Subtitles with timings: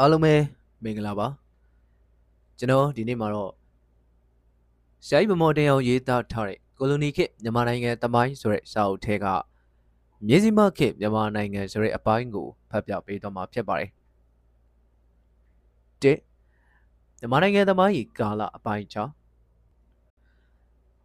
[0.00, 0.34] အားလုံးပဲ
[0.82, 1.26] မင်္ဂလာပါ
[2.58, 3.52] ကျွန်တော်ဒီနေ့မှာတော့
[5.06, 9.26] ရှားကြီးမမော်တင်အောင်ရေးသားထားတဲ့ကိုလိုနီခေတ်မြန်မာနိုင်ငံတမိုင်းဆိုတဲ့စာအုပ်ထဲက
[10.26, 13.90] မြေစီမခေတ်မြန်မာနိုင်ငံဆိုတဲ့အပိုင်းကိုဖတ်ပြပေးတော့မှာဖြစ်ပါတယ်
[16.02, 16.18] တစ်
[17.18, 18.96] မြန်မာနိုင်ငံတမိုင်းကာလအပိုင်း6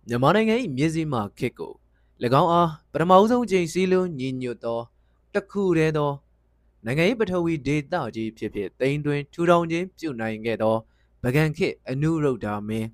[0.07, 1.73] မြန်မာနိုင်ငံ၏မြေစီမခေတ်ကို၎
[2.41, 4.79] င်းအားပထမဦးဆုံးချိန်စီးလုံးညီညွတ်သော
[5.33, 6.11] တစ်ခုတည်းသော
[6.85, 10.75] နိုင်ငံရေးပထဝီဒေသကြီးဖြစ်ဖြစ်တိမ်တွင်ထူထောင်ခြင်းပြုနိုင်ခဲ့သော
[11.23, 12.87] ဗကံခေတ်အနုရုဒ္ဓမင်း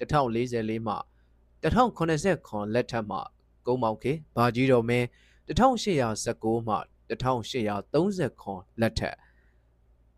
[0.00, 0.94] 1044မှ
[1.62, 3.18] 1089လက်ထက်မှ
[3.66, 5.06] ကုန်းမောင်ခေတ်ဘာကြီးတော်မင်း
[5.48, 6.76] 1819မှ
[7.10, 9.16] 1839လက်ထက်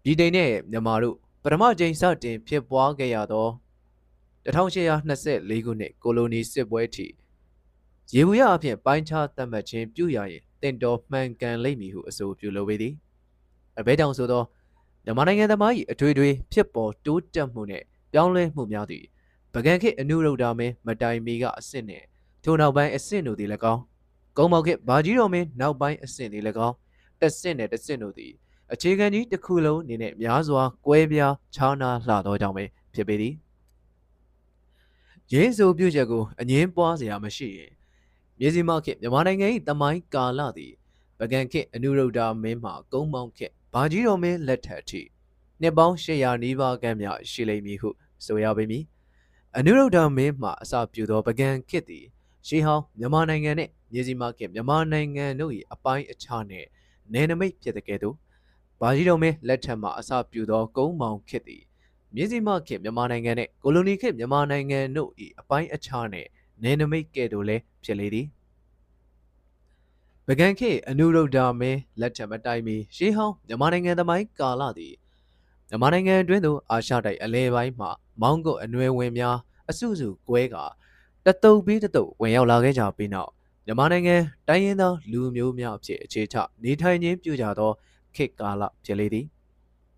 [0.02, 3.48] ပြည်တိန်နဲ့မြန်မာတို့ပထမကြိမ်စတင်ဖြစ်ပွားခဲ့ရသော
[4.46, 7.06] 1824ခုနှစ်ကိုလိုနီစစ်ပွဲထိ
[8.14, 12.94] ရေဘူးရအဖြစ်ပိုင်းခြားသတ်မှတ်ခြင်းပြုရရင်တင်တော်မှန်ကန်လိမ့်မည်ဟုအဆိုပြုလိုပေသည်
[13.80, 14.42] အဘဲကြောင့်ဆိုသော
[15.04, 19.04] မြန်မာနိုင်ငံသမား၏အထွေထွေဖြစ်ပေါ်တိုးတက်မှုနှင့်ပြောင်းလဲမှုများသည့်
[19.54, 22.04] ပကံခေတ်အနုရုဒ္ဓမင်းမတိုင်မီကအဆင့်နှင့်
[22.44, 23.82] ထိုနောက်ပိုင်းအဆင့်တို့သည်၎င်း
[24.36, 26.76] ကုန်းမောက်ခေတ်ဘာကြီးတော်မင်းနောက်ပိုင်းအဆင့်သည်၎င်း
[27.20, 28.32] တစ်ဆင့်နဲ့တစ်ဆင့်တို့သည်
[28.72, 33.34] အခြေခံကြီးတစ်ခုလုံးအနေနဲ့များစွာကွဲပြားခြားနားလှသောကြောင့်ပဲဖြစ်ပေသည်
[35.32, 37.72] ရင်းဆိုပြုချက်ကိုအငင်းပွားစရာမရှိရင်
[38.38, 40.72] မြေစီမခေတ်မြန်မာနိုင်ငံ၏တမိုင်းကာလသည်
[41.18, 45.00] ပကံခေတ်အနုရုဒ္ဓမင်းမှကုန်းမောင်ခေတ် ဘာကြီးတော်မင်းလက်ထက်ထိ
[45.60, 47.88] နှစ်ပေါင်း800နီးပါးခန့်များရှိလိမ့်မည်ဟု
[48.24, 48.84] ဆိုရပေမည်
[49.56, 52.04] အနုရုဒ္ဓမင်းမှအစပြုသောပကံခေတ်သည်
[52.46, 56.66] ရှေးဟောင်းမြန်မာနိုင်ငံနှင့်မြေစီမခေတ်မြန်မာနိုင်ငံတို့၏အပိုင်းအခြားနှင့်
[57.12, 58.16] နယ်နိမိတ်ဖြစ်တဲ့ကဲ့သို့
[58.80, 61.62] ဘာကြီးတော်မင်းလက်ထက်မှအစပြုသောကုန်းမောင်ခေတ်သည်
[62.14, 65.10] မြေစီမခေတ်မြန်မာနိုင်ငံနှင့်ကိုလိုနီခေတ်မြန်မာနိုင်ငံတို့၏
[65.40, 66.28] အပိုင်းအခြားနှင့်
[66.62, 68.26] နယ်နိမိတ်ကဲ့သို့လည်းဖြစ်လေသည်
[70.32, 74.94] ပကံခေအနုရုဒ္ဓမင်းလက်ထက်မတိုင်မီရှေးဟောင်းမြန်မာနိုင်ငံသမိုင်းကာလသည်
[75.68, 77.86] မြန်မာနိုင်ငံအတွင်းသို့အာရှတိုက်အလဲပိုင်းမှ
[78.20, 79.36] မောင်းကုတ်အနွယ်ဝင်များ
[79.70, 80.56] အစုစုကွဲက
[81.24, 83.30] တတုပ်ပြီးတတုပ်ဝင်ရောက်လာခဲ့ကြပြီးနောက်
[83.66, 84.16] မြန်မာနိုင်ငံ
[84.48, 87.72] တိုင်းရင်းသားလူမျိုးများအဖြစ်အခြေချနေထိုင်ခြင်းပြုကြသော
[88.14, 89.26] ခေတ်ကာလဖြစ်လေသည်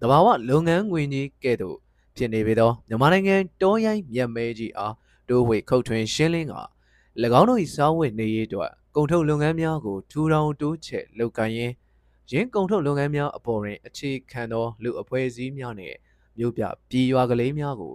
[0.00, 1.76] တဘာဝလုပ်ငန်းငွေကြီးကဲ့သို့
[2.16, 4.94] ဖြစ်နေပေသောမြန်မာနိုင်ငံတောရိုင်းမြက်မဲကြီးအား
[5.28, 6.54] တိုးဝေခုတ်ထွင်ရှင်းလင်းက၎
[7.41, 11.75] င်းတို့၏စားဝတ်နေရေးအတွက် ကုန်ထုတ်လုပ်ငန်းများကိုထူထောင်တိုးချဲ့လုပ်ကိုင်ရင်း
[12.30, 15.97] ရင်းကုန်ထုတ်လုပ်ငန်းများအပေါ်တွင်အခြေခံသောလူအဖွဲ့အစည်းများနှင့်
[16.38, 17.94] မြို့ပြပြည်ရွာကလေးများကို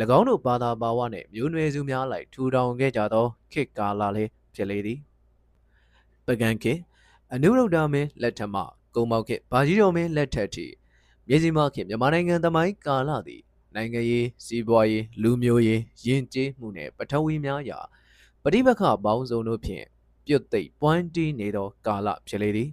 [0.18, 4.98] ၎င်းတို့ဘာသာဘာဝနှင့်မျိုးနွယ်စုများလိုက်ထူထောင်ခဲ့ကြသောခေတ်ကာလလေးဖြစ်လေသည်
[6.26, 6.74] ပကံခေ
[7.32, 8.62] အနုရုဒ္ဓမင်းလက်ထက်မှ
[8.94, 10.66] ကုံမောက်ခေဘာကြီးတော်မင်းလက်ထက်ထိ
[11.28, 13.42] မြေစီမခေမြန်မာနိုင်ငံသမိုင်းကာလသည်
[13.74, 17.78] နိုင်ငံရေးစီးပွားရေးလူမျိုးရေးယဉ်ကျေးမှုနှင့်ပထဝီများရာ
[18.42, 19.86] ပဋိပက္ခပေါင်းစုံတို့ဖြင့်
[20.30, 22.70] ပြုတ်သိပ်ပွိုင်းတီးနေသောကာလဖြစ်လေသည်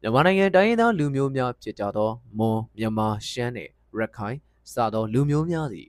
[0.00, 4.36] မြန်မာနိုင်ငံတိုင်းရင်းသားလူမျိုးများဖြစ်ကြသောမွန်မြန်မာရှမ်းနှင့်ရခိုင်
[4.72, 5.88] စသောလူမျိုးများသည်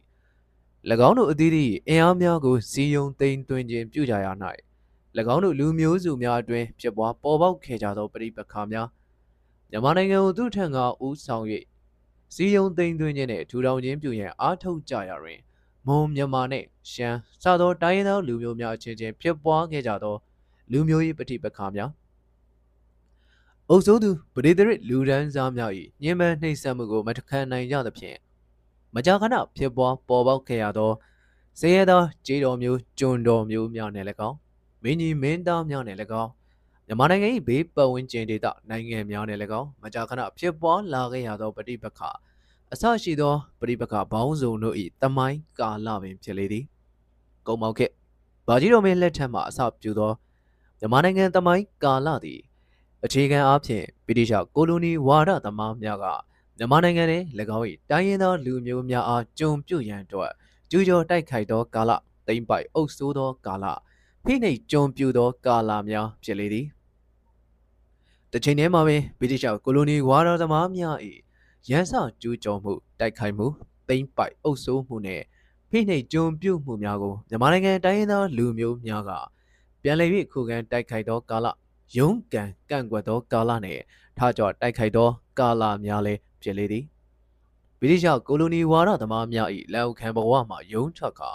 [1.07, 4.27] ၎င်းတို့အသီးသီးအင်အားများကိုစီယုံသိမ်းသွင်းခြင်းပြုကြရ၌၎
[5.33, 8.88] င်းတို့လူမျိုးစုများအတွင်ဖြစ်ပွားပေါ်ပေါက်ခဲ့ကြသောပဋိပက္ခများ
[9.69, 11.45] မြန်မာနိုင်ငံကိုသူထံကဦးဆောင်၍
[12.33, 15.39] စီယုံသိမ်းသွင်းခြင်းနှင့်ထူထောင်ခြင်းပြုရန်အားထုတ်ကြရတွင်
[15.88, 20.16] မွန်မြန်မာနှင့်ရှမ်းစသောတိုင်းရင်းသားလူမျိုးများအချင်းချင်းဖြစ်ပွားခဲ့ကြသော
[20.72, 21.91] လူမျိုးရေးပဋိပက္ခများ
[23.69, 25.72] အုပ်စိုးသူပရိသေရလူဒန်းစားများ၏
[26.03, 28.18] ညှဉ်းပန်းနှိပ်စက်မှုကိုမတခန်နိုင်ကြသဖြင့်
[28.96, 30.91] မကြာခဏဖြစ်ပွားပေါ်ပေါက်ခဲ့ရသော
[31.59, 34.38] ဇေယသောဂျေတော်မျိုးကျွန်တော်မျိုးများနဲ့၎င်း
[34.84, 36.31] မင်းကြီးမင်းသားများနဲ့၎င်း
[36.88, 42.02] မြန်မာနိုင်ငံ၏ဘေးပတ်ဝန်းကျင်ဒေသနိုင်ငံများနဲ့၎င်းမကြာခဏဖြစ်ပွားလာခဲ့ရသောပဋိပက္ခ
[42.73, 46.66] အဆရှိသောပဋိပက္ခဘောင်းစုံတို့၏တမိုင်းကာလပင်ဖြစ်လေသည်
[47.47, 47.88] ကုံမောက်ခေ
[48.47, 50.12] ဘာကြီးတော်မင်းလက်ထက်မှအစပြုသော
[50.83, 52.39] မြန်မာနိုင်ငံတမိုင်းကာလသည်
[53.05, 56.05] အခြေခံအားဖြင့်ဗြိတိရှကိုလိုနီဝါဒသမားများက
[56.57, 57.23] မြန်မာနိုင်ငံတွင်၎
[57.57, 60.31] င်း၏တိုင်းရင်းသားလူမျိုးများအားကြုံပြုရန်အတွက်
[60.69, 61.91] ကျူးကျော်တိုက်ခိုက်သောကာလ
[62.27, 63.66] တိမ့်ပိုက်အုပ်ဆိုးသောကာလ
[64.25, 66.66] ဖိနှိပ်ကြုံပြူသောကာလများဖြစ်လေသည်
[68.31, 70.97] တချိန်တည်းမှာပင်ဗြိတိရှကိုလိုနီဝါဒသမားများ၏
[71.69, 73.47] ရန်စကျူးကျော်မှုတိုက်ခိုက်မှု
[73.90, 75.23] တိမ့်ပိုက်အုပ်ဆိုးမှုနှင့်
[75.69, 79.11] ဖိနှိပ်ကြုံပြုမှုများကိုမြန်မာနိုင်ငံတိုင်းရင်းသားလူမျိုးများက
[79.84, 81.47] ပြန်လည်၍ခုခံတိုက်ခိုက်သောကာလ
[81.97, 83.84] ရုံးကန်ကန့်ကွက်သောကာလနှင့်
[84.18, 85.09] ထားကြတိုက်ခိုက်သော
[85.40, 86.84] ကာလများလည်းဖြစ်လေသည်
[87.80, 91.32] ဗြိတိရှကိုလိုနီဝါဒသမားများ၏လက်အောက်ခံဘဝမှယုံထွက်ကာ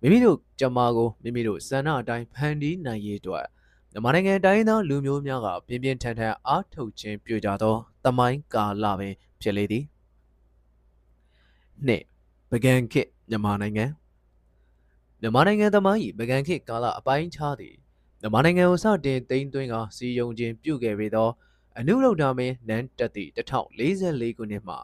[0.00, 3.46] မိမိတို့ကြမာကိုမိမိတို့စံနာအတိုင်းဖန်တီးနိုင်ရေးအတွက်
[3.92, 9.84] မြန်မာနိုင်ငံတိုင်းသားလူမျိုးများကပြင်းပြင်းထန်ထန်အားထုတ်ခြင်းပြုကြသောတမိုင်းကာလပင်ဖြစ်လေသည်
[11.86, 12.02] နှစ်
[12.50, 13.84] ပကံခေတ်မြန်မာနိုင်ငံ
[15.20, 17.74] မြန်မာနိုင်ငံသမိုင်း၏ပကံခေတ်ကာလအပိုင်းခြားသည်
[18.20, 21.30] မြန်မာနိုင်ငံကိုစတင်သိမ်းသွင်းကစီယုံခြင်းပြုခဲ့ပေသော
[21.78, 24.76] အနုရုဒ္ဓမင်းနန်းတက်သည့်1044ခုနှစ်မှ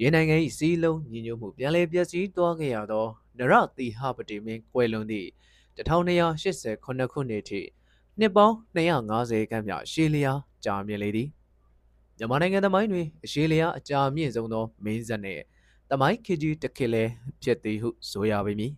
[0.00, 3.06] ရင်းနိုင်ငံ၏စီးလုံးညီညွတ်မှုပြန်လည်ပျက်စီးသွားခဲ့ရသော
[3.38, 5.28] နရသီဟပတိမင်းကွယ်လွန်သည့်
[5.76, 7.60] 1289ခုနှစ်ထိ
[8.18, 11.28] နှစ်ပေါင်း250ခန့်မြရှေးလျားကြာမြင့်လေသည်
[12.18, 15.42] မြန်မာနိုင်ငံသမိုင်းတွင်အရှေးလျားအကြာမြင့်ဆုံးသောမင်းဆက်နှင့်
[15.90, 17.04] သမိုင်းခေတ်ကြီးတစ်ခေတ်လဲ
[17.42, 18.72] ဖြစ်သည်ဟုဆိုရပေမည်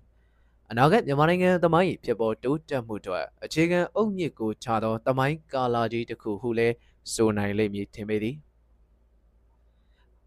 [0.72, 6.74] အနာဂတ်မြန်မာနိုင်ငံသမိုင်းဖြစ်ပေါ်တိုးတက်မှုတို့အခြေခံအုတ်မြစ်ကိုခြားသောသမိုင်းကာလာကြီးတစ်ခုဟုလည်း
[7.12, 8.36] ဆိုနိုင်လိမ့်မည်ထင်ပေသည်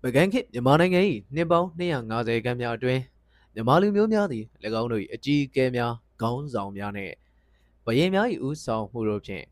[0.02, 1.02] ပကံခေတ်မြန်မာနိုင်ငံ၏
[1.36, 3.02] နှစ်ပေါင်း250ခန့်များအတွင်း
[3.54, 4.44] မြန်မာလူမျိုးများသည်၎
[4.82, 7.14] င်းတို့၏အကြီးအကဲများခေါင်းဆောင်များနှင့်
[7.86, 9.46] ဗရင်များ၏ဦးဆောင်မှုတို့ဖြင့်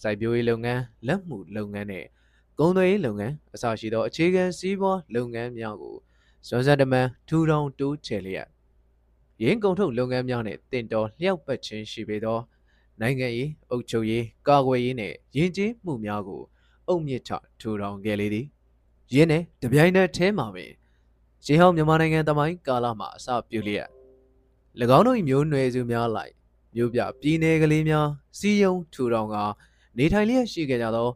[0.00, 2.06] စိုက်ပျိုးရေးလုပ်ငန်းလက်မှုလုပ်ငန်းနှင့်
[2.58, 5.96] ကုန်သွယ်ရေးလုပ်ငန်းအစရှိသောအခြေခံစီးပွားလုပ်ငန်းများကို
[6.48, 8.48] စွမ်းစက်တမန်ထူထောင်တိုးချဲ့လျက်
[9.42, 12.38] ရင်းကုန်ထုတ်လုပ်ငန်းများနှင့်တင်တော်လျှောက်ပတ်ခြင်းရှိပေသော
[13.00, 16.42] နိုင်ငံရေးအုပ်ချုပ်ရေးကာကွယ်ရေးနှင့်ယဉ်ကျေးမှုများကို
[16.88, 17.30] အုပ်မြစ်ထ
[17.60, 18.46] ထူထောင်ခဲ့လေသည်
[19.12, 20.72] ယင်းနဲ့တပြိုင်နက်ထဲမှာပင်
[21.44, 23.88] ရှေးဟောင်းမြန်မာနိုင်ငံတမိုင်းကာလမှာအစပြုလျက်၎
[24.96, 26.32] င်းတို့၏မျိုးနွယ်စုများလိုက်
[26.74, 29.36] မြို့ပြပြည်နယ်ကလေးများစီယုံထူထောင်က
[29.98, 31.08] နေထိုင်လျက်ရှိခဲ့ကြသော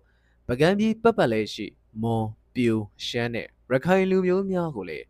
[0.48, 1.66] ပကံပြည်ပတ်ပတ်လေးရှိ
[2.02, 2.72] မွန်ပြူ
[3.06, 5.06] ရှမ်းနဲ့ရခိုင်လူမျိုးများကိုလည်း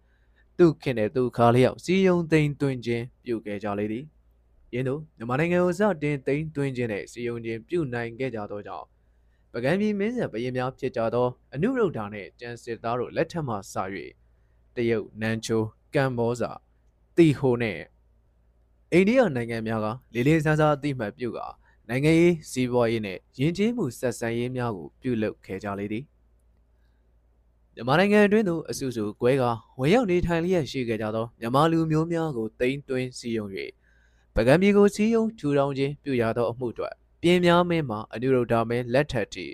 [0.63, 4.05] သူခင်တဲ့သူခါလျောက်စီယုံသိမ်းသွင်းခြင်းပြုခဲ့ကြလေသည်
[4.73, 8.87] ယင်းတို့မြန်မာနိုင်ငံကိုစတင်သိမ်းသွင်းခြင်းနဲ့စီယုံခြင်းပြုနိုင်ခဲ့ကြသောကြောင့်
[9.53, 13.75] ပကံပြည်မင်းဆက်ဘရင်များဖြစ်ကြသောအနုရုဒ္ဓာနှင့်ကျန်စစ်သားတို့လက်ထက်မှစ၍
[14.77, 15.63] တရုတ်နန်ချို
[15.95, 16.51] ကမ်ဘောဇာ
[17.17, 17.83] တီဟိုနှင့်
[18.93, 21.47] အိန္ဒိယနိုင်ငံများကလေးလေးစားစားအသိမှတ်ပြုကာ
[21.89, 26.05] နိုင်ငံရေးစီးပွားရေးနဲ့ယဉ်ကျေးမှုဆက်ဆံရေးများကိုပြုလုပ်ခဲ့ကြလေသည်
[27.81, 29.45] မြန်မာနိုင်ငံအတွင်းသို့အစုစုကွဲက
[29.81, 33.51] ဝင်ရောက်နေထိုင်လျက်ရှိခဲ့ကြသောမြန်မာလူမျိုးများကိုတိမ့်သွင်းစည်းရုံး၍
[34.35, 36.91] ပကံပြည်ကိုစည်းရုံးထူထောင်ခြင်းပြုရသောအမှုတွေ
[37.23, 39.47] ပြင်းများမင်းမှာအနုရုဒ္ဓမင်းလက်ထက်တီ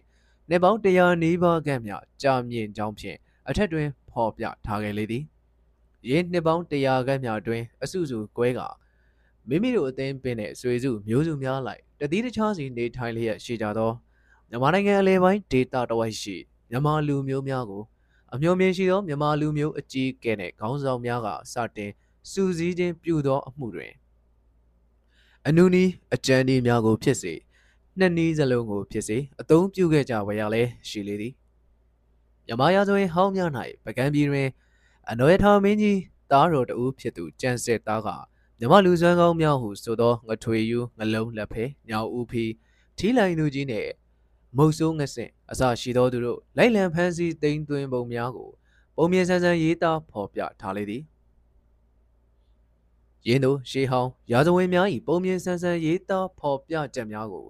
[0.50, 1.92] နေပေါင်း100နီးပါးခန့်မြ
[2.22, 3.18] ကြာမြင့်ကြောင်းဖြင့်
[3.48, 5.24] အထက်တွင်ဖော်ပြထားခဲ့လေသည်
[6.08, 8.60] ယင်းနှစ်ပေါင်း100ခန့်မြအတွင်းအစုစုကွဲက
[9.48, 13.92] မိမိတို့အသင်းပင်တဲ့ဆွေစုမျိုးစုများလိုက်တတိတခြားစီနေထိုင်လျက်ရှိကြသော
[14.50, 16.36] မြန်မာနိုင်ငံအလဲပိုင်းဒေသတဝိုက်ရှိ
[16.70, 17.84] မြန်မာလူမျိုးများကို
[18.34, 21.90] အမျိုးမြင်ရှိသောမြန်မာလူမျိုးအကြီးကဲနဲ့ခေါင်းဆောင်များကစတင်
[22.30, 23.92] စူးစီးခြင်းပြုသောအမှုတွင်
[25.46, 27.34] အနုနီးအကြံဒီများကိုဖြစ်စေ
[27.98, 31.34] နှစ်နည်းစလုံးကိုဖြစ်စေအသုံးပြုခဲ့ကြဝရလဲရှိလေသည်
[32.46, 33.50] မြမရာဇဝင်ဟောင်းများ၌
[33.84, 34.48] ပကံပြည်တွင်
[35.10, 35.98] အနော်ရထာမင်းကြီး
[36.30, 38.08] သားတော်တူဖြစ်သူကြံစစ်သားက
[38.58, 42.44] မြမလူစွမ်းကောင်းများဟုဆိုသောငထွေယူငလုံးလက်ဖဲညောင်ဦးဖီ
[42.98, 43.90] ထီလိုင်လူကြီးနှင့်
[44.56, 48.50] မုတ်ဆိုးငဆင့်အစရှိသောသူတို့လိုက်လံဖမ်းဆီးတိမ်သွင်းပုံများကို
[48.96, 51.02] ပုံမြင်ဆန်းဆန်းရေးသားဖော်ပြထားလေသည်
[53.26, 57.46] ရင်းတို့ရှေးဟောင်းရာဇဝင်များ၏ပုံမြင်ဆန်းဆန်းရေးသားဖော်ပြချက်များကို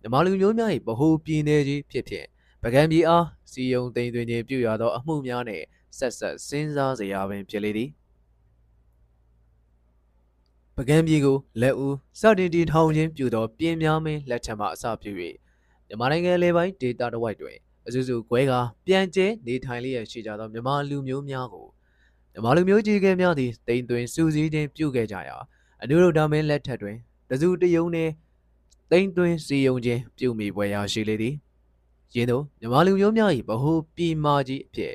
[0.00, 2.26] မြမလူမျိုးများ၏ဗဟိုပြည်နယ်ကြီးဖြစ်ဖြစ်
[2.62, 5.64] ပကံပြည်အားစီယုံသိမ်းသွင်းခြင်းပြုရသောအမှုများနှင့်
[5.98, 7.90] ဆက်ဆက်စဉ်းစားစရာပင်ဖြစ်လေသည်
[10.76, 15.12] ပကံပြည်ကိုလက်ဦးစတင်တည်ထောင်ခြင်းပြုသောပြင်းများမင်းလက်ထက်မှအစပြု၍
[15.90, 17.56] မြန်မာနိုင်ငံလေပိုင်းဒေတာတဝိုက်တွင်
[17.86, 18.52] အစုစုကွဲက
[18.86, 21.66] ပြန်ကျဲနေထိုင်လျက်ရှိကြသောမြန်မာလူမျိုးများကို
[22.32, 25.36] မြန်မာလူမျိုးကြီးကဲများသည်တိမ်သွင်းစူးစီးခြင်းပြုခဲ့ကြရာ
[25.82, 26.96] အနုရုဒ္ဓမင်းလက်ထက်တွင်
[27.30, 28.12] တစုတယုံနှင့်
[28.90, 31.34] တိမ်သွင်းစီယုံခြင်းပြုမိပွဲရာရှိလေသည်
[32.14, 34.94] ယင်းတို့မြန်မာလူမျိုးများ၏ဗဟုပြည်မာကြီးအဖြစ်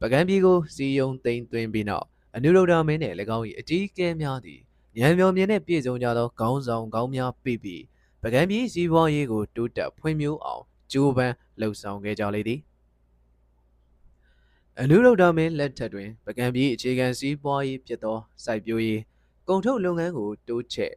[0.00, 4.60] ပကံပြည်ကိုစီယုံတိမ်သွင်းပြီးနောက်အနုရုဒ္ဓမင်းနှင့်၎င်း၏အကြီးကဲများသည်
[4.98, 7.82] ဉာဏ်မျောမြင်နှင့်ပြည့်စုံကြသောခေါင်းဆောင်ကောင်းများပြီးပြီး
[8.26, 10.62] ပကံပြည်စီးပွားရေးကိုတိုးတက်ဖွံ့ဖြိုးအောင်
[10.92, 12.60] ကြိုးပမ်းလှုပ်ဆောင်ခဲ့ကြလေသည်
[14.80, 19.00] အနုရုဒ္ဓမင်းလက်ထက်တွင်ပကံပြည်အခြေခံစီးပွားရေးဖြစ်သောစိုက်ပျိုးရေး
[19.48, 20.92] ကုန်ထုတ်လုပ်ငန်းကိုတိုးချဲ့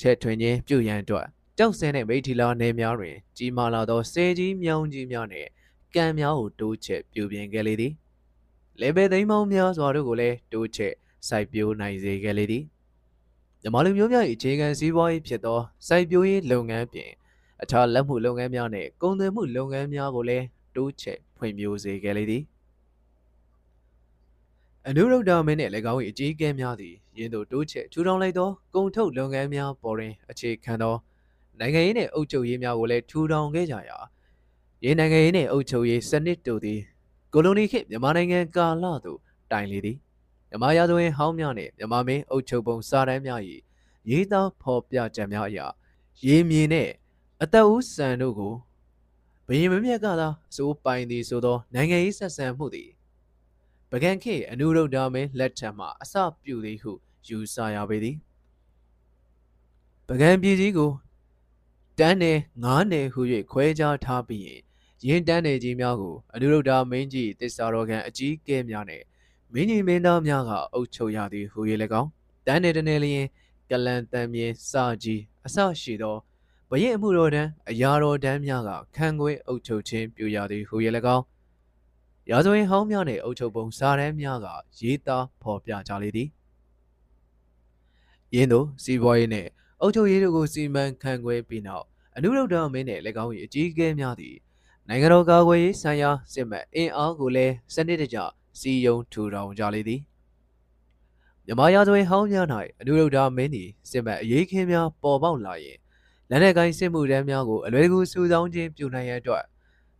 [0.00, 1.26] ထက်ထွင်ခြင်းပြုရန်အတွက်
[1.58, 5.48] ကြောက်စဲတဲ့မိထီလာနယ်များတွင် ကြီးမားလာသောဆဲကြီးမြောင်းကြီးများနှင့်
[5.94, 7.92] ကံများကိုတိုးချဲ့ပြုပြင်ခဲ့လေသည်
[8.80, 10.92] လေဘယ်သိမ်းပေါင်းများစွာတို့ကိုလည်းတိုးချဲ့
[11.28, 12.64] စိုက်ပျိုးနိုင်စေခဲ့လေသည်
[13.62, 17.10] မြန်မာလူမျိုးများ၏အခြေခံစည်းဝါးရေးဖြစ်သောစိုက်ပျိုးရေးလုပ်ငန်းပြင်
[17.62, 20.44] အခြားလက်မှုလုပ်ငန်းများနှင့်ကုန်သွယ်မှုလုပ်ငန်းများကိုလည်း
[20.76, 22.42] တိုးချဲ့ဖွံ့ဖြိုးစေခဲ့လေသည်
[24.86, 30.94] အနုရုဒ္ဓမင်းနှင့်၎င်း၏အကြီးအကဲများသည်ယင်းသို့တိုးချဲ့ထူထောင်လိုက်သောကုန်ထုတ်လုပ်ငန်းများပေါ်တွင်အခြေခံသော
[31.60, 33.98] နိုင်ငံရေးနှင့်အုပ်ချုပ်ရေးများကိုလည်းထူထောင်ခဲ့ကြရာ
[34.84, 36.80] ရင်းနိုင်ငံရေးနှင့်အုပ်ချုပ်ရေးစနစ်တို့သည်
[37.32, 39.18] ကိုလိုနီခေတ်မြန်မာနိုင်ငံကာလသို့
[39.52, 39.98] တိုင်လေသည်
[40.50, 43.40] မြန်မာရာဇဝင်ဟောင်းများနှင့်မြန်မာမင်းအုပ်ချုပ်ပုံစာတမ်းများ၏
[44.10, 45.60] ရေးသားဖော်ပြချက်များအရ
[46.24, 46.92] ရေမြေနှင့်
[47.42, 48.54] အသက်ဦးစံတို့ကို
[49.46, 52.90] ဘယင်မမြတ်ကသာအစိုးပိုင်သည်ဆိုသောနိုင်ငံရေးဆက်ဆံမှုသည်
[53.90, 56.92] ပကံခေအနုရုဒ္ဓမင်းလက်ထက်မှအစပြုသည်ဟု
[57.28, 58.16] ယူဆရပေသည်
[60.08, 60.90] ပကံပြည်ကြီးကို
[61.98, 64.60] တန်းနယ်ငားနယ်ဟု၍ခွဲခြားထားပြီးရင်
[65.06, 69.04] ရင်းတန်းနယ်ကြီးများကိုအနုရုဒ္ဓမင်းကြီးတစ္ဆာတော်ခံအကြီးကဲများနှင့်
[69.54, 71.60] မင်းကြီးမင်းသားများကအုပ်ချုပ်ရသည်ဟူ၍၎
[72.00, 72.10] င်း
[72.46, 73.26] တန်းနေတနေလျင်
[73.70, 76.16] ကလန်တန်မြင်စာကြီးအစရှိသော
[76.70, 80.76] ဘရင်အမှုတော်တန်းအရာတော်တန်းများကခံခွေအုပ်ချုပ်ခြင်းပြုရသည်ဟူ၍၎
[81.16, 81.24] င်း
[82.30, 84.46] ရာဇဝင်ဟောင်းများနှင့်အုပ်ချုပ်ပုံစာတမ်းများက
[84.80, 86.28] ရေးသားဖော်ပြကြလေသည်
[88.34, 89.48] ယင်းတို့စီးပွားရေးနှင့်
[89.80, 91.86] အုပ်ချုပ်ရေးတို့ကိုစီမံခန့်ခွဲပြီးနောက်
[92.16, 94.36] အနုရုဒ္ဓမင်းနှင့်၎င်း၏အကြီးအကဲများသည်
[94.88, 98.18] နိုင်ငံတော်ကာကွယ်ရေးဆိုင်ရာစစ်မှတ်အင်အားကိုလည်းစနစ်တကျ
[98.58, 100.00] စီယုံထူထောင်ကြလေသည်
[101.46, 102.46] မြမရာဇဝင်ဟောင်းများ၌
[102.80, 105.78] အနုရုဒ္ဓမင်းသည်စစ်မှတ်အရေးခင်းများပေါ်ပေါက်လာရင်
[106.30, 109.44] လက်နက်ကိုင်းစစ်မှုတမ်းများကိုအလွယ်တကူစုဆောင်းခြင်းပြုနိုင်ရန်အတွက်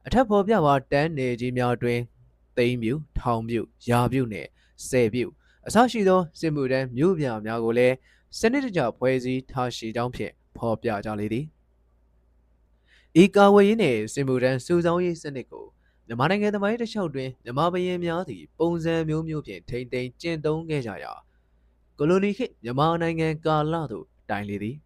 [0.06, 2.00] အထက်ဖော်ပြပါတန်းနေကြီးများတွင်
[2.56, 4.48] သိမ်းမြူထောင်မြူရာမြူနှင့်
[4.88, 5.26] ဆယ်မြူ
[5.66, 7.94] အစရှိသောစစ်မှုတမ်းမြို့ပြများကိုလည်း
[8.38, 11.46] စနစ်တကျဖွဲ့စည်းထားရှိကြောင်းဖြင့်ဖော်ပြကြလေသည်
[13.22, 15.66] ဤကာဝေးရေးနှင့်စစ်မှုတမ်းစုဆောင်းရေးစနစ်ကို
[16.08, 21.12] မြန်မာနိုင်ငံသမိုင်းတစ်လျှောက်တွင်မြန်မာဘရင်များသည့်ပုံစံမျိုးမျိုးဖြင့်ထိမ့်သိမ်းကျင့်သုံးခဲ့ကြရာ
[21.98, 24.76] ကိုလိုနီခေတ်မြန်မာနိုင်ငံကာလသို့တိုင်လေသည်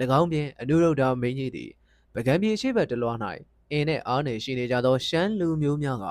[0.18, 1.70] ၎င်းပြင်အနုရုဒ္ဓမင်းကြီးသည်
[2.14, 3.14] ပကံပြည်ရှိဘက်တလွှာ၌
[3.70, 6.06] အင်းနဲ့အားနဲ့ရှိနေကြသောရှမ်းလူမျိုးများက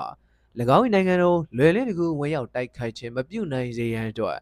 [0.76, 4.38] ၎င်း၏နိုင်ငံတော်လွယ်လင်းတကူဝင်ရောက်တိုက်ခိုက်ခြင်းမပြုနိုင်စေရန်အတွက်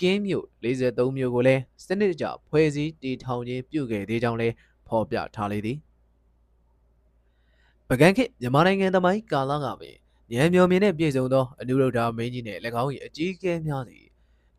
[0.00, 4.54] ကင်းမြို့43မြို့ကိုလည်းစနစ်တကျဖွဲ့စည်းတည်ထောင်ခြင်းပြုခဲ့သေးကြောင်းလည်း
[4.88, 5.78] ဖော်ပြထားလေသည်
[7.90, 9.96] ပကံခေတ်မြန်မာနိုင်ငံသမိုင်းကာလကပင်
[10.32, 14.04] ဉာဏ်မျောမြင်နဲ့ပြည့်စုံသောအနုရုဒ္ဓမင်းကြီးနှင့်၎င်း၏အကြီးအကဲများသည်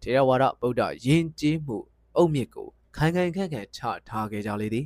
[0.02, 1.78] ထေရဝါဒဗုဒ္ဓယဉ်ကျေးမှု
[2.16, 4.86] အုတ်မြစ်ကိုခိုင်ခိုင်ခန့်ခန့်ချထားခဲ့ကြလေသည်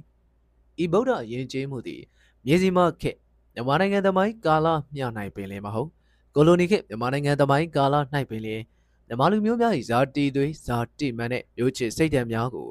[0.83, 2.01] ဤဗုဒ္ဓယဉ်ကျေးမှုသည်
[2.45, 3.17] မြေစီမခေတ်
[3.53, 5.89] မြန်မာနိုင်ငံသမိုင်းကာလမျှနိုင်ပင်လည်းမဟုတ်
[6.35, 7.95] ကိုလိုနီခေတ်မြန်မာနိုင်ငံသမိုင်းကာလ၌
[8.29, 8.63] ပင်လည်း
[9.07, 12.69] မြန်မာလူမျိုးများ၏ဇာတိသွေးဇာတိမှန်တဲ့မျိုးချစ်စိတ်ဓာတ်များကို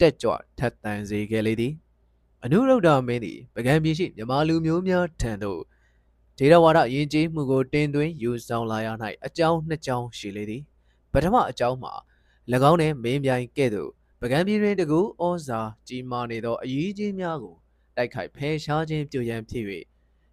[0.00, 1.72] တက်ကြွထက်သန်စေခဲ့လေသည်
[2.44, 5.60] အနုရုဒ္ဓမင်းသည်ပကံပြည်ရှိမြန်မာလူမျိုးများထံသို့
[6.38, 8.88] ဒေရဝါဒယဉ်ကျေးမှုကိုတင်သွင်းယူဆောင်လာရ၌
[9.26, 10.62] အကြောင်းနှစ်ကြောင်းရှိလေသည်
[11.12, 11.92] ပထမအကြောင်းမှာ၎
[12.70, 17.54] င်းနှင့်မင်းပြိုင်ကဲ့သို့ပကံပြည်တွင်တကူဩဇာကြီးမားနေသောအရေးကြီးများကို
[17.96, 19.64] တိုက်ခိုက်ဖယ်ရှားခြင်းပြုရန်ဖြစ်၍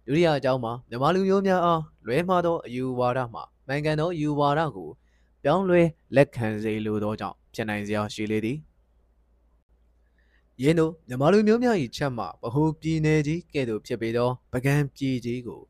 [0.06, 4.90] ဒုတိယအကြောင်းမှာမြန်မာလူမျိုးများအားလွဲမှားသောအယူဝါဒမှမှန်ကန်သောအယူဝါဒကို
[5.44, 5.82] ပြောင်းလဲ
[6.16, 8.58] လက်ခံစေလိုသောကြောင့်ဖြစ်နိုင်စရာရှိလေသည်
[10.62, 15.60] ယင်းတို့မြန်မာလူမျိုးများ၏ချက်မှဗဟုပြည်နယ်ကြီးကဲ့သို့ဖြစ်ပေသောပကံပြည်ကြီးကို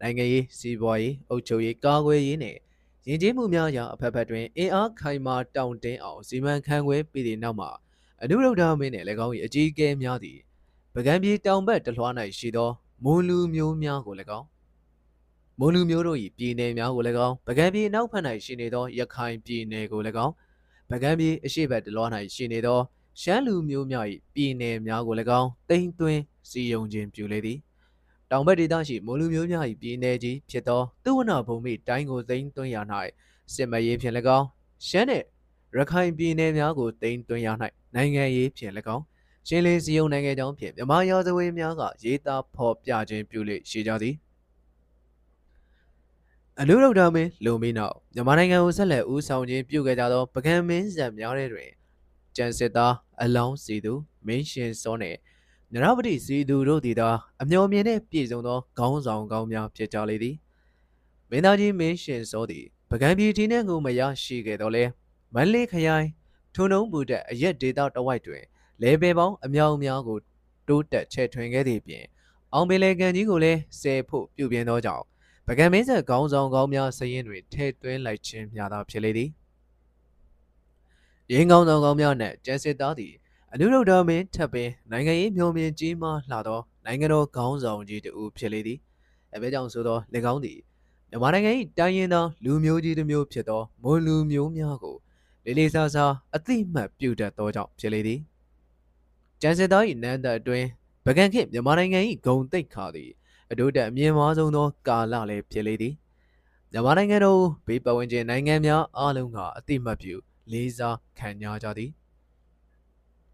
[0.00, 2.58] နိုင်ငံရေးစီးပွားရေးအုပ်ချုပ်ရေးကာကွယ်ရေးနှင့်
[3.08, 7.70] ယဉ်ကျေးမှုများရာအဖက်ဖက်တွင်အင်အားခိုင်မာတောင့်တင်းအောင်စီမံခန့်ခွဲပြီးသည့်နောက်မှာ
[8.22, 10.40] အနုရုဒ္ဓမင်းနှင့်၎င်း၏အကြီးအကဲများသည့်
[10.94, 12.70] ပကံပြည်တောင်ဘက်တလွှား၌ရှိသော
[13.04, 14.46] မွန်လူမျိုးများကို၎င်း
[15.58, 20.32] မွန်လူမျိုးတို့၏ပြည်နယ်များကို၎င်းပကံပြည်နောက်ဖက်၌ရှိနေသောရခိုင်ပြည်နယ်ကို၎င်း
[20.90, 22.80] ပကံပြည်အရှိဘက်တလွှား၌ရှိနေသော
[23.20, 27.58] ရှမ်းလူမျိုးများ၏ပြည်နယ်များကို၎င်းတိမ့်သွင်းစီယုံခြင်းပြုလေသည်
[28.30, 32.76] တောင်ဘက်ဒေသရှိမွန်လူမျိုးများ၏ပြည်နယ်ကြီးဖြစ်သောသုဝနာဘုံမိတိုင်းကိုသိမ်းသွင်းရ၌
[33.54, 34.46] စစ်မရေးဖြင့်၎င်း
[34.88, 35.24] ရှမ်းနှင့်
[35.76, 37.48] ရခိုင်ပြည်နယ်များကိုသိမ်းသွင်းရ၌
[37.94, 39.04] နိုင်ငံရေးဖြင့်၎င်း
[39.48, 44.14] ရှင်းလင်းစည်းရုံးနိုင်ငံကြောင်းဖြင့်မြမရာဇဝေးများကရေးသားဖော်ပြခြင်းပြုလေရှိကြသည်
[46.60, 51.70] အနုရုဒ္ဓမင်းလုံပြီးနောက်မြန်မာနိုင်ငံကိုဆက်လက်ဦးဆောင်ခြင်းပြုခဲ့ကြသောပကံမင်းဇံများတဲ့တွင်
[52.36, 53.94] ကျန်စစ်သားအလောင်းစီသူ
[54.26, 55.18] မင်းရှင်စောနှင့်
[55.72, 57.10] နရပတိစီသူတို့သည်သာ
[57.42, 60.36] အမျော်မြင်နှင့်ပြည့်စုံသောခေါင်းဆောင်ကောင်းများဖြစ်ကြလေသည်
[61.30, 64.84] မင်းသားကြီးမင်းရှင်စောသည်ပကံပြည်ထင်းနှင့်ကိုမရရှိခဲ့တော့လဲ
[65.34, 66.08] မန္တလေးခရိုင်
[66.54, 68.44] ထုံနှုံဘူတက်အရက်ဒေသတဝိုက်တွင်
[68.82, 70.18] လေပယ်ပေါင်းအမြောက်အများကို
[70.68, 72.04] တိုးတက်ချဲ့ထွင်ခဲ့သည့်ပြင်
[72.54, 75.04] အောင်ပင်လေကန်ကြီးကိုလည်းဆယ်ဖို့ပြုပြင်သောကြောင့်
[75.46, 79.30] ပကံမင်းဆက်ခေါင်းဆောင်ကောင်းများစရင်တွင်ထဲ့သွင်းလိုက်ခြင်းများသာဖြစ်လေသည်
[81.32, 83.12] ရင်းကောင်းဆောင်ကောင်းများနှင့်ကျန်စစ်သားသည်
[83.52, 88.78] အနုရုဒ္ဓမင်းထပ်ပင်နိုင်ငံရေးမျှော်မြင်ကြီးမားလှသောနိုင်ငံတော်ခေါင်းဆောင်ကြီးတူဖြစ်လေသည်
[89.34, 89.98] အဘဲကြောင့်ဆိုသော၎
[90.32, 90.58] င်းသည်
[91.10, 94.96] မြန်မာနိုင်ငံ၏တိုင်းရင်းသားလူမျိုးကြီးတစ်မျိုးဖြစ်သောမွန်လူမျိုးများကို
[95.44, 98.20] လေးလေးစားစားအသိမှတ်ပြုတတ်သောကြောင့်ဖြစ်လေသည်
[99.40, 100.66] ကျန်စစ်သား၏နန်းသက်အတွင်း
[101.06, 103.10] ဗကန်ခေတ်မြန်မာနိုင်ငံ၏ဂုံတိတ်ခါသည်
[103.50, 105.94] အဒုတက်အမြင့်မားဆုံးသောကာလလည်းဖြစ်လေသည်
[106.72, 110.16] မြန်မာနိုင်ငံတော်ဘေးပတ်ဝန်းကျင်နိုင်ငံများအားလုံးကအသိမှတ်ပြု
[110.52, 111.90] လေးစားခံကြကြသည်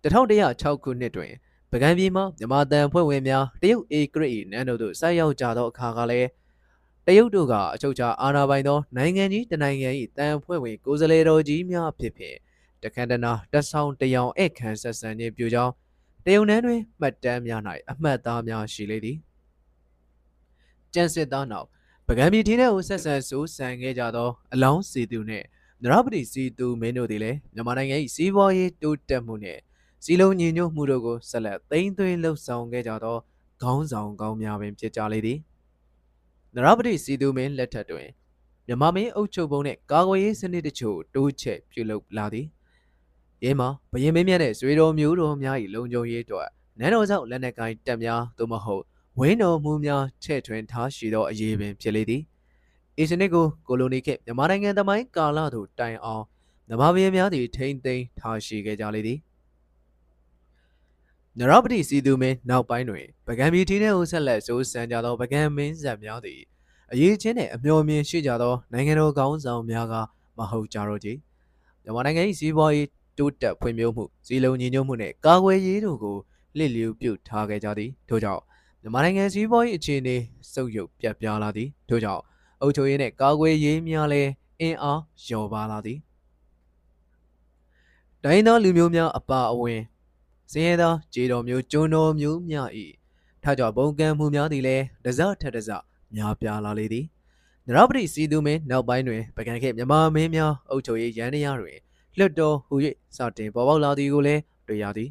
[0.02, 1.32] 1106ခုနှစ်တွင်
[1.72, 6.28] ပကံပြည်မှမြန်မာတန်ဖွဲ့ဝင်များတရုတ်အေဂရိနန်းတို့သို့ဆိုက်ရောက်ကြသောအခါကလည်း
[7.06, 12.36] တရုတ်တို့ကအချုပ်ချာအာဏာပိုင်သောနိုင်ငံကြီးတနိုင်ငံ၏တန်ဖွဲ့ဝင်ကိုယ်စားလှယ်တော်ကြီးများဖြစ်ဖြင့်
[12.82, 15.72] တခန္ဓနာတဆောင်တရောင်ဧကန်ဆက်ဆံခြင်းပြုကြောင်း
[16.24, 19.18] တရုတ်နန်းတွင်မှတ်တမ်းများ၌အမှတ်သားများရှိလေသည်
[20.94, 21.66] ကျန်စစ်သားနောက်
[22.06, 25.46] ပကံပြည်ထင်းထဲကိုဆက်ဆံစိုးစံခဲ့ကြသောအလောင်းစီသူနှင့်
[25.84, 29.60] နရပတိစီသူမင်းတို့သည်လည်းမြန်မာနိုင်ငံ၏စီးပွားရေးတိုးတက်မှုနှင့်
[30.04, 33.16] စီလုံးညီညွတ်မှုတို့ကိုဆက်လက်သိမ်းသွင်းလှုပ်ဆောင်ခဲ့ကြသော
[33.62, 35.38] ခေါင်းဆောင်ကောင်းများပင်ဖြစ်ကြလေသည်
[36.54, 38.08] နရပတိစီသူမင်းလက်ထက်တွင်
[38.66, 42.46] မြန်မာမင်းအုပ်ချုပ်ပုံနဲ့ကာကွယ်ရေးစနစ်တချို့တိုးချက်ပြုလုပ်လာသည်။
[43.44, 48.82] ရဲမှာဘရင်မင်းမြတ်နဲ့ဇွေတော်မျိုးတော်များ၏လုံခြုံရေးအတွက်နန်းတော်ကြောင့်လက်နက်ကိုင်းတပ်များသို့မဟုတ်
[49.18, 52.22] ဝင်းတော်မှုများချဲ့ထွင်ထားရှိသောအရေးပင်ဖြစ်လေသည်။
[52.98, 56.24] အေစနစ်ကိုကိုလိုနီခေတ်မြန်မာနိုင်ငံသမိုင်းကာလသို့တိုင်အောင်
[56.68, 59.18] မြန်မာပြည်များသည်ထိမ့်သိမ်းထားရှိခဲ့ကြလေသည်
[61.38, 66.40] နရပတိစီသူမင်းနောက်ပိုင်းတွင်ပကံပြည်ထင်းထဲကိုဆက်လက်စိုးစံကြသောပကံမင်းဆက်များသည်
[66.92, 69.94] အရေးချင်းနှင့်အမျှော်မြင်ရှိကြသောနိုင်ငံတော်ကောင်းဆောင်များက
[70.38, 71.08] မဟုတ်ကြတော့ကြ
[71.82, 72.88] မြန်မာနိုင်ငံ၏စီးပွားရေး
[73.18, 76.16] တိုးတက်ဖွံ့ဖြိုးမှုစီလုံးညီညွတ်မှုနှင့်ကာကွယ်ရေးတို့ကို
[76.58, 78.42] လစ်လျူပြုထားခဲ့ကြသည်ထို့ကြောင့်
[78.82, 80.16] မြန်မာနိုင်ငံစီးပွားရေးအခြေအနေ
[80.52, 82.22] စုပ်ယုပ်ပြတ်ပြားလာသည်ထို့ကြောင့်
[82.60, 85.98] အုပ်ချုပ်ရေးနှင့်ကာကွယ်ရေးများလည်းအင်အားလျော့ပါလာသည်
[88.24, 89.80] တိုင်းသားလူမျိုးများအပါအဝင်
[90.52, 92.68] စင်းရဲသောဂျေတော်မျိုးကျွန်းတော်မျိုးများ၏
[93.42, 95.70] ထကြဘုံကံမှုများသည်လည်းတစထက်တစ
[96.14, 97.06] များပြားလာလေသည်
[97.66, 101.78] နရပတိစီသူမင်းနောက်ပိုင်းတွင်ပကံခေမြမမင်းများအုပ်ချုပ်ရေးရန်တရားတွင်
[102.18, 102.74] လွတ်တော်ဟူ၍
[103.16, 105.10] စတင်ပေါ်ပေါက်လာသည်ကိုလည်းတွေ့ရသည်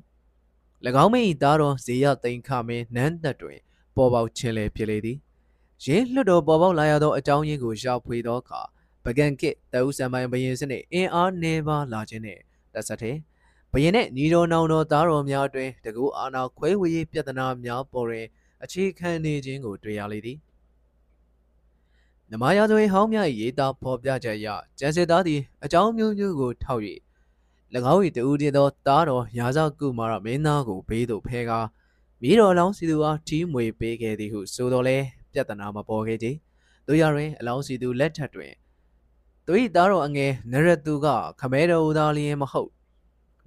[1.03, 3.59] ၎င်းမင်း၏သားတော်ဇေယသိန်ခမင်းနန်းသက်တွင်
[3.95, 5.17] ပေါ်ပေါက်ခြင်းလည်းဖြစ်လေသည်
[5.85, 8.61] ရင်းလွတ်တော်ပေါ်ပေါက်လာရသောအကြောင်းရင်းကိုရှာဖွေသောအခါ
[9.03, 12.41] ပကံခေတအုပ်ဆံပိုင်ဘရင်စနစ်အင်အားနှဲပါလာခြင်းနှင့်
[12.73, 13.15] တဆက်တဲ့
[13.71, 18.25] ဘရင်နဲ့ညီတော်နောင်တော်သားတော်များအတွင်တကူအာနာခွဲဝေရေးပြဿနာများပေါ်တွင်
[18.63, 20.37] အခြေခံနေခြင်းကိုတွေ့ရလေသည်
[22.31, 24.47] နမယာဇွေဟောင်းများ၏ရေးသားဖော်ပြချက်အရ
[24.79, 26.81] ကျန်စစ်သားသည်အကြောင်းမျိုးမျိုးကိုထောက်၍၎
[27.93, 31.67] င်း၏တူတည်သောသားတော်ရာဇကုမာရမင်းသားကိုဘေးသို့ဖဲကား
[32.21, 34.97] မိတော်လောင်းစီသူအားတီးမွေပေးခဲ့သည်ဟုဆိုတော်လဲ
[35.33, 36.29] ပြဿနာမပေါ်ခဲ့ကြ။
[36.87, 38.53] တို့ရတွင်အလောင်းစီသူလက်ထက်တွင်
[39.45, 41.07] သူ၏သားတော်အငယ်နရတုက
[41.39, 42.71] ခမဲတော်သားလျင်မဟုတ်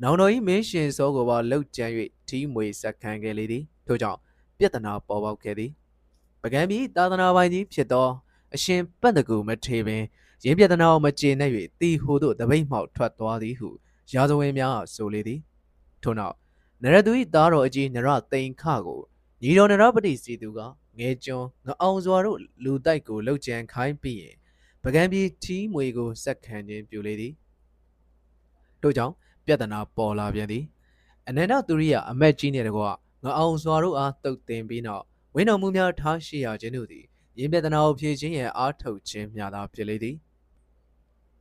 [0.02, 1.86] နောင်တော်၏မင်းရှင်စောကိုပါလှုပ်ကြံ၍
[2.28, 4.18] ထီးမွေဆက်ခံခဲ့လေသည်ထို့ကြောင့်
[4.58, 5.70] ပြဿနာပေါ်ပေါက်ခဲ့သည်
[6.42, 8.08] ပကံပြည်သာသနာပိုင်ကြီးဖြစ်သော
[8.54, 10.02] အရှင်ပန့်တကူမထေပင်
[10.44, 13.68] ရင်းပြဿနာကိုမကျေနပ်၍တီဟိုသို့တပိတ်မှောက်ထွက်သွားသည်ဟု
[14.12, 15.40] ရာဇဝင်များဆိုလေသည်
[16.02, 16.36] ထို့နောက်
[16.82, 19.00] နရသူ၏သားတော်အကြီးနရသိန်ခကို
[19.42, 20.58] ညီတော်နရပတိစီသူက
[20.98, 24.36] ငဲကျွန်းငအောင်စွာတို့လူတိုက်ကိုလှုပ်ကြံခိုင်းပြီးရင်
[24.82, 27.32] ပကံပြည်ထီးမွေကိုစက်ခံခြင်းပြုလေသည်
[28.82, 29.14] တို့ကြောင့်
[29.46, 30.64] ပြဿနာပေါ်လာပြန်သည်
[31.28, 32.86] အနန္တသူရိယအမက်ကြီးနဲ့တကွင
[33.38, 37.04] အောင်စွာတို့အားတုတ်တင်ပြီးနောက်ဝင်းတော်မူများထားရှိရခြင်းတို့သည်
[37.38, 40.16] ရင်းပြဿနာကိုဖြေခြင်းရဲ့အားထုတ်ခြင်းများသာဖြစ်လေသည်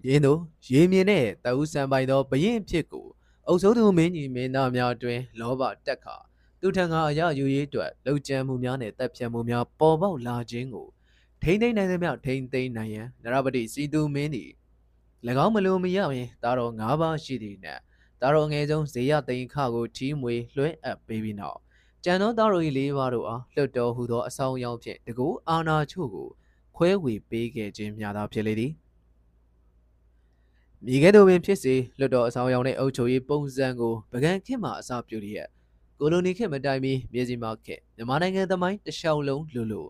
[0.08, 0.40] ရင်းတို့
[0.72, 3.08] ရေမြင်တဲ့တအုပ်ဆံပိုင်သောဘရင်ဖြစ်ကို
[3.48, 6.16] အုပ်စိုးသူမင်းကြီးမင်းသားများအတွင်လောဘတက်ခါ
[6.62, 10.88] သူထံကအရာယူရေးအတွက်လှုပ်ကြံမှုများနဲ့တပ်ဖြတ်မှုများပေါ်ပေါက်လာခြင်းကို
[11.42, 14.50] ထိမ့်သိမ့်နိုင်သမျှထိမ့်သိမ့်နိုင်ရန်နရပတိစီသူမင်းသည်၎
[15.46, 17.82] င်းမလိုမရရင်သားတော်၅ပါးရှိသည်နှင့်
[18.22, 21.60] သားတော်ငယ်ဆုံးဇေယသိန်ခကိုထီးမွေလွှဲအပ်ပေးပြီးနောက်
[22.04, 26.30] ကျန်သောသားတော်၏လေးပါးတို့အားလွတ်တော်ဟူသောအဆောင်အယောင်ဖြင့်တကူအာနာချို့ကို
[26.76, 28.72] ခွဲဝေပေးခဲ့ခြင်းများသာဖြစ်လေသည်
[30.86, 35.50] မိခဲ့သူပင်ဖြစ်စေလွတ်တော်အဆောင်အယောင်နှင့်အုပ်ချုပ်ရေးပုံစံကိုပကံခေတ်မှအစပြုလျက်
[36.00, 39.82] ကိုလိုနီခေတ်မတိုင်မီမြေစီမာခေတ်မြန်မာနိုင်ငံသမိုင်းတစ်လျှောက်လုံးလူလူ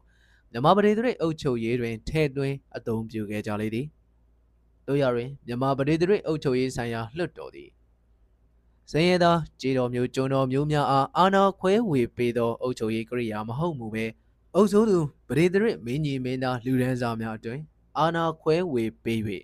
[0.52, 3.88] မြန်မာပြည်သူတွေအုပ်ချုပ်ရေးတွင်ထဲသွင်းအသုံးပြုခဲ့ကြလေသည်
[4.88, 7.70] တို့ရတွင်မြန်မာပြည်သူတွေအုပ်ချုပ်ရေးဆိုင်ရာလွှတ်တော်သည်
[8.92, 14.06] စင်ရသာခြေတော်မျိုးကျွန်းတော်မျိုးများအားအာနာခွဲဝေပေးသောအုပ်ချုပ်ရေးကရိယာမဟုတ်မူပဲ
[14.56, 17.60] အုပ်စိုးသူပရိသရမင်းကြီးမင်းသားလူရန်စာများအတွင်
[17.98, 19.20] အာနာခွဲဝေပေး၍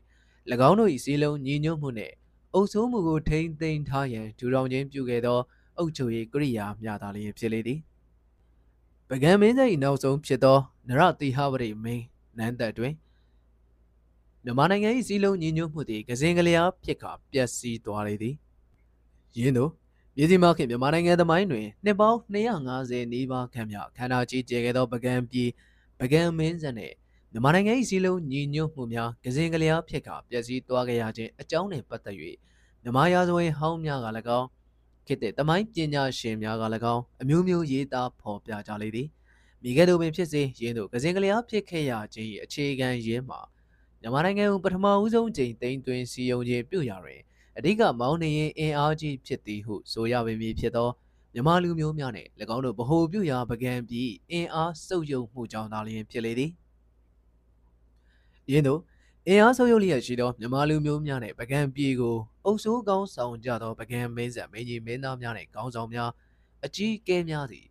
[0.70, 2.14] ၎င်းတို့၏စီလုံးညီညွတ်မှုနှင့်
[2.54, 5.40] အုပ်စိုးမှုကိုထိမ့်သိမ်းထားရန်ဒူထောင်ခြင်းပြုခဲ့သော
[5.78, 7.80] အုပ်ချုပ်ရေးကရိယာများသာလျှင်ဖြစ်လေသည်
[9.10, 10.58] ပကံမင်းသား၏နောက်ဆုံးဖြစ်သော
[10.88, 12.04] နရတိဟဝရိမင်း
[12.38, 12.94] နန်းသက်တွင်
[14.44, 18.36] မြန်မာနိုင်ငံ၏စီလုံးညီညွတ်မှုသည်ကစင်ကလျားဖြစ်ကာပျက်စီးသွားလေသည်
[19.38, 19.72] ယင်းတို့
[20.16, 25.50] ပြည်စီမခင်မြန်မာနိုင်ငံသမိုင်းတွင်နှစ်ပေါင်း250နီးပါးခန့်မြခန္ဓာကြီးကျယ်ခဲ့သောပကံပြည်
[26.00, 26.96] ပကံမင်းဆက်နှင့်
[27.32, 32.18] မြန်မာနိုင်ငံ၏စီလုံးညီညွတ်မှုများကစင်ကလျားဖြစ်ကာပျက်စီးသွားခဲ့ရခြင်းအကြောင်းနှင့်ပတ်သက်၍
[32.84, 34.08] မြမရာဇဝင်ဟောင်းများက၎
[34.40, 34.48] င်း
[35.08, 36.64] ခေတ်တဲ့တမိုင်းပညာရှင်များက၎
[36.94, 39.08] င်းအမျိုးမျိုးရေးသားဖော်ပြကြလေသည်
[39.64, 43.40] မိခဲ့သူပင်ဖြစ်စေရင်းတို့ကစင်ကလျားဖြစ်ခဲ့ရခြင်း၏အခြေခံရင်းမှာ
[44.02, 47.22] မြန်မာနိုင်ငံကိုပထမဦးဆုံးချိန်တိမ်သွင်းစီယုံခြင်းပြုရာတွင်
[47.58, 50.90] အဓိကမောင်းနေရင်အင်အားကြီးဖြစ်သည်ဟုဆိုရပေမည်ဖြစ်သော
[51.34, 56.52] မြန်မာလူမျိုးများနှင့်၎င်းတို့ဗဟိုပြုရာပကံပြီးအင်အားစုပ်ယုပ်မှုကြောင့်သာလျှင်ဖြစ်လေသည်
[58.52, 58.82] ယင်းတို့
[59.30, 66.10] အင်အားဆုပ်ယုပ်လျက်ရှိသောမြန်မာလူမျိုးများနှင့်ပကံပြေကိုအုပ်စိုးကောင်းဆောင်ကြသောပကံမင်းဆက်မင်းကြီးမင်းသားများနှင့်ကောင်းဆောင်များ
[66.66, 67.66] အကြီးအကဲများသည်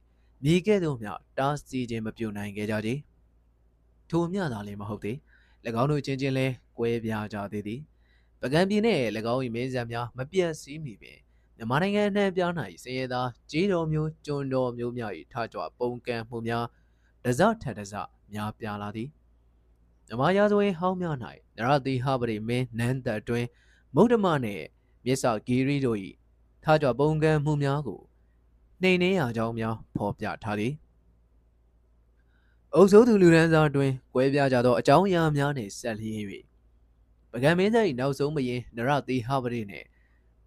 [0.45, 2.91] မြေကဲ့သို့မျှတားဆီးခြင်းမပြုနိုင်ခဲ့ကြကြ
[4.11, 5.17] ထိုမျှသာလည်းမဟုတ်သေး၎
[5.81, 6.47] င်းတို့ချင်းချင်းလဲ
[6.79, 7.81] ကွဲပြားကြသေးသည်
[8.43, 11.19] ပကံပြည်နှင့်၎င်း၏မင်းဆက်များမပြတ်စည်းမီပင်
[11.57, 16.65] မြန်မာနိုင်ငံအနှံ့ပြား၌စင်ရသားကြေးတော်မျိုးကျွန်းတော်မျိုးများ၏ထကြွပုံကံမှုများ
[17.25, 17.95] တစထက်တစ
[18.33, 19.11] များပြားလာသည်
[20.09, 21.17] မြမရာဇဝင်ဟောင်းများ၌
[21.57, 23.47] နရတိဟပရိမင်းနန်းသက်တွင်
[23.95, 24.65] မုဒ္ဓမနှင့်
[25.05, 25.99] မြစ္ဆာဂီရီတို့၏
[26.65, 28.01] ထားကြပုံကံမှုများကို
[28.83, 30.73] နှိမ်နှင်းရာကြောင်းများဖော်ပြထားသည်
[32.75, 36.25] အုပ်စိုးသူလူရန်စာတွင်ကွဲပြားကြသောအကြောင်းအရာများနှင့်ဆက်လျင်း၍
[37.33, 39.87] ပကံမင်းသား၏နောက်ဆုံးမရင်နရတိဟပရိနှင့်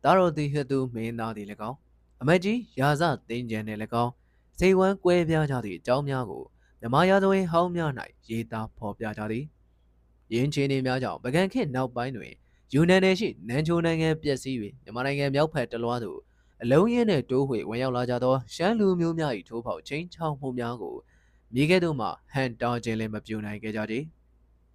[0.03, 1.77] တာရောတိဟတုမင်းသားသည်၎င်း
[2.21, 4.11] အမတ်ကြီးရာဇသိန်းကျန်နှင့်၎င်း
[4.59, 6.43] စိတ်ဝမ်းကွဲပြားကြသည့်အကြောင်းများကို
[6.81, 7.91] မြမရာဇဝင်ဟောင်းများ၌
[8.29, 9.45] ရေးသားဖော်ပြကြသည်
[10.33, 12.33] ရင်းချင်းနေများကြောင့်ပကံခေတ်နောက်ပိုင်းတွင်
[12.73, 16.19] ယူနန်နယ်ရှိနန်ချိုနိုင်ငံပျက်စီး၍မြန်မာနိုင်ငံမြောက်ဖက်တလွားသို့
[16.63, 20.95] အလုံးရင်းနဲ့တိုးဝှေဝင်ရောက်လာကြသောရှမ်းလူမျိုးများ၏ထိုးဖောက်ချင်းချောင်းမှုများကို
[21.53, 23.95] မြေကဲ့သို့မှဟန်တာခြင်းလည်းမပြုနိုင်ခဲ့ကြကြ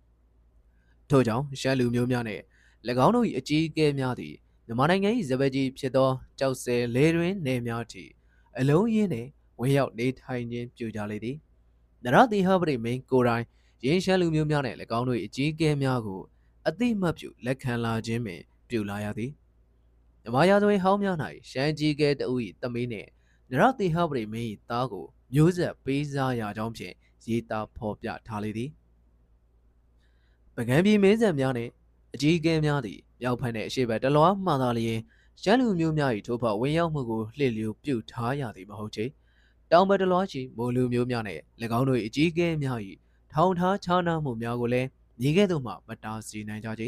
[1.10, 2.42] ။ထို့ကြောင့်ရှမ်းလူမျိုးများနှင့်၎
[3.06, 4.34] င်းတို့၏အကြီးအကဲများသည်
[4.66, 8.04] မြန်မာနိုင်ငံ၏ဇပကြီးဖြစ်သောကြောက်စဲလေတွင်နေများထိ
[8.58, 9.28] အလုံးရင်းနှင့်
[9.60, 11.38] ဝင်ရောက်နေထိုင်ခြင်းပြုကြလေသည်။
[12.04, 13.46] နရတိဟပရိမင်းကိုရိုင်း
[13.84, 16.20] ရင်းရှမ်းလူမျိုးများနှင့်၎င်းတို့၏အကြီးအကဲများကို
[16.68, 19.32] အတိမတ်ပြုလက်ခံလာခြင်းပင်ပြုလာရသည်
[20.22, 21.16] မြမရာဇဝင်ဟောင်းများ၌
[21.50, 23.08] ရှမ်းကြီးကဲတအုပ်၏တမင်းနှင့်
[23.50, 26.94] နရတိဟပရိမင်း၏သားကိုမျိုးဆက်ပေးစားရာကြောင်းဖြင့်
[27.26, 28.70] ရေးသားဖော်ပြထားလေသည်
[30.56, 31.70] ပကံပြည်မင်းဆက်များနှင့်
[32.14, 35.00] အကြီးအကဲများသည်မြောက်ဖက်နှင့်အရှေ့ဘက်တလွားမှသာလျင်
[35.42, 39.04] ရှမ်းလူမျိုးများ၏ထိုးဖောက်ဝင်ရောက်မှုကိုလှည့်လျူပြုထားရသည်မဟုတ်ချေ
[39.72, 41.42] တောင်ဘက်တလွားရှိမိုးလူမျိုးများနှင့်၎
[41.78, 42.78] င်းတို့၏အကြီးအကဲများ၏
[43.32, 44.88] ထောင်ထားခြားနားမှုများကိုလည်း
[45.20, 46.84] မြေကဲ့သို့မှမတားဆီးနိုင်ကြကြ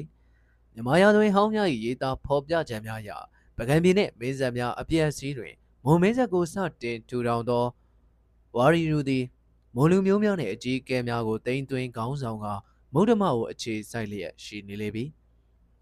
[0.74, 3.10] မြမရာသွင်းဟောင်းများ၏ရေးသားဖော်ပြချက်များအရ
[3.58, 7.64] ပကံပြည်နှင့်မင်းဆက်များအပြည့်အစည်းတွင်မွန်မင်းဆက်ကိုစတင်ထူထောင်သော
[8.56, 9.24] ဝါရီရူသည်
[9.74, 12.46] မွန်လူမျိုးများနှင့်အကြီးအကဲများကိုတိမ့်သွင်းခေါင်းဆောင်က
[12.94, 15.04] မုဒ္ဓမကိုအခြေစိုက်လျက်ရှိနေလေပြီ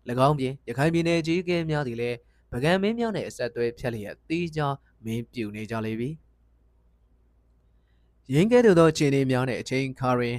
[0.28, 2.16] ၎င်းပြင်ရခိုင်ပြည်နယ်အကြီးအကဲများသည်လည်း
[2.52, 6.10] ပကံမင်းများနှင့်အဆက်အသွယ်ဖြတ်လျက်တီးခြားမင်းပြူနေကြလေပြီ
[8.30, 10.36] ရင်းကဲ့သို့သောခြေနေများနှင့်အချိန်ခါတွင်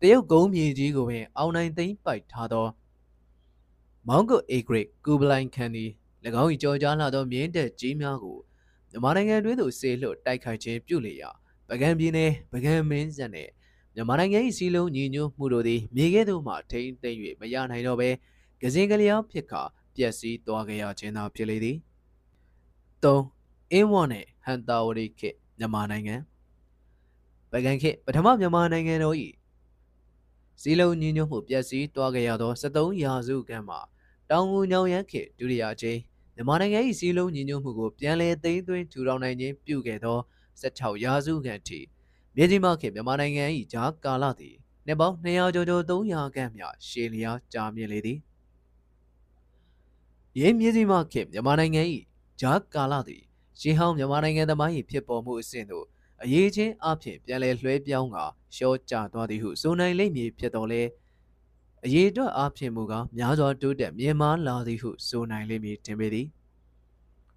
[0.00, 2.66] တရုတ်ကုန်းမြေကြီးကိုပင်အောင်နိုင်သိမ့်ပိုက်ထားသော
[4.08, 5.90] မောင်ကုတ်အေဂရိတ်ကူဘလိုင်ခန်သည်၎
[6.42, 8.38] င်း၏ကြော်ကြားလာသောမြင်းတက်ကြီးများကို
[8.90, 11.30] မြန်မာနိုင်ငံတွင်းသို့ဆေလွတ်တိုက်ခိုက်ခြင်းပြုလေရာ
[11.68, 13.50] ပကံပြည်နယ်ပကံမင်းဆက်နှင့်
[13.94, 18.10] မြန်မာနိုင်ငံ၏စီလုံးညီညွတ်မှုတို့သည်မြေကဲ့သို့မှထိမ့်သိမ့်၍မရနိုင်တော့ဘဲ
[18.62, 19.62] ကစင်ကလျားဖြစ်ခါ
[19.96, 21.76] ပျက်စီးသွားကြရခြင်းသာဖြစ်လေသည်
[23.02, 23.16] ၃
[23.72, 26.16] အင်းဝနှင့်ဟန်တာဝရီခေမြန်မာနိုင်ငံ
[27.52, 29.16] ပကံခေပထမမြန်မာနိုင်ငံတော်၏
[30.60, 33.80] စီလုံးညီညွတ်မှုပျက်စီးသွားကြရသော73ရာစုခန့်မှာ
[34.30, 35.98] တောင်ငူညောင်ရန်ခေဒုတိယအကြိမ်
[36.34, 40.18] မြန်မာနိုင်ငံ၏စီလုံးညီညွတ်မှုကိုပြန်လည်သိမ်းသွင်းထူထောင်နိုင်ခြင်းပြုခဲ့သော
[40.62, 41.80] 16ရာစုခန့်ထိ
[42.36, 44.56] မြေကြီးမခေမြန်မာနိုင်ငံ၏ဂျာကာလသည်
[44.86, 48.18] နှစ်ပေါင်း200ကျော်ကျော်300ခန့်မြရှည်လျားကြာမြင့်လေသည်
[50.38, 51.82] ရင်းမြေကြီးမခေမြန်မာနိုင်ငံ၏
[52.40, 53.22] ဂျာကာလသည်
[53.60, 55.86] ရှေးဟောင်းမြန်မာနိုင်ငံသမိုင်း၏ဖြစ်ပေါ်မှုအဆင့်သို့
[56.24, 58.16] အရေးချင်းအဖြစ်ပြန်လည်လွှဲပြောင်းက
[58.56, 60.82] ရှော့ကျသွားသည်ဟုဆိုနိုင်လိမ့်မည်ဖြစ်တော်လဲ
[61.84, 66.26] အရေးအတွက်အဖြစ်မူကများစွာတိုးတက်မြင်မာလာသည်ဟုဆိုနိုင်လိမ့်မည်တင်ပေသည်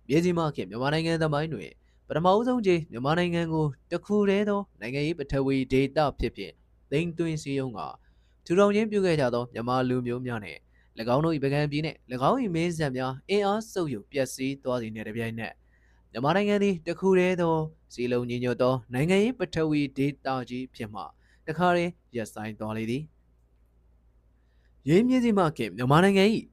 [0.07, 1.71] မြေကြီးမခင်မြန်မာနိုင်ငံသမိုင်းတွင်
[2.07, 6.53] ပထမအဆုံးကြိမ်မြန်မာနိုင်ငံကိုတခုတည်းသောနိုင်ငံရေးပထဝီဒေတာဖြစ်ဖြင့်
[6.91, 7.79] သိမ်းသွင်းစည်းရုံးက
[8.45, 10.59] ထူထောင်ခြင်းပြုခဲ့ကြသောမြန်မာလူမျိုးများနှင့်၎
[11.15, 11.97] င်းတို့၏ပကံပြည်နှင့်၎
[12.29, 15.53] င်း၏မင်းဆက်များအင်အားစုပ်ယူပျက်စီးသွားသည်နှင့်တပြိုင်နက်
[16.11, 17.55] မြန်မာနိုင်ငံသည်တခုတည်းသော
[17.93, 21.01] စီလုံးညီညွတ်သောနိုင်ငံရေးပထဝီဒေတာကြီးဖြစ်မှ
[21.47, 23.03] တခါတည်းရပ်ဆိုင်သွားလေသည်
[24.87, 26.25] ရင်းမြစ်စီမှခင်မြန်မာနိုင်ငံ၏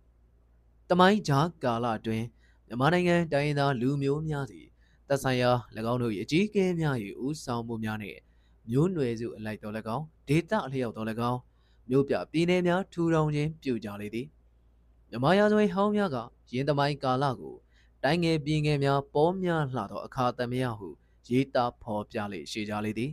[0.90, 2.26] တမိုင်းကြားကာလအတွင်း
[2.66, 4.66] မြန်မာနိုင်ငံတိုင်းရင်းသားလူမျိုးများသည်
[5.08, 5.50] သက်ဆိုင်ရာ၎
[5.92, 8.20] င်းတို့၏အကြီးအကဲများ၏ဦးဆောင်မှုများနှင့်
[8.70, 11.40] မျိုးနွယ်စုအလိုက်တော်၎င်းဒေတာအလျောက်တော်၎င်း
[11.90, 14.26] မြို့ပြပြည်နယ်များထူထောင်ခြင်းပြုကြလေသည်
[15.10, 16.16] မြန်မာရာဇဝင်ဟောင်းများက
[16.52, 17.54] ရင်းသမိုင်းကာလကို
[18.04, 20.88] တိုင်းငယ်ပြည်ငယ်များပေါ်များလှသောအခါသမယဟု
[21.28, 23.10] ရေးသားဖော်ပြလေရှိကြလေသည်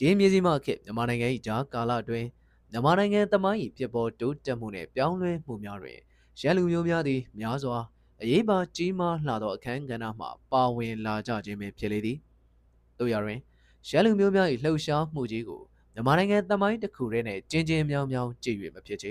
[0.00, 2.28] ရင်းမြေစီမခေမြန်မာနိုင်ငံ၏ဂျာကာလအတွင်း
[2.70, 5.98] မြန်မာနိုင်ငံတမိုင်း၏ဖြစ်ပေါ်တိုးတက်မှုနှင့်ပြောင်းလဲမှုများတွင်
[6.40, 7.78] ရန်လူမျိုးများသည်များစွာ
[8.22, 12.18] အရေးပါကြီးမားလှသောအခမ်းကဏ္ဍမှပါဝင်လာကြခြင်းပင်ဖြစ်လေသည်
[12.98, 13.38] တို့ရတွင်
[13.88, 15.62] ရန်လူမျိုးများ၏လှုပ်ရှားမှုကြီးကို
[15.94, 19.10] မြန်မာနိုင်ငံတမိုင်းတစ်ခုတည်းနဲ့ကျင်းချင်းမြောင်းမြောင်းကြည့်၍မဖြစ်ချေ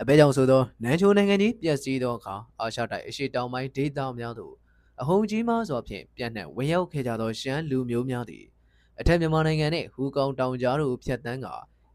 [0.00, 4.54] အဘဲကြောင့်ဆိုသောနန်းချိုနိုင်ငံကြီးပြည့်စည်သောအခါအာရှတိုက်အရှေ့တောင်ပိုင်းဒေသများသို့
[5.00, 8.44] အဟုန်ကြီးမားစွာဖြင့်ပြန့်နှံ့ဝင်ရောက်ခဲ့ကြသောရှမ်းလူမျိုးများသည်
[9.00, 11.46] အထက်မြန်မာနိုင်ငံနှင့်ဟူကောင်တောင်ကြားတို့ဖြတ်တန်းက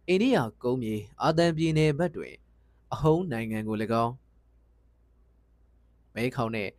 [0.07, 2.33] အိန္ဒိယကုန်းမြေအာသံပြည်နယ်ဘက်တွင်
[2.93, 4.13] အဟုန်နိုင်ငံကို၎င်း
[6.15, 6.71] မဲခေါင်နှင့်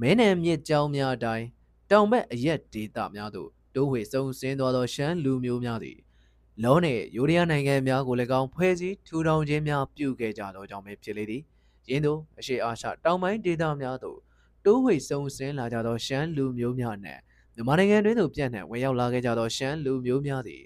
[0.00, 1.46] မဲနံမြစ်ကြောင်းများအတိုင်း
[1.90, 5.98] တောင်ဘက်အရက်ဒေသများသို့တိုးဝှေစုံစင်းသွားသောရှမ်းလူမျိုးများသည်
[6.64, 11.42] လောနှင့်ယူရီးယားနိုင်ငံများကိုလည်းကောင်းဖွဲ့စည်းထူထောင်ခြင်းများပြုခဲ့ကြသောကြောင့်ပဲဖြစ်လေသည်။
[11.88, 14.18] ယင်းတို့အရှိအာရှတောင်ပိုင်းဒေသများသို့
[14.64, 17.20] တိုးဝှေစုံစင်းလာကြသောရှမ်းလူမျိုးများနှင့်
[17.54, 20.62] မြန်မာနိုင်ငံတွင်သို့ပြန့်နှံ့ဝင်ရောက်လာခဲ့ကြသောရှမ်းလူမျိုးများသည်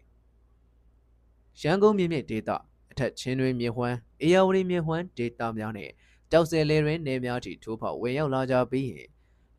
[1.60, 2.50] ရန်ကုန်မြင့်မြင့်ဒေသ
[2.90, 5.92] အထက်ချင်းတွင်မြေဟွမ်းအေယာဝတီမြေဟွမ်းဒေသများနှင့်
[6.30, 9.08] ကြောက်စဲလေတွင်နေများထိထိုးဖောက်ဝင်ရောက်လာကြပြီးရင်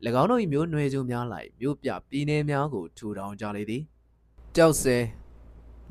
[0.20, 3.82] ၎င်းတို့၏မျိုးနွယ်စုများလိုက်မြို့ပြပြည်နယ်များကိုထူထောင်ကြလေသည်
[4.56, 4.96] ကြောက်စဲ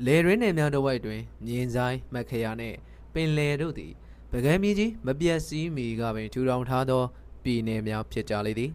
[0.06, 2.76] လေတွင်နေများတို့ဝိုက်တွင်မြင်းဆိုင်မက်ခရာနှင့်
[3.14, 3.92] ပင်လယ်တို့သည်
[4.30, 7.02] ပကံမီကြီးမပြတ်စည်းမီကပင်ထူထောင်ထားသော
[7.42, 8.70] ပြည်နယ်များဖြစ်ကြလေသည်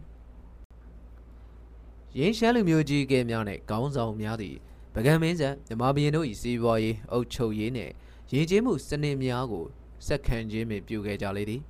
[2.18, 4.56] ရင်းရှမ်းလူမျိုးကြီးကဲများနှင့်ခေါင်းဆောင်များသည်
[4.94, 7.92] ပကံမင်းဆက်မြမဘီရင်တို့၏စီးပွားရေးအုပ်ချုပ်ရေးနှင့်
[8.32, 9.66] ရင်းချင်းမှုစနစ်များကို
[10.06, 11.62] စက်ခံခြင်းပင်ပြုခဲ့ကြလေသည်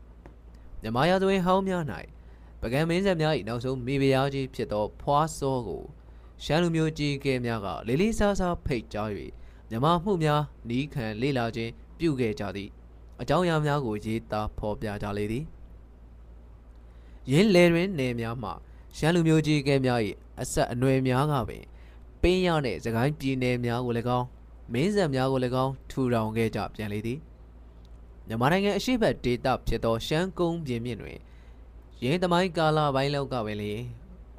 [0.83, 1.83] မြမရာဇဝင်ဟောင်းများ၌
[2.62, 5.85] ပကံမင်းဆက်များ၏နောက်ဆုံးမိဖုရားကြီးဖြစ်သောဖွားစောကို
[6.44, 9.11] ရှမ်းလူမျိုးကြီးကဲများကလေးလေးစားစားဖိတ်ကြား၍
[9.71, 12.71] မြမမှုများနီးခံလေ့လာခြင်းပြုခဲ့ကြသည်
[13.21, 15.45] အကြောင်းအရာများကိုရေးသားဖော်ပြကြလေသည်
[17.31, 18.51] ရင်းလေတွင်နေများမှ
[18.97, 20.01] ရှမ်းလူမျိုးကြီးကဲများ၏
[20.41, 21.65] အဆက်အနွယ်များကပင်
[22.23, 24.27] ပင်းရနှင့်စကိုင်းပြည်နယ်များကိုလည်းကောင်း
[24.73, 27.19] မင်းဆက်များကိုလည်းကောင်းထူထောင်ခဲ့ကြပြန်လေသည်
[28.27, 31.19] မြန်မာနိုင်ငံအရှိတ်ဒေသဖြစ်သောရှမ်းကုန်းပြင်မြင့်တွင်
[32.03, 33.73] ရင်းသမိုင်းကာလပိုင်းလောက်ကပဲလေ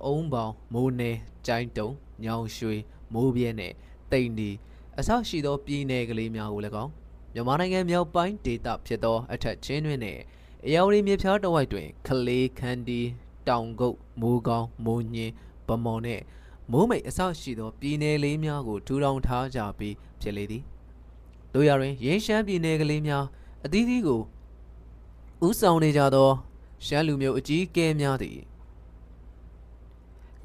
[0.05, 1.11] အုံးပေါင်မိုးနေ
[1.47, 1.89] ကြိုင်းတုံ
[2.23, 2.75] ညောင်ရွှေ
[3.13, 3.75] မိုးပြဲနှင့်
[4.11, 4.49] တိန်ဒီ
[4.99, 6.91] အဆောက်ရှိသောပြည်နယ်ကလေးများကိုလည်းကောင်း
[7.33, 10.21] မြန်မာနိုင်ငံမြောက်ပိုင်းဒေသဖြစ်သောအထက်ချင်းတွင်နှင့်
[10.65, 13.01] အယော်ရီမြေဖြားတဝိုက်တွင်ခလေးခန်းဒီ
[13.47, 15.33] တောင်ကုတ်မိုးကောင်းမိုးညင်း
[15.67, 16.23] ဗမော်နှင့်
[16.71, 20.63] မိုးမိတ်အဆောက်ရှိသောပြည်နယ်လေးများကိုထူထောင်ထားကြပြီးဖြစ်လေသည်
[21.53, 23.25] တို့ရတွင်ရင်းရှမ်းပြည်နယ်ကလေးများ
[23.65, 24.21] အသီးသီးကို
[25.47, 26.29] ဥဆောင်နေကြသော
[26.85, 28.37] ရှမ်းလူမျိုးအကြီးအကဲများသည်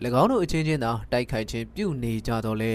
[0.21, 2.73] ၎င်းတို့အချင်းချင်းသာတိုက်ခိုက်ခြင်းပြုနေကြတော့လဲ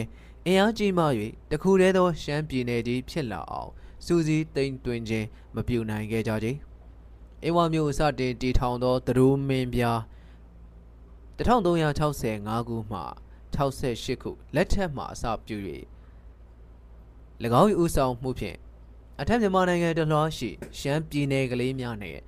[0.47, 1.05] အင်အားကြီးမှ၍
[1.51, 3.71] တခုတည်းသောရှမ်းပြည်နယ်ကြီးဖြစ်လာအောင်
[4.05, 6.49] စူးစီးတိမ်တွင်ခြင်းမပြုနိုင်ခဲ့ကြကြ။
[7.43, 9.99] အေဝါမျိုးစတင်တည်ထောင်သောသရိုးမင်းပြား
[11.37, 12.99] 1365ခုမှ
[13.55, 15.57] 68ခုလက်ထက်မှအစပြု၍၎
[17.61, 18.57] င်း၏ဦးဆောင်မှုဖြင့်
[19.19, 20.49] အထက်မြန်မာနိုင်ငံတလွှားရှိ
[20.79, 22.21] ရှမ်းပြည်နယ်ကလေးများနှင့်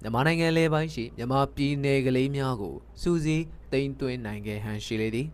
[0.00, 5.28] မြန်မာနိုင်ငံလေပိုင်းရှိမြန်မာပြည်နယ်ကလေးများကိုစူးစီးတိမ်သွင်းနိုင်ခဲ့ဟန်ရှိလေသည်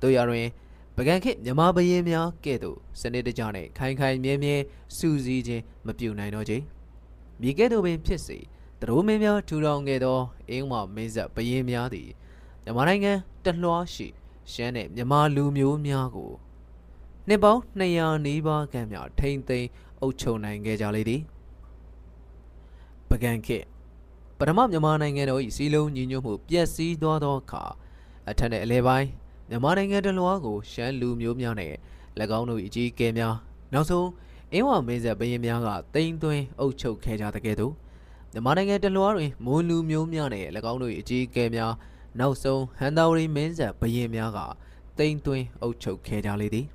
[0.00, 0.46] တို့ရတွင်
[0.96, 4.56] ပကံခေတ်မြန်မာဘရင်များကဲ့သို့စနစ်တကျနှင့်ခိုင်ခိုင်မြဲမြဲ
[4.96, 6.54] စူးစီးခြင်းမပြုနိုင်တော့ကြ
[7.40, 8.38] မြေကဲ့သို့ပင်ဖြစ်စေ
[8.80, 10.18] တရိုးမင်းများထူထောင်ခဲ့သော
[10.50, 12.08] အင်းဝမင်းဆက်ဘရင်များသည်
[12.64, 13.12] မြန်မာနိုင်ငံ
[13.44, 14.08] တလွှားရှိ
[14.52, 16.32] ရှမ်းနှင့်မြန်မာလူမျိုးများကို
[17.28, 19.68] နှစ်ပေါင်း200နီးပါးခန့်များထိမ့်သိမ်း
[20.00, 21.22] အုပ်ချုပ်နိုင်ခဲ့ကြလေသည်
[23.10, 23.64] ပကံခေတ်
[24.38, 27.64] ပထမမြန်မာနိုင်ငံတော်၏စီလုံးညီညွတ်မှုပျက်စီးသွားသောအခါ
[28.30, 29.08] အထက်နှင့်အလဲပိုင်း
[29.54, 31.72] မြန်မာနိုင်ငံတလွှားကိုရှမ်းလူမျိုးများနဲ့၎
[32.38, 33.34] င်းတို့၏အကြီးအကဲများ
[33.72, 34.08] နောက်ဆုံး
[34.52, 37.72] အင်းဝမင်းဆက်ဘရင်များကတိမ့်သွင်းအုပ်ချုပ်ခဲ့ကြတဲ့ကဲ့သို့
[38.32, 41.72] မြန်မာနိုင်ငံတလွှားတွင်မွန်လူမျိုးများနဲ့၎င်းတို့၏အကြီးအကဲများ
[42.20, 44.38] နောက်ဆုံးဟန်တာဝရီမင်းဆက်ဘရင်များက
[44.98, 46.66] တိမ့်သွင်းအုပ်ချုပ်ခဲ့ကြလေသည်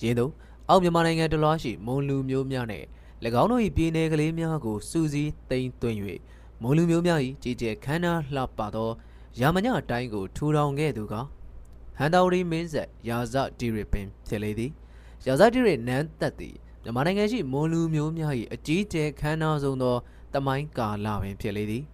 [0.00, 0.32] ရင်းတို့
[0.68, 2.84] အောက်မြန်မာနိုင်ငံတလွှားရှိမွန်လူမျိုးများနဲ့၎
[3.40, 5.98] င်းတို့၏ပြည်နယ်ကလေးများကိုစူးစီးတိမ့်သွင်း၍
[6.62, 8.90] မွန်လူမျိုးများ၏ကြီးကျယ်ခမ်းနားလှပသော
[9.40, 11.16] ရာမညတိုင်းကိုထူထောင်ခဲ့သူက
[11.98, 14.70] ဟန်တာဝရီမင်းဆက်ရာဇဒီရပင်ဖြစ်လေသည်
[15.26, 19.96] ရာဇဒီရနန်းသက်သည်မြန်မာနိုင်ငံရှိမွန်လူမျိုးများ၏အကြီးကျယ်ခမ်းနားဆုံးသော
[20.34, 21.84] တမိုင်းကာလပင်ဖြစ်လေသည်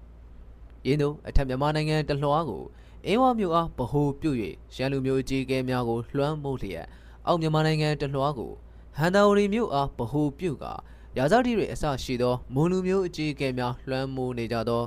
[0.86, 2.62] ရင်းတို့အထက်မြန်မာနိုင်ငံတလွှားကို
[3.06, 4.30] အင်းဝမျိုးအားဗဟိုပြု၍
[4.76, 6.86] ရန်လူမျိုးအကြီးအကဲများကိုလွှမ်းမိုးလျက်
[7.26, 8.52] အောက်မြန်မာနိုင်ငံတလွှားကို
[8.98, 10.72] ဟန်တာဝရီမျိုးအားဗဟိုပြုကာ
[11.16, 14.82] ရာဇတိတွေအစရှိသောမွန်လူမျိုးအကြီးအကဲများလွှမ်းမိုးနေကြသော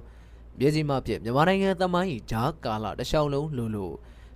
[0.59, 3.85] မြေကြီးမှဖြင့်မြန်မာနိုင်ငံသမိုင်း၏ဂျားကာလတစ်လျှောက်လုံးလူလူ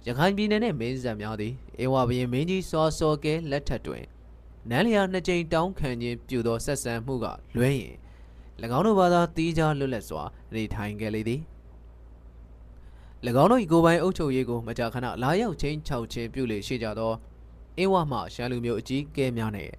[0.08, 4.04] ရခိုင်ပြည်နယ်နှင့်မင်းဆက်များသည်အေဝါဘရင်မင်းကြီးစောစောကဲလက်ထက်တွင်
[4.70, 7.96] နန်းလျာနှစ်ကြိမ်တောင်းခံခြင်းပြုသောဆက်ဆံမှုကလွဲရင်၎
[8.78, 11.42] င်းတို့ဘာသာတီးခြားလွတ်လပ်စွာနေထိုင်ခဲ့လေသည်၎
[13.42, 17.14] င်းတို့၏ကိုယ်ပိုင်အုပ်ချုပ်ရေးကိုမကြာခဏလာရောက်ချင်းချောက်ချင်းပြုလေရှိကြသော
[17.78, 19.70] အင်းဝမှရှမ်းလူမျိုးအကြီးကဲများနဲ့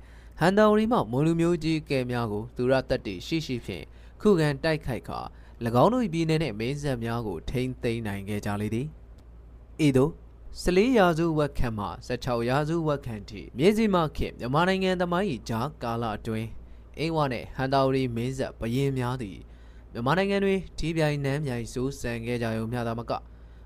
[0.41, 3.85] ဟန်တာဝရီမှမွန်လူမျိုးကြီးကဲများကိုသူရတက်တီရှိရှိဖြင့်
[4.21, 5.21] ခုခံတိုက်ခိုက်ခါ၎
[5.83, 8.89] င်းတို့၏ပြည်နယ်နှင့်မင်းဆက်များကိုထိမ့်သိမ်းနိုင်ခဲ့ကြလေသည်
[9.85, 10.13] ဤသို့
[10.63, 16.49] 14ရာစုဝက်ခန့်မှ16ရာစုဝက်ခန့်ထိမြေစီမခေမြန်မာနိုင်ငံသမိုင်း၏ဂျားကာလအတွင်း
[16.99, 19.39] အင်းဝနှင့်ဟန်တာဝရီမင်းဆက်ဘရင်များသည်
[19.93, 23.13] မြန်မာနိုင်ငံတွင်ဒီပြိုင်နှမ်းမြိုင်စိုးစံခဲ့ကြရုံမျှသာမက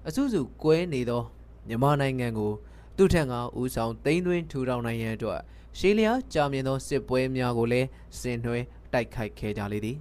[0.07, 1.23] အစုစုကွဲနေသော
[1.69, 2.53] မြန်မာနိုင်ငံကို
[2.97, 5.41] သူထံကဦးဆောင်သိန်းသွင်းထူထောင်နိုင်ရန်အတွက်
[5.79, 8.59] ရှေးလျားကြာမြင့်သောစစ်ပွဲများကိုလည်းဆင်နွှဲ
[8.93, 9.97] တိုက်ခိုက်ခဲ့ကြလေသည်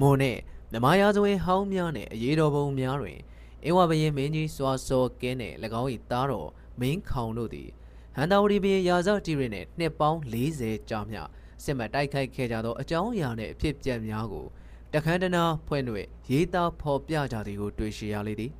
[0.00, 0.40] မွန်နှင့်
[0.72, 3.18] မြမရာဇဝင်ဟောင်းများနှင့်အရေးတော်ပုံများတွင်
[3.64, 7.68] အင်းဝဘရင်မင်းကြီးစွာစောကင်းနှင့်၎င်း၏သားတော်မင်းခေါင်တို့သည်
[8.16, 11.16] ဟန်တာဝတီဘရင်ရာဇတီရနှင့်နှစ်ပေါင်း40ကြာမြ
[11.64, 14.46] စစ်မှတ်တိုက်ခိုက်ခဲ့ကြသောအကြောင်းအရာနှင့်အဖြစ်ပြက်များကို
[14.92, 18.52] တခန်းတနာဖွဲ့နှင့်ရေးသားဖော်ပြကြသည်ကိုတွေ့ရှိရလေသည်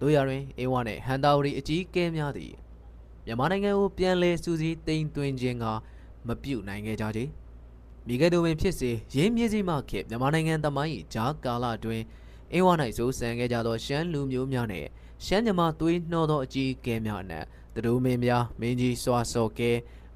[0.00, 2.52] တို့ရတွင်အေဝါနှင့်ဟန်တာဝရီအကြီးကဲများသည်
[3.26, 5.64] မြန်မာနိုင်ငံကိုပြန်လည်စူးစီးတိမ်သွင်းခြင်းက
[6.26, 7.20] မပြုတ်နိုင်ခဲ့ကြကြ
[8.06, 12.04] မိခဲ့သူပင်ဖြစ်စေရင်းမြေကြီးမှခေတ်မြန်မာနိုင်ငံသမိုင်း၏ဂျားကာလအတွင်း
[12.52, 14.88] အင်းဝ၌စိုးစံခဲ့ကြသောရှမ်းလူမျိုးများနှင့်
[15.24, 19.70] ရှမ်းမြမသွေးနှောသောအကြီးအကဲများအနက်တဒိုးမင်းများမင်းကြီးစွာစော်ကဲ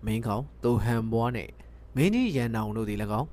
[0.06, 1.52] မင်းခေါင်တူဟန်ဘွားနှင့်
[1.96, 3.28] မင်းကြီးရန်နောင်တို့သည်၎င်း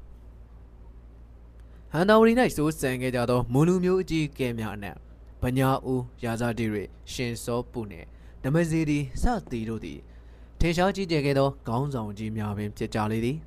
[1.91, 4.95] ဟန်တာဝရီ၌စိုးစံခဲ့ကြသောမွန်လူမျိုးအကြီးအကဲများအနက်
[5.41, 6.75] ဗညာဦးရာဇာတိရ
[7.11, 8.07] ရှင်စောပုနှင့်
[8.43, 9.99] နမစီဒီစသည်တို့သည်
[10.59, 13.37] ထင်ရှားကြီးကျယ်ခဲ့သောခေါင်းဆောင်ကြီးများပင်ဖြစ်ကြလေသည်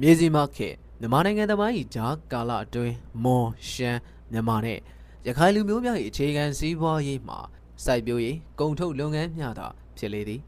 [0.00, 0.68] မြေစီမခေ
[1.02, 4.00] မြန်မာနိုင်ငံသမိုင်း၏ဂျားကာလအတွင်းမွန်ရှမ်း
[4.32, 4.80] မြန်မာနှင့်
[5.26, 7.38] ရခိုင်လူမျိုးများ၏အခြေခံစည်းပွားရေးမှာ
[7.84, 9.66] စိုက်ပျိုးရေးကုန်ထုတ်လုပ်ငန်းများသာ
[9.98, 10.40] ဖြစ်လေသည်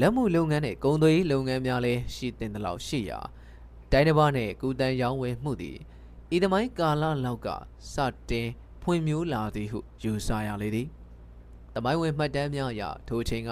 [0.00, 3.20] လက်မှုလုပ်ငန်းနှင့်ကုန်သွယ်ရေးလုပ်ငန်းများလည်းရှိတင်သလောက်ရှိရာ
[3.92, 5.76] တိုင်းတစ်ပါးနှင့်ကုတန်ရောင်းဝယ်မှုသည်
[6.34, 7.48] ဤသမိုင်းကာလလောက်က
[7.92, 7.96] စ
[8.30, 8.48] တင်
[8.82, 10.88] ဖွံ့မျိုးလာသည်ဟုယူဆရလေသည်။
[11.74, 13.50] တမိုင်းဝင်မှတ်တမ်းများအရထိုချိန်က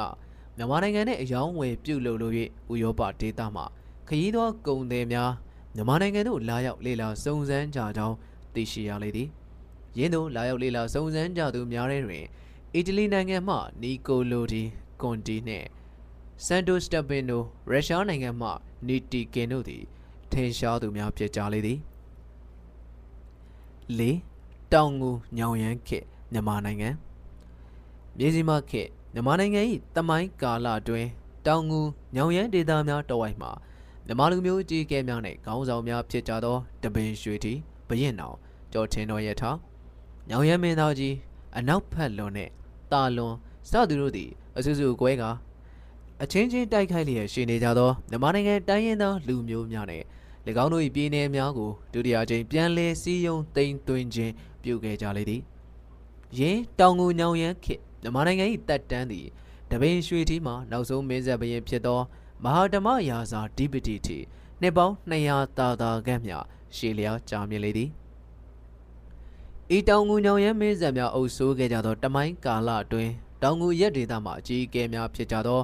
[0.56, 2.34] မြန်မာနိုင်ငံနဲ့အယောင်းဝယ်ပြုလုပ်လို့၍
[2.72, 3.62] ဥရောပဒေသမှ
[4.08, 5.32] ခရီးသောကုန်သည်များ
[5.76, 8.16] မြန်မာနိုင်ငံသို့လာရောက်လေ့လာစုံစမ်းကြကြောင်း
[8.54, 9.28] သိရှိရလေသည်။
[9.98, 12.26] ယင်းသို့လာရောက်လေ့လာစုံစမ်းကြသူများတွင်
[12.74, 14.62] အီတလီနိုင်ငံမှနီကိုလိုဒီ
[15.00, 15.66] ကွန်တီနှင့်
[16.44, 18.48] ဆန်တိုစတပင်နိုရုရှားနိုင်ငံမှ
[18.86, 19.82] နီတီကင်တို့သည်
[20.32, 21.78] ထင်ရှားသူများဖြစ်ကြလေသည်
[23.98, 24.00] ၄
[24.72, 25.98] တောင်ငူညောင်ရမ်းခေ
[26.32, 26.88] မြန်မာနိုင်ငံ
[28.18, 29.60] မြေစီမခေမြန်မာနိုင်ငံ၏
[29.96, 31.08] တမိုင်းကာလအတွင်း
[31.46, 31.80] တောင်ငူ
[32.14, 33.50] ညောင်ရမ်းဒေသများတဝိုက်မှာ
[34.06, 37.52] မြန်မာလူမျိုးကြီးကဲများနှင့်ခေါင်းဆောင်များဖြစ်ကြသောတပင်ရွှေတီ
[37.88, 38.36] ဘရင်တော်
[38.72, 39.56] ကျော်ထင်းတော်ရထား
[40.28, 41.14] ညောင်ရမ်းမင်းသားကြီး
[41.58, 42.50] အနောက်ဖက်လွန်နှင့်
[42.92, 43.34] တာလွန်
[43.70, 45.22] စသူတို့သည်အဆူဆူကွဲက
[46.22, 50.02] အချင်းချင်းတိုက်ခိုက်လျက်ရှိနေကြသောမြန်မာနိုင်ငံတိုင်းရင်းသားလူမျိုးများနဲ့၎
[50.64, 55.42] င်းတို့၏ပြည်နယ်များကိုဒုတိယကြိမ်ပြန်လည်စည်းရုံးသိမ်းသွင်းခြင်းပြုခဲ့ကြလေသည်
[56.38, 59.26] ယင်းတောင်ငူညောင်ရမ်းခေတ်မြန်မာနိုင်ငံ၏တပ်တန်းသည်
[59.70, 62.00] တပင်ရွှေထီးမှနောက်ဆုံးမင်းဆက်ဘရင်ဖြစ်သော
[62.44, 64.18] မဟာဓမ္မရာဇာဓိပတိတီ
[64.60, 66.32] နှစ်ပေါင်း200တာတာခန့်မြ
[66.76, 67.90] ရှေလျားကြာမြင့်လေသည်
[69.76, 75.60] ဤတောင်ငူညောင်ရမ်းမင်းဆက်များအုပ်စိုးခဲ့ကြသောတမိုင်းကာလအတွင်းတောင်ငူရက်ဒေသမှအကြီးအကဲများဖြစ်ကြသော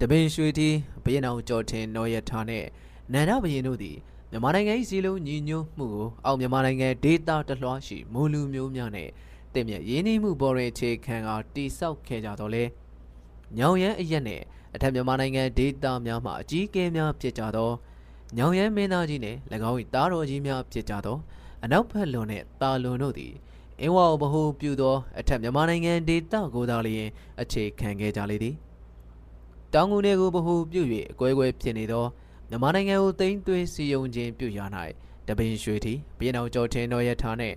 [0.00, 2.66] တပင်ရွှေထီးဘရင်အောင်ကျော်ထင်နော်ရထားနှင့်
[3.12, 3.96] နန္ဒဘရင်တို့သည်
[4.30, 9.08] မြန်မာနိုင်ငံ၏စီလုံးညီညွတ်မှုကိုအောက်မြန်မာနိုင်ငံဒေသတလွှားရှိမူလူမျိုးများနဲ့
[9.54, 12.64] တင့်မြတ်ရင်းနှီးမှုပေါ်တွင်အခြေခံကတိဆောက်ခဲ့ကြတော့လေ
[13.58, 14.42] ညောင်ရမ်းအရက်နဲ့
[14.74, 17.70] အထက်မြန်မာနိုင်ငံဒေသများမှအကြီးအကဲများဖြစ်ကြသော
[18.36, 19.38] ညောင်ရမ်းမင်းသားကြီးနှင့်၎
[19.70, 21.18] င်း၏တားတော်ကြီးများဖြစ်ကြသော
[21.64, 23.32] အနောက်ဘက်လွန်နှင့်တာလွန်တို့သည်
[23.80, 27.08] အင်းဝါဘဟုပြုသောအထက်မြန်မာနိုင်ငံဒေသကိုသာလျှင်
[27.40, 28.54] အခြေခံခဲ့ကြလေသည်
[29.74, 32.04] တောင်ငူနယ်ကိုဘဟုပြု၍အကွဲကွဲဖြစ်နေသော
[32.48, 34.64] မြန်မာနိုင်ငံကိုသိမ်းသွင်းစီယုံခြင်းပြုရာ၌
[35.28, 37.56] တပင်ရွှေတီဘရင်တော်ကျော်ထင်းတော်ရထားနှင့်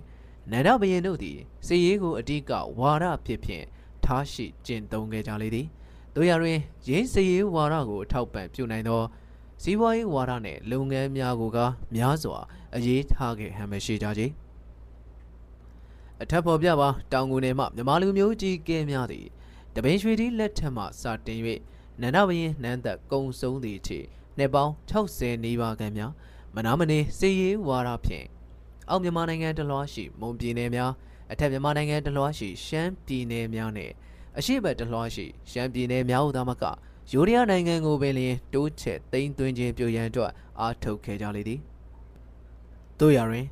[0.50, 3.64] နန္ဒဘရင်တို့သည်စီရေးကိုအတိကဝါရဖြစ်ဖြင့်
[4.04, 5.66] ထားရှိကျင့်သုံးခဲ့ကြလေသည်
[6.14, 9.02] တို့ရတွင်ရင်းစီရေးဝါရကိုအထောက်ပံ့ပြုနိုင်သော
[9.62, 11.58] စီးပွားရေးဝါဒနှင့်လုပ်ငန်းများကိုက
[11.94, 12.38] များစွာ
[12.74, 14.22] အရေးထားခဲ့ဟန်မရှိကြကြ
[16.22, 19.26] အထက်ပေါ်ပြပါတောင်ငူနယ်မှမြမလူမျိုးကြီးကဲများသည်
[19.74, 21.40] တပင်ရွှေတီလက်ထက်မှစတင်၍
[22.00, 23.98] နန္ဒဘရင်နန်းသက်ကုံဆုံးသည့်အထိ
[24.38, 26.12] နှစ်ပေါင်း60နီးပါးခန့်များ
[26.54, 28.26] မနာမနေစီရေးဝါဒဖြင့်
[28.88, 30.92] အောက်မြန်မာနိုင်ငံတလွှားရှိမွန်ပြည်နယ်များ
[31.32, 33.90] အထက်မြန်မာနိုင်ငံတလွှားရှိရှမ်းပြည်နယ်များနဲ့
[34.38, 36.64] အရှိတ်ဘက်တလွှားရှိရှမ်းပြည်နယ်များဟူသာမက
[37.10, 41.60] ယူရီးယားနိုင်ငံကိုပင်လျင်တိုးချဲ့သိမ်းသွင်းခြင်းပြုရန်အတွက်အားထုတ်ခဲ့ကြလေသည်
[42.98, 43.46] တို့ရတွင်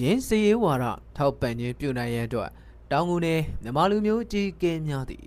[0.00, 0.84] ယင်းစီရေးဝါဒ
[1.16, 2.50] ထောက်ပံ့ခြင်းပြုနိုင်ရန်အတွက်
[2.92, 5.24] တောင်ငူနယ်မြန်မာလူမျိုးကြီးကဲများသည်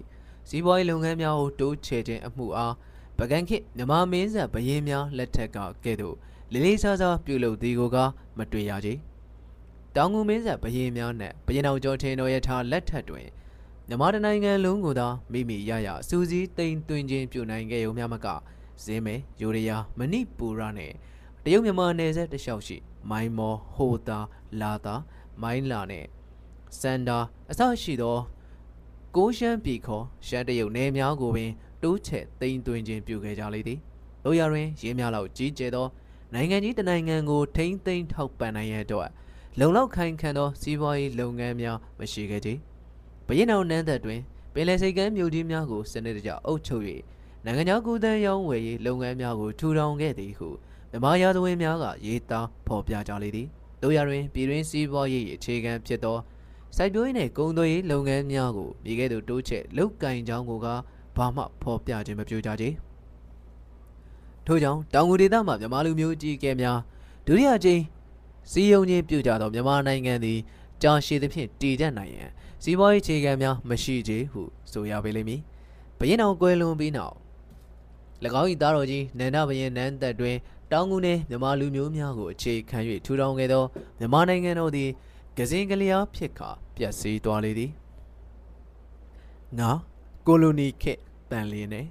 [0.50, 2.74] စီးပွားရေးလုပ်ငန်းများကိုတိုးချဲ့ခြင်းအမှုအား
[3.18, 6.16] ပကံခေတ်မြမမင်းဆက်ဘရင်များလက်ထက်ကကဲ့သို့
[6.54, 7.98] လေးလေးစားစားပြုလုပ်သည်ကိုက
[8.38, 8.90] မတွေ့ရကြ။
[9.96, 13.28] တောင်ငူမင်းဆက်ဘရင်များနဲ့ဘရင်တော်ကျော်ထင်းတော်ရထားလက်ထက်တွင်
[13.92, 18.28] မြမတနိုင်ငံလုံးကိုသာမိမိရရစူးစီးတိမ်သွင်းခြင်းပြုနိုင်ခဲ့ရုံများမက
[18.84, 20.92] ဇင်းမဲယူရီးယားမဏိပူရနဲ့
[21.44, 22.78] တရုတ်မြန်မာနယ်စပ်တလျှောက်ရှိ
[23.10, 24.20] မိုင်းမော်ဟိုတာ
[24.62, 24.96] လာတာ
[25.42, 26.06] မိုင်းလာနဲ့
[26.80, 27.20] စန်ဒါ
[27.52, 28.18] အစရှိသော
[29.16, 31.52] ကိုရှမ်းပြည်ခေါ်ရှမ်းတရုတ်နယ်များကိုပင်
[31.84, 33.80] တိုးချဲ့သိမ်းသွင်းခြင်းပြုခဲ့ကြလေသည်။
[34.24, 35.88] တို့ရတွင်ရင်းများလောက်ကြီးကျယ်သော
[36.34, 39.10] နိုင်ငံကြီးတနိုင်ငံကိုထိမ့်သိမ်းထောက်ပံ့နိုင်ရန်အတွက်
[39.60, 42.52] လုံလောက်ခိုင်ခံသောစီးပွားရေးလုပ်ငန်းများမရှိခဲ့ကြ။
[43.30, 44.22] ဘရင်အောင်နန်းသက်တွင်
[44.54, 46.84] ပင်လယ်စိတ်ကမ်းမြို့ကြီးများကိုစနစ်တကျအုပ်ချုပ်၍
[47.46, 50.50] နိုင်ငံခြားကူးသန်းရောင်းဝယ်ရေးလုပ်ငန်းများကိုထူထောင်ခဲ့သည်ဟု
[50.92, 53.48] မြန်မာရာဇဝင်များကရေးသားဖော်ပြကြလေသည်။
[53.82, 56.18] တို့ရတွင်ပြည်တွင်းစီးပွားရေးအခြေခံဖြစ်သော
[56.76, 60.68] စိုက်ပျိုးရေးနှင့်ကုန်သွယ်ရေးလုပ်ငန်းများကိုမိခဲ့သူတိုးချဲ့လုပ်ကင်ကြောင်းကိုက
[61.16, 62.66] ဘာမှဖော်ပြခြင်းမပြုကြကြ
[64.46, 66.80] ထို့ကြောင့်တောင်ငူဒေသမှာမြန်မာလူမျိုးကြီးကဲများ
[67.26, 67.82] ဒုတိယကြိမ်
[68.52, 70.40] စီယုံချင်းပြုကြသောမြန်မာနိုင်ငံသည်
[70.82, 72.30] ကြာရှည်သဖြင့်တည်တတ်နိုင်ရန်
[72.64, 74.42] စီးပွားရေးခြေခံများမရှိသေးဟု
[74.72, 75.42] ဆိုရပေလိမ့်မည်
[76.00, 77.16] ဘရင်အောင်ကွယ်လွန်ပြီးနောက်၎
[78.42, 80.36] င်း၏သားတော်ကြီးနန္ဒဘရင်နန်းသက်တွင်
[80.72, 83.64] တောင်ငူနှင့်မြန်မာလူမျိုးများကိုအခြေခံ၍ထူထောင်ခဲ့သော
[84.00, 84.90] မြန်မာနိုင်ငံတော်သည်
[85.38, 87.72] ကစင်ကလျားဖြစ်ခါပျက်စီးသွားလေသည်
[89.60, 89.72] ငါ
[90.28, 91.00] ကိုလိုနီခေတ်
[91.32, 91.82] တန်လျင်နေ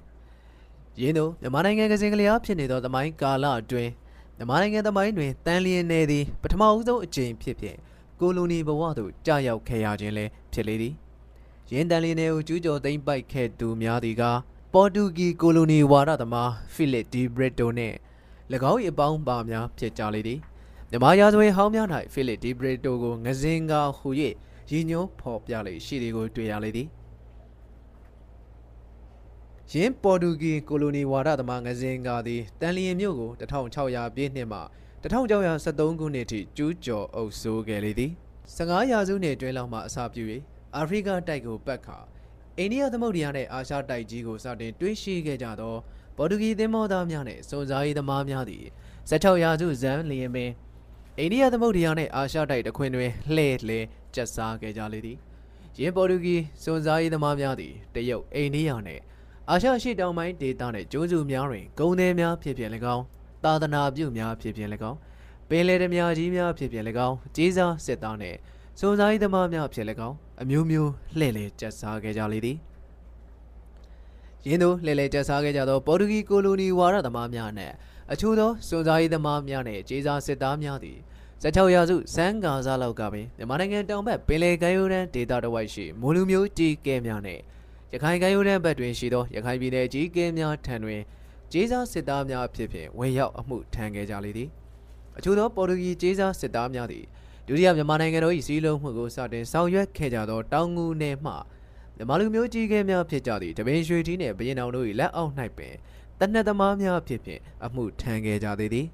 [1.01, 3.91] ရင်းတို့မြန်မာနိုင်ငံကစင်ကလျားဖြစ်နေသောသမိုင်းကာလအတွင်း
[4.37, 7.77] မြန်မာနိုင်ငံသမိုင်းတွင်တန်လျင်နေသည်ပထမဦးဆုံးအကြိမ်ဖြစ်ဖြင့်
[8.19, 10.93] ကိုလိုနီဘဝသို့ကြာရောက်ခဲ့ရခြင်းလည်းဖြစ်လေသည်
[11.71, 14.23] ရင်းတန်လျင်နေကိုကျူးကျော်သိမ်းပိုက်ခဲ့သူများသည်က
[14.73, 17.95] ပေါ်တူဂီကိုလိုနီဝါဒသမားဖိလစ်ဒီဘရစ်တိုနှင့်၎
[18.71, 20.39] င်း၏အပေါင်းပါများဖြစ်ကြလေသည်
[20.89, 24.09] မြန်မာရာဇဝင်ဟောင်းများ၌ဖိလစ်ဒီဘရစ်တိုကိုငစင်ကာဟူ၍
[24.71, 26.87] ရည်ညွှန်းဖော်ပြလေရှိသည်ကိုတွေ့ရလေသည်
[29.71, 34.59] ယင်းပေါ်တူဂီကိုလိုနီဝါဒသမားငစင်ကာသည်တန်လျင်မြို့ကို1600ပြည့်နှစ်မှ
[35.03, 38.11] 1673ခုနှစ်ထိကျူးကျော်အုပ်စိုးခဲ့လေသည်
[38.55, 40.23] 15ရာစုနှစ်အတွင်းလောက်မှအစပြု၍
[40.75, 41.97] အာဖရိကတိုက်ကိုပတ်ခါ
[42.57, 45.75] အိန္ဒိယသမုဒ္ဒရာနှင့်အာရှတိုက်ကြီးကိုစတင်တွေးရှိခဲ့ကြသော
[46.17, 48.63] ပေါ်တူဂီသင်္ဘောသားများနှင့်စွန်စားရေးသမားများသည်
[49.09, 50.51] 16ရာစုဇန်လျင်ပင်
[51.19, 53.79] အိန္ဒိယသမုဒ္ဒရာနှင့်အာရှတိုက်တခွင်တွင်လှဲ့လှဲ
[54.13, 55.17] ကျက်စားခဲ့ကြလေသည်
[55.79, 59.01] ယင်းပေါ်တူဂီစွန်စားရေးသမားများသည်တရုတ်အိန္ဒိယနှင့်
[59.49, 63.05] အာရှရှိတောင်ပိုင်းဒေသနှင့်ကျိုးစုများတွင်ဂုံသည်များဖြစ်ဖြစ်၎င်း
[63.43, 64.97] သာသနာပြုများဖြစ်ဖြစ်၎င်း
[65.49, 68.37] ပင်လယ်ဓမြကြီးများဖြစ်ဖြစ်၎င်းကြီးစားစစ်သားနှင့်
[68.79, 72.57] စွန်စားရေးသမားများဖြစ်၎င်းအမျိုးမျိုးလှည့်လည်ကျက်စားခဲ့ကြလေသည်
[74.47, 77.73] ယင်းတို့လှည့်လည်ကျက်စားခဲ့ကြသောပေါ်တူဂီကိုလိုနီဝါဒသမားများနှင့်
[78.11, 80.97] အချို့သောစွန်စားရေးသမားများနှင့်ကြီးစားစစ်သားများသည်
[81.43, 87.41] 16ရာစုစန်းကာစားလောက်ကပင်မြန်မာနိုင်ငံတောင်ဘက်ပင်လယ်ကမ်းရိုးတန်းဒေသတစ်ဝိုက်ရှိမူလူမျိုးကြီးကဲများနှင့်
[87.93, 91.01] ရခိုင်ကမ်းရိုးတန်းဘက်တွင်ရှိသောရခိုင်ပြည်နယ်ကြီးကဲများထံတွင်
[91.51, 94.49] ကျေးစားစစ်သားများဖြစ်ဖြင့်ဝင်ရောက်အမှုထမ်းခဲ့ကြလေသည်
[95.17, 97.05] အချို့သောပေါ်တူဂီကျေးစားစစ်သားများသည်
[97.47, 101.33] ဒုတိယမြန်မာနိုင်ငံတော်၏စီးလုံးမှုကိုစတင်ဆောင်ရွက်ခဲ့ကြသောတောင်ငူနယ်မှ
[101.95, 105.75] မြန်မာလူမျိုးကြီးကဲများဖြစ်ကြသည့်တပင်ရွှေထီးနှင့်ဘရင်တော်တို့၏လက်အောက်၌ပင်
[106.19, 108.87] တနက်သမားများဖြစ်ဖြင့်အမှုထမ်းခဲ့ကြသေးသည်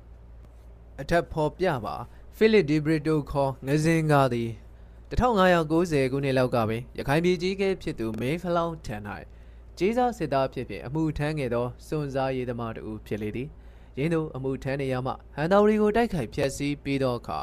[1.02, 1.96] အထက်ဖော်ပြပါ
[2.38, 4.50] ဖိလစ်ဒီဘရစ်တိုခေါ်ငဇင်ကားသည်
[5.10, 8.98] 1590ခုနှစ်လောက်ကပင်ရခိုင်ပြည်ကြီးကဲဖြစ်သူမေဖလောင်းထံ၌
[9.80, 13.48] ကျေးစားစစ်သားဖြစ်ဖြင့်အမှုထမ်းခဲ့သောစွန်စားရေးသမားတို့ဖြစ်လေသည်
[13.98, 17.40] ရင်းတို့အမှုထမ်းနေရမှဟန်တော်ရီကိုတိုက်ခိုက်ဖျက်ဆီးပြီးသောအခါ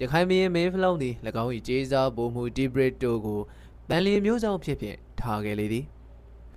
[0.00, 3.40] ရခိုင်ပြည်မေဖလောင်းသည်၎င်း၏ကျေးစားဗိုလ်မှူးဒီဘရစ်တိုကို
[3.88, 5.84] တန်လီမျိုးဆောင်ဖြစ်ဖြင့်ထားခဲ့လေသည်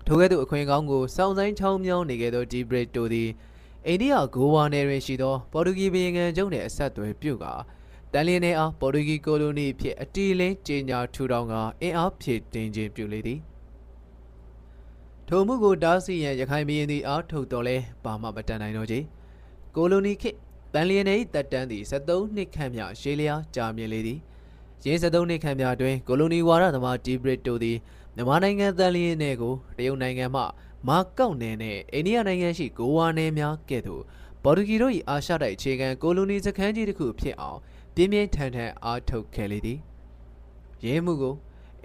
[0.07, 3.29] ထိုကဲ့သို့အခွင့်ကောင်းကိုစောင့်ဆိုင်ချောင်းမြောင်းနေခဲ့သောဒီဘရစ်တိုသည်
[3.87, 7.53] အိန္ဒိယဂိုဝါနယ်တွင်ရှိသောပေါ်တူဂီဘီယင်ငံကျုံနှင့်အဆက်အသွယ်ပြုကာ
[8.13, 13.39] တန်လင်းနယ်အားပေါ်တူဂီကိုလိုနီဖြစ်အတီလင်းကြေညာထူထောင်ကအင်အားဖြည့်တင်ခြင်းပြုလေသည်
[15.35, 18.99] ထိုမှုကိုတားဆီးရန်ရခိုင်ဘီရင်သည်အားထုတ်တော်လဲဘာမှမတန်နိုင်တော့ချေ
[19.75, 20.37] ကိုလိုနီခေတ်
[20.73, 24.19] တန်လျင်နယ်၏တက်တန်းသည်73နှစ်ခန့်မြရှေးလျားကြာမြင့်လေသည်
[24.85, 27.77] ရင်း73နှစ်ခန့်မြအတွင်းကိုလိုနီဝါဒသမားဒီဘရစ်တိုသည်
[28.15, 30.41] မြန်မာနိုင်ငံတန်လျင်နယ်ကိုတရုတ်နိုင်ငံမှ
[30.87, 34.03] မာကောက်နယ်နဲ့အိန္ဒိယနိုင်ငံရှိဂိုဝါနယ်များကဲ့သို့
[34.43, 37.59] ပေါ်တူဂီတို့၏အာရှတိုက်အခြေခံကိုလိုနီစခန်းကြီးတစ်ခုဖြစ်အောင်
[37.95, 39.79] ပြင်းပြင်းထန်ထန်အားထုတ်ခဲ့လေသည်
[40.85, 41.35] ရင်းမှုကို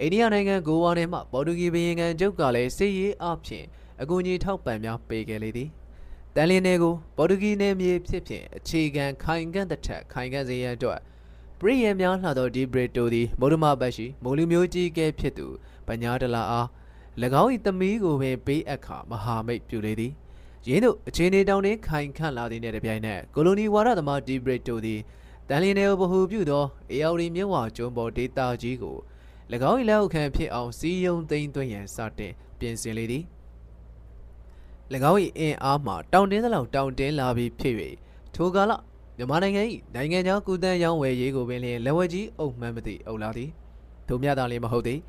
[0.01, 3.65] အိန္ဒိယနိုင်ငံဂိုဝါနယ်မှပေါ်တူဂီဘီယင်ကန်ကျုပ်ကလည်းစစ်ရေးအဖြစ်
[4.01, 5.69] အကူအညီထောက်ပံ့များပေးခဲ့လေသည်
[6.35, 10.99] တန်လင်းနယ်ကိုပေါ်တူဂီနယ်မြေဖြစ်ဖြင့်အခြေခံခိုင်ခံ့တဲ့ထက်ခိုင်ခံ့စေရန်အတွက်
[11.59, 15.47] ပရိယံများလှသောဒီဘရစ်တိုသည်မုဒ္ဓမဘတ်ရှိမိုးလူမျိုးကြီးကဲဖြစ်သူ
[15.87, 16.67] ပညာတလာအား၎
[17.41, 20.11] င်း၏သမီးကိုပင်ပေးအပ်ခါမဟာမိတ်ပြုလေသည်
[20.67, 24.99] ရင်းတို့အခြေအနေတောင်တွင်ခိုင်ခန့်လာသည်နှင့်တပြိုင်နက်ကိုလိုနီဝါဒသမားဒီဘရစ်တိုသည်
[25.49, 28.97] တန်လင်းနယ်ကိုဗဟုပြုသောအေယော်ရီမြဝကျွန်းပေါ်ဒေတာကြီးကို၎
[29.55, 33.23] င်း၏လက်အောက်ခံဖြစ်အောင်စီယုံသိမ်းသွင်းရန်စတင်ပြင်ဆင်လေသည်၎
[35.11, 37.75] င်း၏အင်အားမှတောင်တင်းသလောက်တောင်တင်းလာပြီးဖြစ်၍
[38.35, 38.71] ထိုကာလ
[39.17, 39.63] မြန်မာနိုင်ငံ၏
[39.95, 43.49] နိုင်ငံခြားကုသန်းရောင်းဝယ်ရေးကိုပင်လျင်လက်ဝဲကြီးအုပ်မှန်းမသိအုပ်လာသည်
[44.07, 44.99] ထို့မြသာလည်းမဟုတ်သည်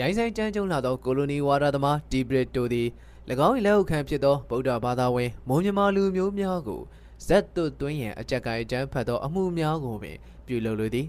[0.00, 2.88] ရိုင်းဆိုင်တန်းကျုံလာသောကိုလိုနီဝါဒသမားဒီဘရစ်တိုသည်၎
[3.46, 6.80] င်း၏လက်အောက်ခံဖြစ်သောဗုဒ္ဓဘာသာဝင်မွန်မြမာလူမျိုးများကို
[7.26, 10.16] ဇက်သွတ်သွင်းရန်အကြက်ကင်အကြမ်းဖတ်သောအမှုများကိုပင်
[10.46, 11.06] ပြုလုပ်လိုသည်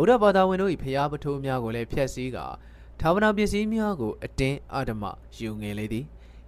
[0.00, 2.46] ဗုဒ္ဓဘာသာဝင်တို့၏ဖျားပထိုးများကိုလည်းဖျက်ဆီးကာ
[3.00, 5.04] ဌာပနာပစ္စည်းများကိုအတင်းအဓမ္မ
[5.38, 6.04] ယူငယ်လေသည်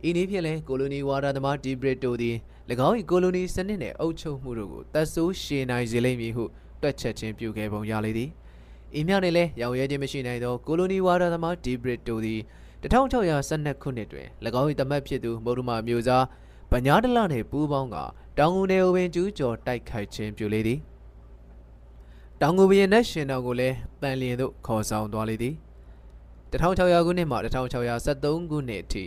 [0.09, 2.37] ဤနည်းဖြင့်လည်းကိုလိုနီဝါဒသမားဒီဘရစ်တိုသည်၎
[2.87, 6.45] င်း၏ကိုလိုနီစနစ်နှင့်အုပ်ချုပ်မှုတို့ကိုတပ်ဆိုးရှည်နိုင်စေလိမ့်မည်ဟု
[6.83, 8.31] တွက်ချက်ခြင်းပြုခဲ့ပုံရလေသည်
[8.99, 12.41] ဤမြောက်နှင့်လည်းရောင်ရဲခြင်းမရှိနိုင်သောကိုလိုနီဝါဒသမားဒီဘရစ်တိုသည်
[12.83, 14.27] 1612ခုနှစ်တွင်၎
[14.61, 16.25] င်း၏တမတ်ဖြစ်သူမုဒ္ဓမာမျိုးစား
[16.73, 17.97] ဗညာတလနှင့်ပူးပေါင်းက
[18.39, 20.81] တောင်ငူနယ်ကိုပင်ကျူးကျော်တိုက်ခိုက်ခြင်းပြုလေသည်
[22.45, 25.55] တောင်ငူဘရင်နတ်ရှင်တော်ကိုလည်းတန်လျင်သို့ခေါ်ဆောင်သွားလေသည်
[26.53, 29.05] 1600ခုနှစ်မှ1673ခုနှစ်အထိ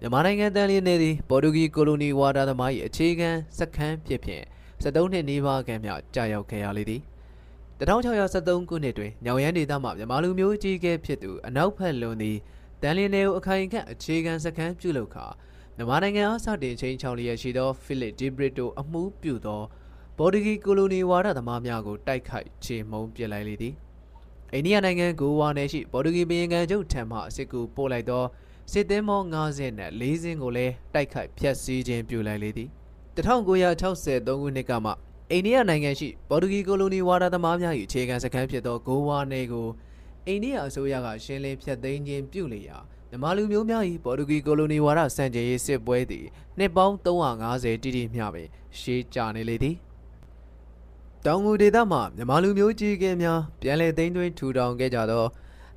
[0.00, 4.44] မြန်မာနိုင်ငံတန်လျင်နယ်သည်ပေါ်တူဂီကိုလိုနီဝါဒသမား၏အခြေခံစခန်းဖြစ်ဖြင့်
[4.82, 7.02] 73နှစ်နီးပါးခန့်မြကြာရောက်ခဲ့ရလေသည်
[7.80, 12.36] 1673ခုနှစ်တွင်ညောင်ရမ်းဒေသမှမြန်မာလူမျိုးကြီးကဲဖြစ်သူအနောက်ဘက်လွန်သည်
[12.82, 15.26] တန်လင်းတွေကိုအခိုင်အခံ့အခြေခံစခန်းပြုလုပ်ခါ
[15.76, 19.62] မြန်မာနိုင်ငံအားစတင်ချင်းချောင်းလျက်ရှိသောဖိလစ်ဒီဘရစ်တိုအမှုပြုသော
[20.18, 23.74] ပေါ်တူဂီကိုလိုနီဝါဒသမားများကိုတိုက်ခိုက်ချေမှုန်းပစ်လိုက်လေသည်
[24.52, 28.24] အိန္ဒိယနိုင်ငံဂိုဝါနယ်ရှိပေါ်တူဂီဘီယံကန်ချုပ်ထံမှစစ်ကူပို့လိုက်သော
[28.72, 32.68] စစ်သင်းမော90နဲ့4စင်းကိုလည်းတိုက်ခိုက်ဖျက်ဆီးခြင်းပြုလိုက်လေသည်
[33.16, 34.92] 1963ခုနှစ်ကမှ
[35.30, 39.68] အိန္ဒိယနိုင်ငံရှိပေါ်တူဂီကိုလိုနီဝါဒသမားများ၏အခြေခံစခန်းဖြစ်သောဂိုဝါနယ်ကို
[40.26, 42.78] အိန္ဒိယအစိုးရကရှင်းလင်းဖျက်သိမ်းခြင်းပြုလေရာ
[43.10, 46.26] မြန်မာလူမျိုးများ၏ပေါ်တူဂီကိုလိုနီဝါဒစံကြယ်ရေးစစ်ပွဲသည်
[46.58, 48.48] နှစ်ပေါင်း350တိတိမျှပင်
[48.80, 49.76] ရှေးကြနေလေသည်
[51.24, 55.24] တောင်ငူဒေသမှမြန်မာလူမျိုးကြီးကဲများပြန်လည်သိမ်းသွင်းထူထောင်ခဲ့ကြသော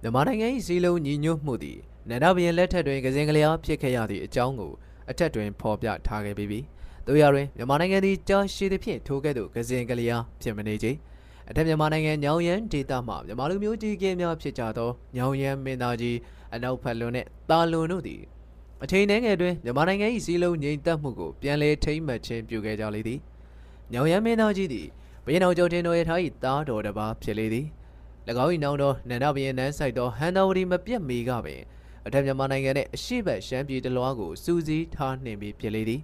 [0.01, 1.77] မြန်မာနိုင်ငံ၏စီးလုံးညီညွတ်မှုသည်
[2.09, 4.71] နန္ဒဘရင်လက်ထက်တွင်ကစင်ကလျားဖြစ်ခဲ့ရသည့်အကြောင်းကို
[5.09, 6.59] အထက်တွင်ဖော်ပြထားခဲ့ပြီးပြီ။
[7.07, 10.87] တို့ရတွင်မြန်မာနိုင်ငံသည်ကြာရှည်သဖြင့်ထိုကဲ့သို့ကစင်ကလျားဖြစ်မနေကြ။
[11.49, 16.17] အထက်မြန်မာနိုင်ငံညောင်ရမ်းဒေသမှမြန်မာလူမျိုးကြီးကဲများဖြစ်ကြသောညောင်ရမ်းမင်းသားကြီး
[16.53, 18.21] အနောက်ဖက်လွန်နှင့်တာလွန်တို့သည်
[18.83, 23.19] အချိန်နှဲငယ်တွင်မြန်မာနိုင်ငံ၏စီးလုံးငြိမ်သက်မှုကိုပြန်လည်ထိမ့်မှတ်ခြင်းပြုခဲ့ကြလေသည်။
[23.93, 24.99] ညောင်ရမ်းမင်းသားကြီးသည်ဘ
[25.32, 27.67] ရင်တော်ကျော်တင်တော်ရထား၏တားတော်တစ်ပါးဖြစ်လေသည်။၎
[28.43, 31.61] င်း၏နောင်တော်နန္ဒဘရင်နန်းဆိုင်သောဟန်တော်ဝတီမပြတ်မီကပင်
[32.05, 36.01] အထက်မြန်မာနိုင်ငံနှင့်အရှိတ်ရှမ်းပြည်တလွားကိုစူးစီးထားနှင်ပြီးဖြစ်လေသည်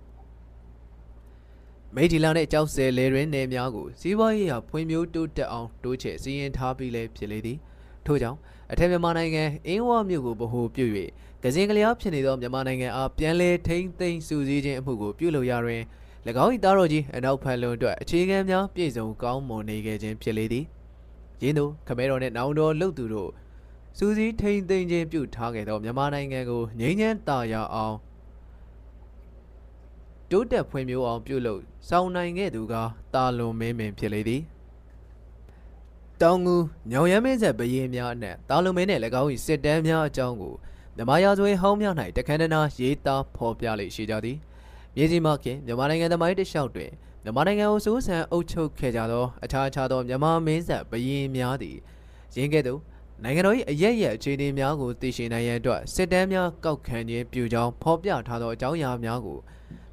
[1.95, 7.57] မိထီလာနှင့်ကြောက်စဲလေရင်းနယ်များကိုစီးပွားရေးဟာဖွံ့ဖြိုးတိုးတက်အောင်တိုးချဲ့စီရင်ထားပြီးလည်းဖြစ်လေသည်
[8.05, 8.39] ထို့ကြောင့်
[8.71, 10.85] အထက်မြန်မာနိုင်ငံအင်းဝမြို့ကိုဗဟိုပြု၍
[11.43, 15.81] ကစင်ကလျားဖြစ်နေသောမြန်မာနိုင်ငံအားပြန်လည်ထိမ့်သိမ်းစူးစီးခြင်းအမှုကိုပြုလုပ်ရတွင်၎
[16.29, 20.65] င်း၏သားတော်ကြီးအနောက်ဖက်လွန်အတွက်အခြေခံများပြည့်စုံကောင်းမွန်နေခဲ့ခြင်းဖြစ်လေသည်
[21.41, 23.31] ရင်းတို့ခမဲတော်နှင့်နောင်တော်လှုပ်သူတို့
[23.97, 27.95] စူးစီးထိန်သိမ်းခြင်းပြုထားခဲ့သောမြန်မာနိုင်ငံကိုငြိမ်းချမ်းသာယာအောင်
[30.31, 32.73] တိုးတက်ဖွံ့ဖြိုးအောင်ပြုလုပ်ဆောင်နိုင်ခဲ့သူက
[33.13, 34.41] တာလွန်မင်းမင်ဖြစ်လေသည်
[36.21, 36.55] တောင်ငူ
[36.91, 40.53] ညောင်ရမ်းမင်းဆက်ဘရင်များအနက်တာလွန်မင်းနှင့်၎င်း၏စစ်တမ်းများအကြောင်းကို
[40.95, 44.37] မြန်မာရာဇဝင်ဟောင်းများ၌တခန္ဓနာရေးသားဖော်ပြလေရှိကြသည်
[44.95, 46.91] မြေကြီးမခင်မြန်မာနိုင်ငံသမိုင်းတစ်လျှောက်တွင်
[47.23, 51.77] မြန်မာနိုင်ငံကိုစိုးစံအုပ်ချုပ်ခဲ့ကြသောအခြားခြားသောမြန်မာမင်းဆက်ဘရင်များသည်
[52.35, 52.79] ရင်းကဲ့သို့
[53.23, 59.37] နိုင်ငံတော်၏အရက်ရက်အခြေအနေများကိုသိရှိနိုင်ရန်အတွက်စစ်တမ်းများကောက်ခံခြင်းပြုကြောင်းဖော်ပြထားသောအကြောင်းအရာများကို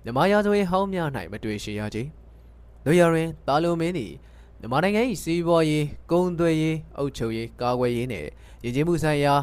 [0.05, 1.99] မြန်မာရာဇဝင်ဟောင်းများ၌မတွေ့ရှိရကြ။
[2.85, 4.13] လူရရင်တာလိုမင်းသည်
[4.61, 8.29] မြန်မာနိုင်ငံ၏စီးပွားရေး၊ကုန်သွယ်ရေး၊အုပ်ချုပ်ရေး၊ကာကွယ်ရေးနှင့်
[8.65, 9.35] ရည်ကြည်မှုဆိုင်ရာ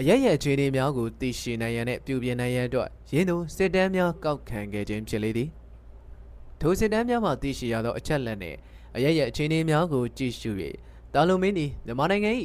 [0.00, 5.48] အရက်ရက်အခြေအနေများကိုသိရှိနိုင်ရန်နှင့်ပြုပြင်နိုင်ရန်အတွက်ရင်းသူစစ်တမ်းများကောက်ခံခဲ့ခြင်းဖြစ်လေသည်။
[6.60, 8.56] ထိုစစ်တမ်းများမှသိရှိရသောအချက်လက်နှင့်
[8.96, 10.50] အရက်ရက်အခြေအနေများကိုကြည့်ရှု၍
[11.14, 12.30] တာလုံမင်းသည်မြန်မာနိုင်ငံ၏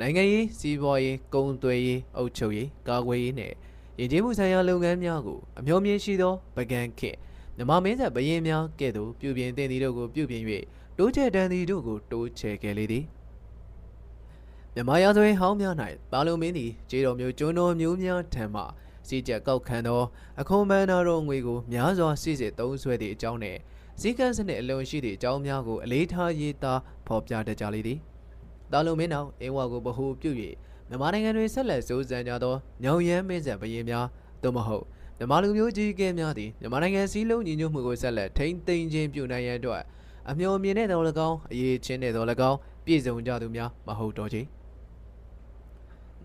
[0.00, 3.54] နိုင်ငံရေးစီးပွားရေးကုန်သွယ်ရေးအုပ်ချုပ်ရေးကာကွယ်ရေးနှင့်
[3.98, 7.16] ယဉ်ကျေးမှုဆိုင်ရာလုပ်ငန်းများကိုအမျှော်မြင်ရှိသောပကံခေတ်
[7.56, 10.42] မြန်မာမင်းဆက်ဘရင်များကဲ့သို့ပြုပြင်တင်သည်တို့ကိုပြုပြင်၍
[10.98, 13.04] တိုးချဲ့တန်သည်တို့ကိုတိုးချဲ့ခဲ့လေသည်
[14.74, 15.74] မြန်မာရာဇဝင်ဟောင်းများ၌
[16.12, 18.62] ပါလုံမင်းသည်ခြေတော်မျိုးကျွန်းတော်မျိုးများထံမှ
[19.08, 20.02] စီးကြက်ကောက်ခံသော
[20.40, 23.58] အခွန်ဘန်နာတော်ငွေကိုများစွာစစ်စစ်သုံးဆွဲသည့်အကြောင်းနှင့်
[24.00, 27.98] စည်းကမ်းစနစ်အလုံးရှိသည့်အကြောင်းများကိုအလေးထားရေးသားဖော်ပြတတ်ကြလေသည်။
[28.72, 30.30] တာလုံမင်းနောက်အင်းဝါကိုဗဟုပြု၍
[30.88, 34.06] မြန်မာနိုင်ငံတွင်ဆက်လက်စိုးစံကြသောညောင်ရမ်းမင်းဆက်ဘရင်များ
[34.42, 34.84] သို့မဟုတ်
[35.18, 39.82] မြန်မာလူမျိုးကြီးကဲများသည်မြန်မာနိုင်ငံစည်းလုံးညီညွတ်မှုကိုဆက်လက်ထိန်းသိမ်းခြင်းပြုနိုင်ရန်အတွက်
[40.30, 44.42] အမျှော်မြင်တဲ့တော်၎င်းအရေးချင်းတဲ့တော်၎င်းပြည့်စုံကြသူများမဟုတ်တော့ချေ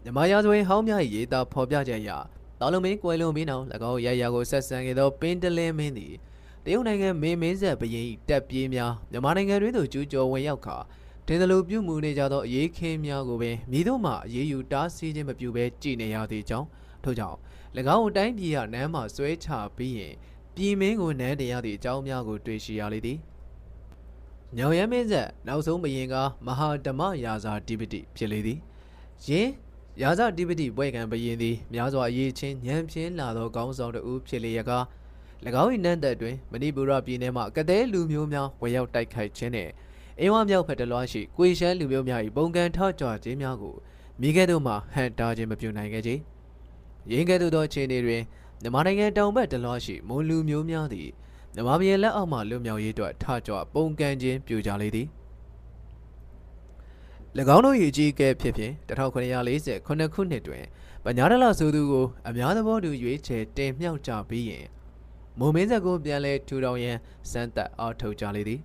[0.06, 2.10] မြန်မာရာဇဝင်ဟောင်းများ၏ရေးသားဖော်ပြချက်အရ
[2.60, 6.14] တာလုံမင်းကွယ်လွန်ပြီးနောက်၎င်းရရကိုဆက်ဆံခဲ့သောပင်တလင်းမင်းသည်
[6.64, 10.78] တရုတ်နိုင်ငံမင်းမင်းဆက်ဘရင်၏တပ်ပြေးများမြန်မာနိုင်ငံတွင်သို့ကျူးကျော်ဝင်ရောက်ခါ
[11.28, 16.68] တင်တယ်လို့ပြုမှုနေကြသောအရေးခင်းများကိုပင်မိတို့မှအရေးယူတားဆီးခြင်းမပြုဘဲကြည်နေရသေးကြောင်း
[17.04, 17.38] ထို့ကြောင့်၎
[17.96, 20.14] င်းအတိုင်းပြည်ရနန်းမှဆွဲချပြီးရင်
[20.56, 23.18] ပြည်မင်းကိုနန်းတင်ရသည့်အကြောင်းများကိုတွေ့ရှိရလေသည်
[24.58, 28.60] ညောင်ရမ်းမင်းဆက်နောက်ဆုံးဘရင်ကမဟာဓမ္မရာဇာတိပတိဖြစ်လေသည်
[29.28, 29.52] ယင်း
[30.02, 34.84] ရာဇတိပတိပွဲကံဘရင်သည်များစွာအရေးချင်းညံပြင်းလာသောကောင်းဆောင်တဦးဖြစ်လျက်ကား၎
[35.64, 39.72] င်း၏နန်းသက်တွင်မဏိပူရပြည်နယ်မှကတဲ့လူမျိုးများဝယ်ရောက်တိုက်ခိုက်ခြင်းနှင့်
[40.20, 43.76] အင်းဝမြောက်ဖက်တလွားရှိကွေရှမ်းလူမျိုးများ၏ပုံကန်ထကြွခြင်းများကို
[44.22, 46.12] မိခဲ့သို့မှဟန်တာခြင်းမပြုနိုင်ခဲ့ကြ။
[47.12, 48.22] ရင်းကဲ့သို့သောအခြေအနေတွင်
[48.62, 51.10] မြန်မာနိုင်ငံတောင်ဘက်တလွားရှိမွန်လူမျိုးများသည်
[51.54, 55.08] မြန်မာပြည်လက်အောက်မှလွတ်မြောက်ရေးအတွက်ထကြွပုံကန်ခြင်းပြုကြလေသည်။၎
[57.56, 60.64] င်းတို့၏အကြီးအကဲဖြစ်ဖြင့်1948ခုနှစ်တွင်
[61.04, 64.66] ပညာဒလဆိုသူကိုအများသဘောတူရွေးချယ်တင်မြှောက်ကြပြီးရင်
[65.40, 66.98] မုံမင်းဆက်ကိုပြန်လဲထူထောင်ရန်
[67.32, 68.62] စမ်းသပ်အားထုတ်ကြလေသည်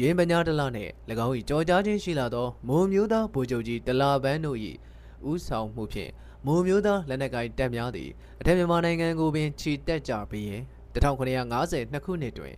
[0.00, 0.92] ရင်းပညာတလနှင့်၎
[1.26, 4.58] င်း၏ကြော်ကြားခြင်းရှိလာသောမုံမျိုးသားဗိုလ်ချုပ်ကြီးတလာပန်းတို့၏
[5.30, 6.10] ဥဆောင်မှုဖြင့်
[6.46, 8.10] မုံမျိုးသားလက်နက်ကိုင်တပ်များသည်
[8.40, 10.62] အထက်မြန်မာနိုင်ငံကိုပင်ခြိတက်ကြပြီးရင်
[10.94, 12.54] 1952ခုနှစ်တွင်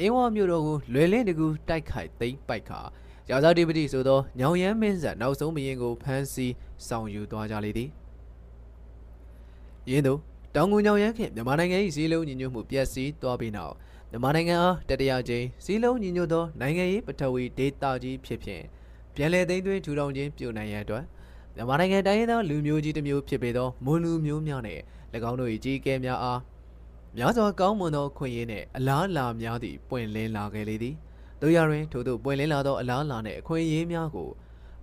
[0.00, 2.80] အင်းဝမြို့တော်ကိုလွယ်လင်းတကူတိုက်ခိုက်သိမ်းပိုက်ခါ
[3.30, 6.54] ရာဇာတိပတိဆိုသောညောင်ရမ်းမင်းဆက်နောက်ဆုံးမင်းကိုဖမ်းဆီး
[6.86, 7.88] ဆောင်ယူသွားကြလေသည်
[9.90, 10.20] ရင်းတို့
[10.54, 13.74] တောင်ငူညောင်ရမ်းခင်မြန်မာနိုင်ငံ၏စည်းလုံးညီညွတ်မှုပျက်စီးသွားပြီးနောက်
[14.10, 18.62] မြန်မာနိုင်ငံအားတတိယကြိမ်စည်းလုံးညီညွတ်သောနိုင်ငံရေးပထဝီဒေသကြီးဖြစ်ဖြင့်
[19.14, 21.04] ပြန်လည်သိမ်းသွင်းထူထောင်ခြင်းပြုနိုင်ရန်အတွက်
[21.54, 24.82] မြန်မာနိုင်ငံတိုင်းရင်းသားလူမျိုးကြီးတစ်မျိုးဖြစ်ပေသောမွန်လူမျိုးများနှင့်၎
[25.30, 26.40] င်းတို့၏ကြီးကဲများအား
[27.16, 30.94] များစွာကောင်းမွန်သောခွင့်ရင်းနှင့်အလားအလာများသည့်ပွင့်လင်းလာခဲ့လေသည်
[31.42, 34.28] တို့ရတွင်ထို့သို့ပွင့်လင်းလာသောအလားအလာနှင့်အခွင့်အရေးများကို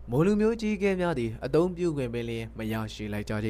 [0.10, 3.50] မွန်လူမျိုးကြီးကဲများသည်အသုံးပြုခွင့်ပင်လျင်မရရှိလိုက်ကြကြ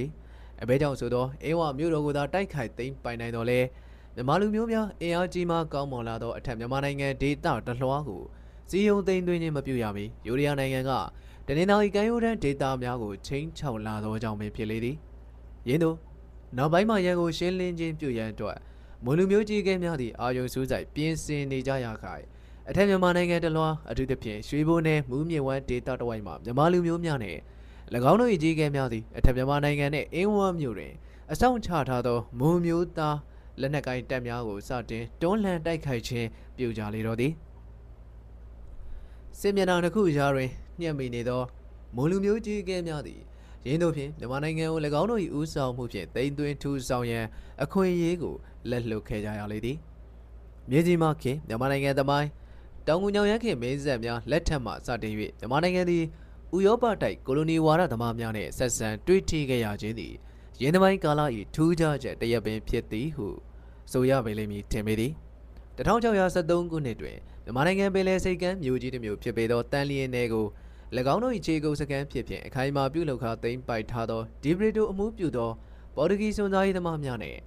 [0.62, 3.60] အဘဲကြောင့်ဆိုသောအင်းဝမြို့တော်ကိုသာတိုက်ခိုက်သိမ်းပိုင်နိုင်တော်လဲ
[4.16, 8.22] မြန်မာလူမျိုးများအင်အားကြီးမှကောင်းမွန်လာသောအထက်မြန်မာနိုင်ငံဒေသတလွှားကို
[8.70, 10.92] စီယုံသိမ်းသွင်းခြင်းမပြုရမီယူရီးယားနိုင်ငံက
[11.48, 14.96] တနင်္လာရီကန်ယိုဒန်ဒေသများကိုချင်းချောက်လာသောကြောင့်ပင်ဖြစ်လေသည်
[15.68, 15.98] ယင်းသို့
[16.58, 18.58] နောက်ပိုင်းမှာရန်ကိုရှင်းလင်းခြင်းပြုရန်အတွက်
[19.04, 22.26] မွန်လူမျိုးကြီးကဲများသည့်အာယုံစူးစိုက်ပြင်ဆင်နေကြရခိုင်
[22.72, 27.38] အထက်မြန်မာနိုင်ငံတလွှားအထူးသဖြင့်ရွှေဘိုနယ်မူးမြင့်ဝမ်းဒေသတဝိုက်မှာမြန်မာလူမျိုးများနဲ့၎
[28.12, 30.94] င်းတို့၏ကြီးကဲများသည်အထက်မြန်မာနိုင်ငံနှင့်အင်းဝမ်းမြို့တွင်
[31.32, 33.18] အဆောင်ချထားသောမွန်မျိုးသား
[33.62, 37.32] လက်နက်ကိုင်တပ်များကိုစတင်တွန်းလှန်တိုက်ခိုက်ခြင်းပြုကြလေတော့သည်
[39.40, 40.50] စစ်မျက်နှာတစ်ခုကြားတွင်
[40.82, 41.42] ညှက်မိနေသော
[41.96, 43.20] မွန်လူမျိုးကြီးကဲများသည်
[43.66, 47.26] ရင်းတို့ဖြင့်မြန်မာနိုင်ငံကို၎င်းတို့၏ဦးဆောင်မှုဖြင့်တိမ်သွင်းထူဆောင်ရန်
[47.64, 48.36] အခွင့်အရေးကို
[48.70, 49.78] လက်လွတ်ခဲ့ကြရလေသည်
[50.70, 52.30] မြေကြီးမခင်မြန်မာနိုင်ငံသမိုင်း
[52.90, 56.04] တောင်ငူညောင်ရမ်းခင်မင်းဆက်များလက်ထက်မှစတင်၍မြန်မာနိုင်ငံသည်
[56.56, 60.14] ဥရောပတိုက်ကိုလိုနီဝါဒသမားများနှင့်ဆက်ဆံတွေ့ထိခဲ့ရခြင်းသည်
[60.62, 61.22] ရင်းသမိုင်းကာလ၏
[61.56, 63.28] ထူးခြားချက်တရက်ပင်ဖြစ်သည်ဟု
[63.92, 65.14] ဆိုရပေလိမ့်မည်ထင်ပေသည်
[65.78, 70.46] 1673ခုနှစ်တွင်မြန်မာနိုင်ငံပင်လယ်စိတ်ကမ်းမြို့ကြီးတစ်မြို့ဖြစ်ပေသောတန်လျင်နယ်ကို၎
[71.14, 75.52] င်းတို့၏ခြေကုပ်စကန်ဖြစ်ဖြင့်အခိုင်အမာပြုလုပ်ခါသိမ်းပိုက်ထားသောဒီဘရီတိုအမှုပြုသော
[75.96, 77.40] ပေါ်တူဂီစွန်သားရေးသမားများနှင့်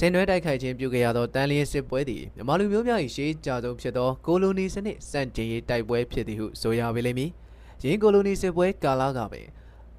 [0.00, 7.30] ဆင်နွှဲတိုက်ခိုက်ခြင်းပြုခဲ့ရသောတန်လျင်စစ်ပွဲသည်မြန်မာလူမျိုးများ၏ရှေးကြဆုံးဖြစ်သောကိုလိုနီစနစ်စန့်ကျင်ရေးတိုက်ပွဲဖြစ်သည်ဟုဆိုရပေလိမ့်မည်။
[7.82, 9.46] ယင်းကိုလိုနီစစ်ပွဲကာလကပင်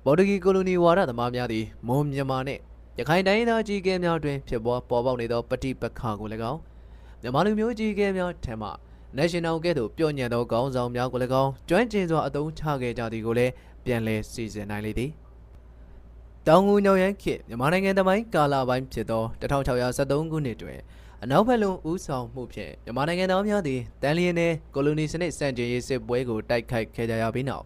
[0.04, 2.62] ပေါ်တူဂီကိုလိုနီဝါဒသမားများသည်မွန်မြန်မာနှင့်
[3.00, 6.60] ရခိုင်တိုင်းသားကြီးကဲများတွင်ဖြစ်ပေါ်ပေါ်ပေါက်နေသောပဋိပက္ခကို၎င်း
[7.22, 8.70] မြန်မာလူမျိုးကြီးကဲများထံမှ
[9.18, 13.52] National ကဲ့သို့ပြော့ညံ့သောခေါင်းဆောင်များကို၎င်းကျွမ်းကျင်စွာအသုံးချခဲ့ကြသည်ကိုလည်း
[13.86, 15.12] ပြန်လည်စီစဉ်နိုင်လေသည်
[16.48, 20.80] တောင်ငူညောင်ရမ်းခေတ်မြန်မာနိုင်ငံတမိုင်းကာလပိုင်းဖြစ်သော1673ခုနှစ်တွင်
[21.24, 27.66] အနောက်ဘက်လုံးဦးဆောင်မှုဖြင့်မြန်မာနိုင်ငံသားများသည်တန်လျင်နယ်ကိုလိုနီစနစ်စန့်ကျင်ရေးစစ်ပွဲကိုတိုက်ခိုက်ခဲ့ကြရပြီးနောက်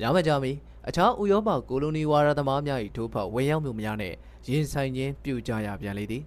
[0.00, 0.52] များမကြမီ
[0.88, 4.16] အခြားဥရောပကိုလိုနီဝါဒသမားများ၏ထိုးဖောက်ဝင်ရောက်မှုများနှင့်
[4.48, 6.22] ရင်ဆိုင်ခြင်းပြုကြရပြန်လေသည်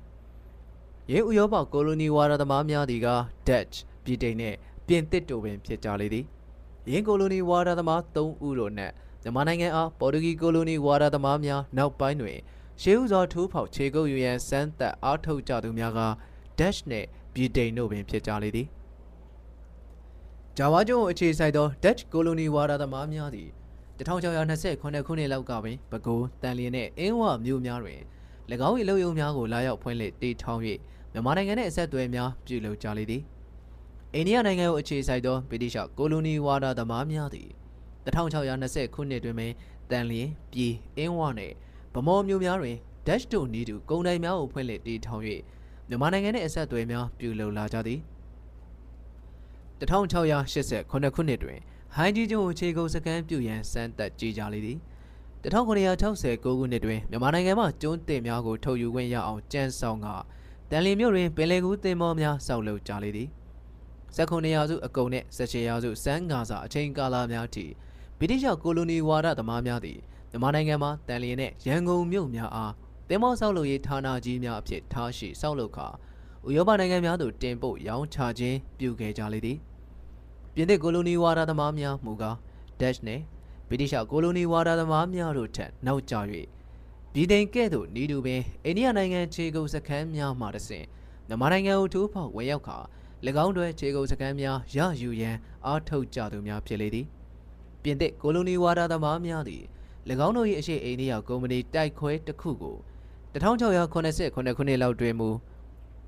[1.11, 3.07] ။ရင်းဥရောပကိုလိုနီဝါဒသမားများသည်က
[3.47, 4.57] Dutch ပြည်တိန်နှင့်
[4.87, 6.25] ပြင်သစ်တို့ပင်ဖြစ်ကြလေသည်။
[6.91, 8.17] ရင်းကိုလိုနီဝါဒသမား၃
[8.47, 8.93] ဦးတို့နှင့်
[9.23, 12.37] မြန်မာနိုင်ငံအားပေါ်တူဂီကိုလိုနီဝါဒသမားများနောက်ပိုင်းတွင်
[12.81, 16.01] ရှေးဥစွာထိုးဖောက်ခြေကုပ်ယူရန်စမ်းသပ်အားထုတ်ကြသူများက
[16.59, 18.67] Dutch နှင့်ပြည်တိန်တို့ပင်ဖြစ်ကြလေသည်။
[20.57, 23.49] ဂျာဝါကျွန်းအခြေစိုက်သော Dutch ကိုလိုနီဝါဒသမားများသည်
[23.97, 27.99] 1629ခုနှစ်လောက်ကပင်ပဲခူးတန်လျင်နှင့်အင်းဝမြို့များတွင်၎
[28.67, 30.61] င်း၏လုံယုံများကိုလာရောက်ဖွင့်လှစ်တည်ထောင်၍
[31.13, 33.21] မြန်မာနိုင်ငံနှင့်အဆက်အသွယ်များပြုလုပ်ကြလေသည်
[34.13, 37.49] အိန္ဒိယနိုင်ငံကိုအခြေစိုက်သောဗြိတိရှကိုလိုနီဝါဒသမားများသည်
[38.05, 39.51] 1620ခုနှစ်တွင်ပင်
[39.91, 41.53] တန်လျင်ပြည်အင်းဝနှင့်
[41.93, 42.77] ဗမော်မြို့များတွင်
[43.07, 45.23] Dash တို့နီးတူကုန်တိုင်များကိုဖွင့်လှစ်တည်ထောင်၍
[45.87, 47.99] မြန်မာနိုင်ငံနှင့်အဆက်အသွယ်များပြုလုပ်လာကြသည်
[49.79, 51.59] 1689ခုနှစ်တွင်
[51.95, 54.77] ဟိုင်းကြီးကျွန်းကိုခြေကုပ်စကန်ပြုရန်စမ်းသပ်ကြည်ကြလေသည်
[55.43, 60.07] 1969ခုနှစ်တွင်မြန်မာနိုင်ငံမှကျွန်းတင်များကိုထုတ်ယူခွင့်ရအောင်ကြံဆောင်က
[60.69, 63.29] တန်လီမြို့တွင်ပင်လယ်ကူးသင်္ဘောများစောက်လုပ်ကြလေသည်
[64.17, 67.65] 19ရာစုအကုံနှင့်18ရာစုစန်းကာစာအချိန်ကာလများထိ
[68.19, 69.99] ဗြိတိရှကိုလိုနီဝါဒသမားများသည်
[70.31, 72.73] မြန်မာနိုင်ငံမှာတန်လီနှင့်ရန်ကုန်မြို့များအား
[73.09, 75.87] သင်္ဘောဆောက်လုပ်ရေးဌာနကြီးများအဖြစ်ထားရှိဆောက်လုပ်ခါ
[76.47, 79.57] ဥရောပနိုင်ငံများသို့တင်ပို့ရောင်းချခြင်းပြုခဲ့ကြလေသည်
[80.53, 82.35] ပြင်သစ်ကိုလိုနီဝါဒသမားများမူကား
[82.79, 83.23] Dutch နှင့်
[83.69, 86.15] ဗြိတိရှကိုလိုနီဝါဒသမားများတို့ထက်နောက်ကျ၍
[87.13, 90.85] ပြည်သိန်ကဲ့သို့နီးတူပင်အိန္ဒိယနိုင်ငံခြေကုပ်စခန်းများမှတဆင့်
[91.27, 92.77] မြန်မာနိုင်ငံကိုထိုးဖောက်ဝင်ရောက်ခါ၎
[93.45, 95.35] င်းတွေခြေကုပ်စခန်းများရယူရန်
[95.65, 97.05] အားထုတ်ကြသူများဖြစ်လေသည်
[97.83, 99.63] ပြင်သစ်ကိုလိုနီဝါဒသမားများသည်၎
[100.27, 102.77] င်းတို့၏အရှိအိန္ဒိယကုမ္ပဏီတိုက်ခွဲတစ်ခုကို
[103.33, 103.93] 1689
[104.57, 105.29] ခုနှစ်လောက်တွင်မူ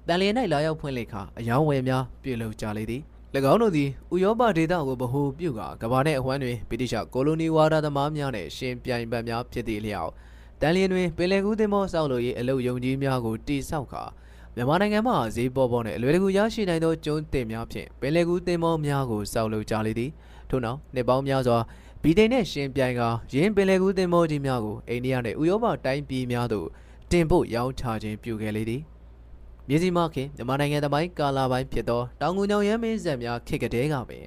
[0.07, 3.01] တန်လျင်၌လာရောက်ဖွင့်လှစ်ခါအယောင်းဝယ်များပြုလုပ်ကြလေသည်၎
[3.51, 10.11] င်းတို့သည်ဥရောပဒေသကိုဗဟိုပြုကာကမ္ဘာနှင့်အဝှမ်းတွင်ဗြိတိရှကိုလိုနီဝါဒသမားများနှင့်ရှင်ပြိုင်ဘက်များဖြစ်သည့်လျောက်
[10.61, 14.03] တန်လျင်တွင်ပင်လယ်ကူးသင်္ဘောဆောက်လုပ်ရေးအလုပ်ယုံကြီးများကိုတိစောက်ကာ
[14.55, 20.11] မြန်မာနိုင်ငံမှဈေးပေါ်ပေါ်နှင့်အလွယ်တကူရရှိနိုင်သောကျွန်းတင်များဖြင့်ပင်လယ်ကူးသင်္ဘောများကိုဆောက်လုပ်ကြလေသည်
[20.49, 21.57] ထို့နောက်နှစ်ပေါင်းများစွာ
[22.03, 26.67] ဗီဒိန်နှင့်ရှင်ပြိုင်ကာရင်းပင်လယ်ကူးသင်္ဘောကြီးများကိုအိန္ဒိယနှင့်ဥရောပတိုင်းပြည်များသို့
[27.11, 28.81] တင်ပို့ရောင်းချခြင်းပြုခဲ့လေသည်
[29.67, 34.25] မြေစီမခင်မြန်မာနိုင်ငံတမိုင်းကာလာပိုင်းဖြစ်သောတောင်ငူညောင်ရမ်းမင်းဆက်များခေတ်ကတည်းကပင်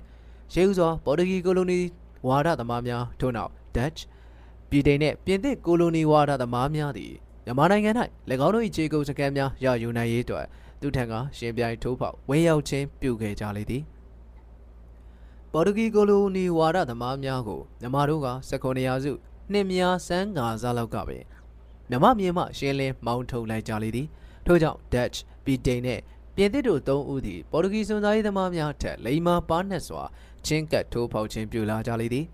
[0.52, 1.80] ရှေးဥစွာပေါ်တူဂီကိုလိုနီ
[2.26, 4.00] ဝါဒသမားများထို့နောက် Dutch
[4.70, 7.12] ပြည်တိန်နှင့်ပြင်သစ်ကိုလိုနီဝါဒသမားများသည်
[7.46, 7.90] မြမြန်မာနိုင်ငံ၌၎
[8.46, 10.46] င်းတို့၏ခြေကုပ်စခန်းများရယူနိုင်ရေးအတွက်
[10.80, 13.82] သူထံကရှင်ပြိုင်ထိုးဖောက်ဝင်းရောက်ခြင်းပြုခဲ့ကြလေသည်
[15.52, 19.12] ပေါ်တူဂီကိုလိုနီဝါဒသမားများကိုမြန်မာတို့က19ရာစု
[19.52, 21.24] နှစ်များစန်းကာစားလောက်ကပင်
[21.90, 24.06] မြန်မာမြေမှရှင်းလင်းမောင်းထုတ်လိုက်ကြလေသည်
[24.46, 26.02] ထို့ကြောင့် Dutch ဗီတိန်နှင့်
[26.36, 30.02] ပြင်သစ်တို့သုံးဦးသည်ပေါ်တူဂီစွန်သားရေးသမားများထက်လိမ္မာပါနှက်စွာ
[30.46, 32.26] ချင်းကပ်ထိုးဖောက်ခြင်းပြုလာကြလေသည်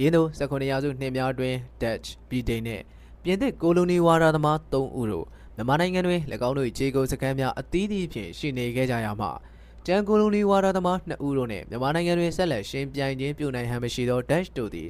[0.00, 2.82] ရင်းတို့19ရာစုနှစ်များတွင် Dutch ဗီတိန်နှင့်
[3.24, 5.26] ပြင်သစ်ကိုလိုနီဝါဒသမား၃ဦးတို့
[5.56, 9.28] မြန်မာနိုင်ငံတွင်၎င်းတို့၏ခြေကုပ်စခန်းများအသီးသီးဖြင့်ရှိနေခဲ့ကြရမှ
[9.92, 14.88] ကျန်ကိုလိုနီဝါဒသမား2ဦးတို့နှင့်မြန်မာနိုင်ငံတွင်ဆက်လက်ရှင်ပြိုင်ခြင်းပြုနိုင်ဟန်မရှိသော Dutch တို့သည်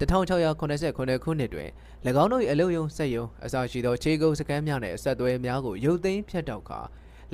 [0.00, 1.68] 1689ခုနှစ်တွင်၎
[2.22, 6.80] င်းတို့၏အလုယုံဆက်ယုံအစရှိသောခြေကုပ်စခန်းများနှင့်အဆက်အသွယ်များကိုရုပ်သိမ်းဖျက်တောက်ကာ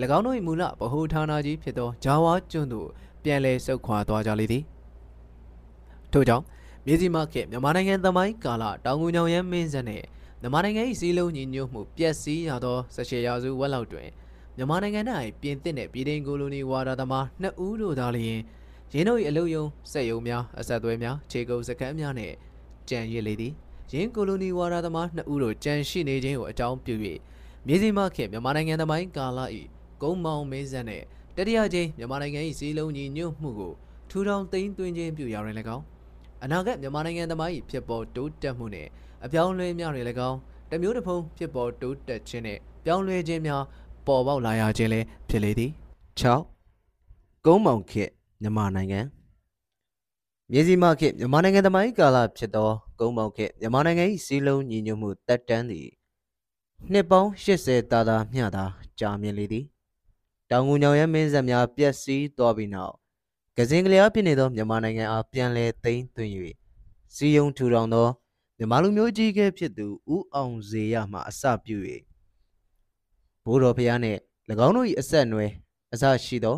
[0.17, 2.89] ၎င်းတို့၏မူလဗဟိုဌာနကြီးဖြစ်သောဂျာဝါကျွန်းသို့
[3.25, 4.63] ပြန်လည်ဆုတ်ခွာသွားကြလေသည်
[6.13, 6.45] ထို့ကြောင့်
[6.87, 10.05] မြေစီမခေတ်မြန်မာနိုင်ငံသမိုင်းကာလတောင်ငူညောင်ရမ်းမင်းဆက်နှင့်
[10.41, 14.09] မြန်မာနိုင်ငံ၏စီးလုံးညီညွတ်မှုပျက်စီးရသော18ရာစုဝက်လောက်တွင်
[14.57, 15.01] မြန်မာနိုင်ငံ၌
[15.41, 18.41] ပြင်သစ်နှင့်ပြည်ထောင်ကိုလိုနီဝါဒသမားနှစ်ဦးတို့သာလျှင်
[18.93, 22.35] ရင်းတို့၏အလုယုံစက်ယုံများအဆက်အသွယ်များခြေကုပ်စခန်းများနှင့်
[22.89, 23.53] ကြံရစ်လေသည်
[23.93, 26.95] ရင်းကိုလိုနီဝါဒသမားနှစ်ဦးတို့ကြံရှိနေခြင်းကိုအကြောင်းပြု၍
[27.67, 29.41] မြေစီမခေတ်မြန်မာနိုင်ငံသမိုင်းကာလ၏
[30.03, 31.05] ကုန်းမောင်မင်းဆက်နှင့်
[31.37, 33.73] တတိယကြိမ်မြန်မာနိုင်ငံ၏စီးလုံးညီညွတ်မှုကို
[34.11, 35.85] ထူထောင်သိမ်းသွင်းခြင်းပြုရာတွင်၎င်း
[36.45, 38.89] အနာဂတ်မြန်မာနိုင်ငံသမိုင်း၏ဖြစ်ပေါ်တိုးတက်မှုနှင့်
[39.25, 40.39] အပြောင်းလဲများတွင်၎င်း
[40.71, 43.63] တမျိုးတစ်ဖုံဖြစ်ပေါ်တိုးတက်ခြင်းနှင့်ပြောင်းလဲခြင်းများ
[44.07, 45.71] ပေါ်ပေါက်လာရခြင်းလည်းဖြစ်လေသည်
[46.59, 48.11] 6ကုန်းမောင်ခေတ်
[48.43, 49.01] မြန်မာနိုင်ငံ
[50.51, 55.89] မြေစီမခေတ်မြန်မာနိုင်ငံသမိုင်းကာလဖြစ်သောကုန်းမောင်ခေတ်မြန်မာနိုင်ငံ၏စီးလုံးညီညွတ်မှုတက်တန်းသည်
[56.93, 58.65] နှစ်ပေါင်း80တာတာမျှသာ
[58.99, 59.65] ကြာမြင့်လေသည်
[60.51, 62.95] တောင်ငူညောင်ရဲမင်းဆက်များပျက်စီးသွားပြီးနောက်
[63.57, 66.33] ကစင်ကလေးအားဖြစ်နေသောမြန်မာနိုင်ငံအားပြန်လည်သိမ်းသွင်း၍
[67.15, 68.09] စီယုံထူထောင်သော
[68.59, 71.79] မြန်မာလူမျိုးကြီးကဲဖြစ်သူဦးအောင်ဇေယမှအစပြု၍
[73.51, 74.19] ဘိုးတော်ဖျားနှင့်၎
[74.67, 75.51] င်းတို့၏အဆက်အနွယ်
[75.93, 76.57] အစရှိသော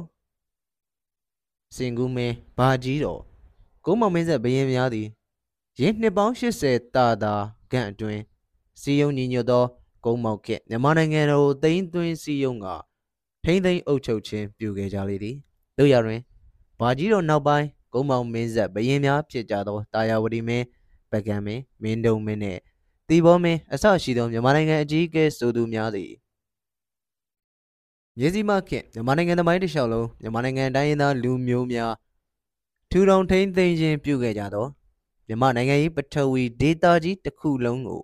[1.77, 3.21] စင်ကူးမင်းဘာကြီးတော်
[3.85, 5.09] ကုန်းမောင်မင်းဆက်ဘရင်များသည်
[5.81, 7.35] ရင်းနှစ်ပေါင်း80တာတာ
[7.71, 8.23] ခန့်အတွင်း
[8.81, 9.65] စီယုံညီညွတ်သော
[10.05, 12.67] ကုန်းမောင်ခေတ်မြန်မာနိုင်ငံတော်သိမ်းသွင်းစီယုံက
[13.45, 15.37] ထိမ့်သိမ်းအုပ်ချုပ်ခြင်းပြုခဲ့ကြလေသည်
[15.79, 16.21] တို့ရတွင်
[16.79, 20.67] ဘာကြီးတော်နောက်ပိုင်းကုန်းမောင်မင်းဆက်ဘရင်များဖြစ်ကြသောတာယာဝတီမင်း
[21.11, 22.61] ပကံမင်းမင်းတုံမင်းနှင့်
[23.09, 26.13] တီဘောမင်းအစရှိသောမြန်မာနိုင်ငံအကြီးအကဲဆိုသူများသည်
[28.19, 31.93] မြေစီမခေတ်မြန်မာနိုင်ငံသမိုင်းတစ်လျှောက်လုံးမြန်မာနိုင်ငံတိုင်းရင်းသားလူမျိုးများ
[32.91, 34.67] ထူထောင်ထိန်းသိမ်းခြင်းပြုခဲ့ကြသော
[35.27, 38.03] မြန်မာနိုင်ငံ၏ပထဝီဒေတာကြီးတစ်ခုလုံးကို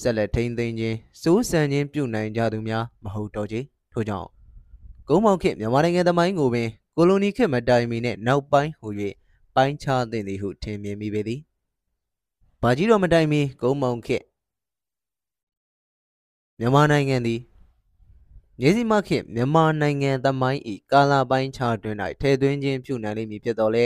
[0.00, 3.60] ဆက်လက်ထိန်းသိမ်းခြင်းစိုးစံခြင်းပြုနိုင်ကြသူများမဟုတ်တော့ချေ
[3.92, 4.28] ထို့ကြောင့်
[5.08, 8.88] ကုန်းမောင်ခေတ်မြန်မာနိုင်ငံသမိုင်းကိုပင်ကိုလိုနီခေတ်မတိုင်မီနှင့်နောက်ပိုင်းဟူ၍
[9.54, 11.40] ပိုင်းခြားသင့်သည်ဟုထင်မြင်မိပေသည်။
[12.62, 14.24] ဘာကြီးတော်မတိုင်မီကုန်းမောင်ခေတ်
[16.58, 17.40] မြန်မာနိုင်ငံသည်
[18.60, 20.60] မြေစီမခေတ်မြန်မာနိုင်ငံသမိုင်း၏
[20.92, 23.84] ကာလာပိုင်းခြားတွင်၌ထဲသွင်းခြင်းပြုနိုင်လိမ့်မည်ဖြစ်တော်လဲ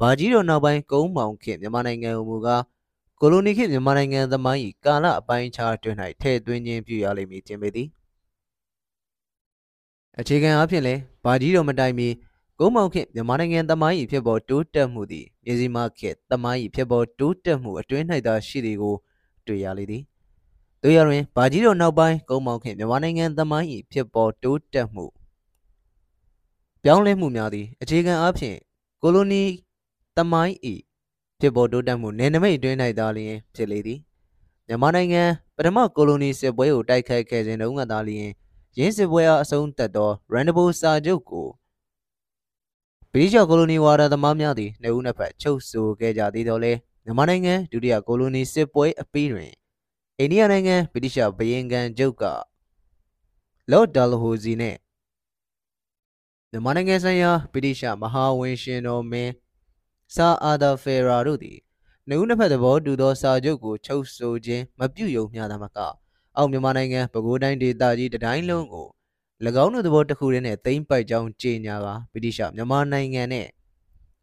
[0.00, 2.62] ဘာကြီးတော်နောက်ပိုင်းကုန်းမောင်ခေတ်မြန်မာနိုင်ငံဟူမူကား
[3.20, 7.88] ကိုလိုနီခေတ်မြန်မာနိုင်ငံသမိုင်း၏ကာလအပိုင်းခြားတွင်၌ထဲသွင်းခြင်းပြုရလိမ့်မည်ခြင်းပေသည်
[10.18, 10.94] အခြေခံအဖြစ်လဲ
[11.24, 12.08] ဘာကြီးတော်မတိုင်မီ
[12.58, 18.94] ကုန်းမောင်ခေတ်မြန်မာနိုင်ငံသမိုင်း၏ဖြစ်ပေါ်တိုးတက်မှုသည်မြေစီမခေတ်သမိုင်း၏ဖြစ်ပေါ်တိုးတက်မှုအတွင်း၌သာရှိသည်ကို
[19.46, 20.02] တွေ့ရလေသည်
[20.86, 25.06] တို့ရတွင်ဘာကြီးတော်နောက်ပိုင်းကုန်းမောင်ခေတ်မြန်မာနိုင်ငံသမိုင်း၏ဖြစ်ပေါ်တိုးတက်မှု
[26.82, 28.56] ပြောင်းလဲမှုများသည်အခြေခံအဖြစ်
[29.02, 29.42] ကိုလိုနီ
[30.16, 30.54] သမိုင်း၏
[31.40, 33.98] ဖြစ်ပေါ်တိုးတက်မှုနယ်နိမိတ်အတွင်း၌သာလျှင်ဖြစ်လေသည်
[34.66, 35.22] မြန်မာနိုင်ငံ
[35.56, 38.30] ပထမကိုလိုနီစစ်ပွဲကိုတိုက်ခိုက်ခဲ့ခြင်းတုန်းကသာလျှင်
[38.78, 41.46] ရင်းစစ်ပွဲအားအဆုံးသတ်သော Rendezvous စာချုပ်ကို
[43.12, 46.72] ဗြိတိရှကိုလိုနီဝါဒသမားများသည်နှစ်ဦးနှစ်ဖက်ချုပ်ဆိုခဲ့ကြသေးတော်လဲ
[47.04, 49.52] မြန်မာနိုင်ငံဒုတိယကိုလိုနီစစ်ပွဲအပြီးတွင်
[50.20, 52.24] အိန္ဒိယနိုင်ငံဗြိတိရှဘယင်ကန်ချုပ်က
[53.70, 54.78] လော့ဒါလဟိုဇီနှင့်
[56.50, 59.32] မြန်မာနိုင်ငံဆိုင်ရာဗြိတိရှမဟာဝန်ရှင်တော်မင်း
[60.14, 61.58] ဆာအာဒါဖယ်ရာတို့သည်
[62.08, 65.78] နှစ်ဦးနှစ်ဖက်သဘောတူသောစာချုပ်ကိုချုပ်ဆိုခြင်းမပြုယုံမျှသာမက
[66.36, 68.86] အောက်မြန်မာနိုင်ငံပဲခူးတိုင်းဒေသကြီးတတိုင်းလုံးကို၎
[69.64, 73.46] င်းတို့သဘောတစ်ခုတည်းနဲ့သိမ့်ပိုက်ကြောင်းကြေညာကဗြိတိရှမြန်မာနိုင်ငံနဲ့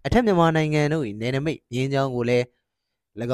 [0.06, 2.46] အထက်မြန်မာနိုင်ငံတို့၏နယ်နိမိတ်မြင်းချောင်းကိုလည်း၎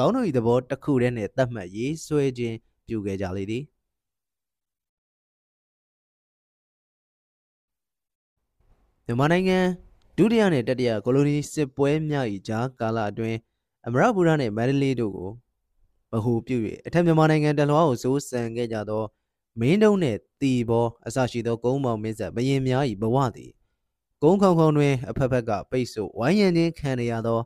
[0.04, 2.56] င်းတို့၏သဘောတစ်ခုတည်းနဲ့သတ်မှတ်ရေးဆွဲခြင်း
[2.86, 3.64] ပြုခဲ့ကြလေသည်
[9.04, 9.58] မြန်မာနိုင်ငံ
[10.16, 13.38] ဒုတိယနဲ့တတိယကိုလိုနီစစ်ပွဲများ၏ဂျာကာလအတွင်း
[13.86, 15.30] အမရပူရနှင့်မန္တလေးတို့ကို
[16.12, 16.56] ဗဟုပြု၍
[16.86, 19.04] အထက်မြန်မာနိုင်ငံတလွှားကိုစိုးစံခဲ့ကြသော
[19.60, 23.52] မင်းတုံးနှင့်တီဘောအစရှိသောကုန်းပေါင်းမင်းဆက်ဘရင်များ၏ဘဝသည်
[24.22, 27.40] ကုန်းခေါင်ခေါင်တွင်အဖက်ဖက်ကပိတ်ဆို့ဝိုင်းရံခြင်းခံရသော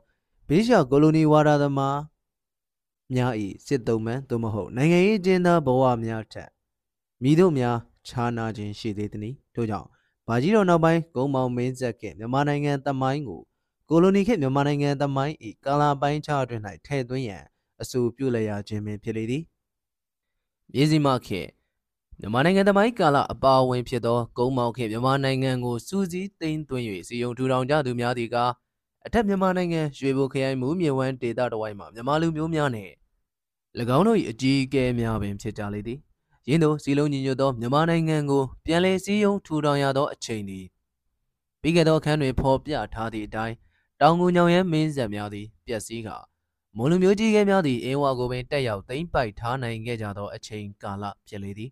[0.47, 1.97] ဗိရှကိုလိုနီဝါဒသမား
[3.13, 3.33] များ၏
[3.65, 6.49] စစ်သုံးမှန်သို့မဟုတ်နိုင်ငံရေးအကျဉ်းသားဘဝများထက်
[7.23, 7.77] မိတို့များ
[8.07, 9.87] ခြားနာခြင်းရှိသေးသည်။ထို့ကြောင့်
[10.27, 13.41] ဘာကြီးတော်နောက်ပိုင်းဂုံမောင်မင်းဆက်ကမြန်မာနိုင်ငံတမိုင်းကို
[13.89, 15.35] ကိုလိုနီခေတ်မြန်မာနိုင်ငံတမိုင်း၏
[15.65, 17.43] ကာလာပိုင်းခြားအတွင်း၌ထည့်သွင်းရန်
[17.81, 19.43] အဆိုပြုလိုက်ရခြင်းပင်ဖြစ်လေသည်
[20.73, 21.49] မြေစီမခေတ်
[22.19, 28.37] မြန်မာနိုင်ငံသမိုင်းကာလအပါအဝင်ဖြစ်သောကုန်းမောင်ခေတ်မြန်မာနိုင်ငံကိုစူးစီးသိမ်းသွင်း၍စီယုံထူထောင်ကြသူများသည်က
[29.05, 32.93] အထက်မြန်မာနိုင်ငံရွှေဘိုခရိုင်မူမြေဝမ်းဒေသတစ်ဝိုက်မှမြန်မာလူမျိုးများနှင့်၎
[33.97, 35.99] င်းတို့၏အကြီးအကဲများပင်ဖြစ်ကြလေသည်။
[36.47, 40.65] ယင်းသို့စီလုံးညီညွတ်သောမြန်မာနိုင်ငံကိုပြန်လည်စည်းရုံးထူထောင်ရသောအချိန်သည်
[41.61, 43.55] ပြီးခဲ့သောအခန်းတွင်ဖော်ပြထားသည့်အတိုင်း
[44.01, 46.17] တောင်ငူညောင်ရဲမင်းဆက်များသည်ပျက်စီးကာ
[46.77, 51.69] မွန်လူမျိုးကြီးကဲများသည့်အင်းဝါကိုပင်တက်ရောက်သိမ်းပိုက်ထားနိုင်ခဲ့ကြသောအချိန်ကာလဖြစ်လေသည်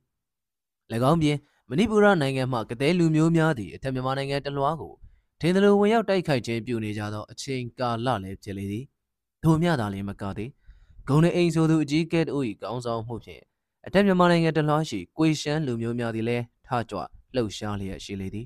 [1.12, 1.38] ၎င်းပြင်
[1.70, 4.94] မဏိပူရနိုင်ငံမှကတဲ့လူမျိုးများသည့်အထက်မြန်မာနိုင်ငံတလွားကို
[5.44, 8.86] ထင်သလိုဝင်ရောက်တိုက်ခိုက်ခြင်းပြုနေကြသောအချိန်ကာလလည်းဖြစ်လေသည်
[9.44, 10.50] ထိုမျှသာလျှင်မကသည်
[11.08, 13.42] ဂုံနေအိမ်ဆိုသူအကြီးကဲတို့၏ကောင်းဆောင်မှုဖြင့်
[13.86, 17.00] အထက်မြန်မာနိုင်ငံတလွားရှိကွေရှမ်းလူမျိုးများသည်လည်းထကြွ
[17.36, 18.46] လှုပ်ရှားလျက်ရှိလေသည်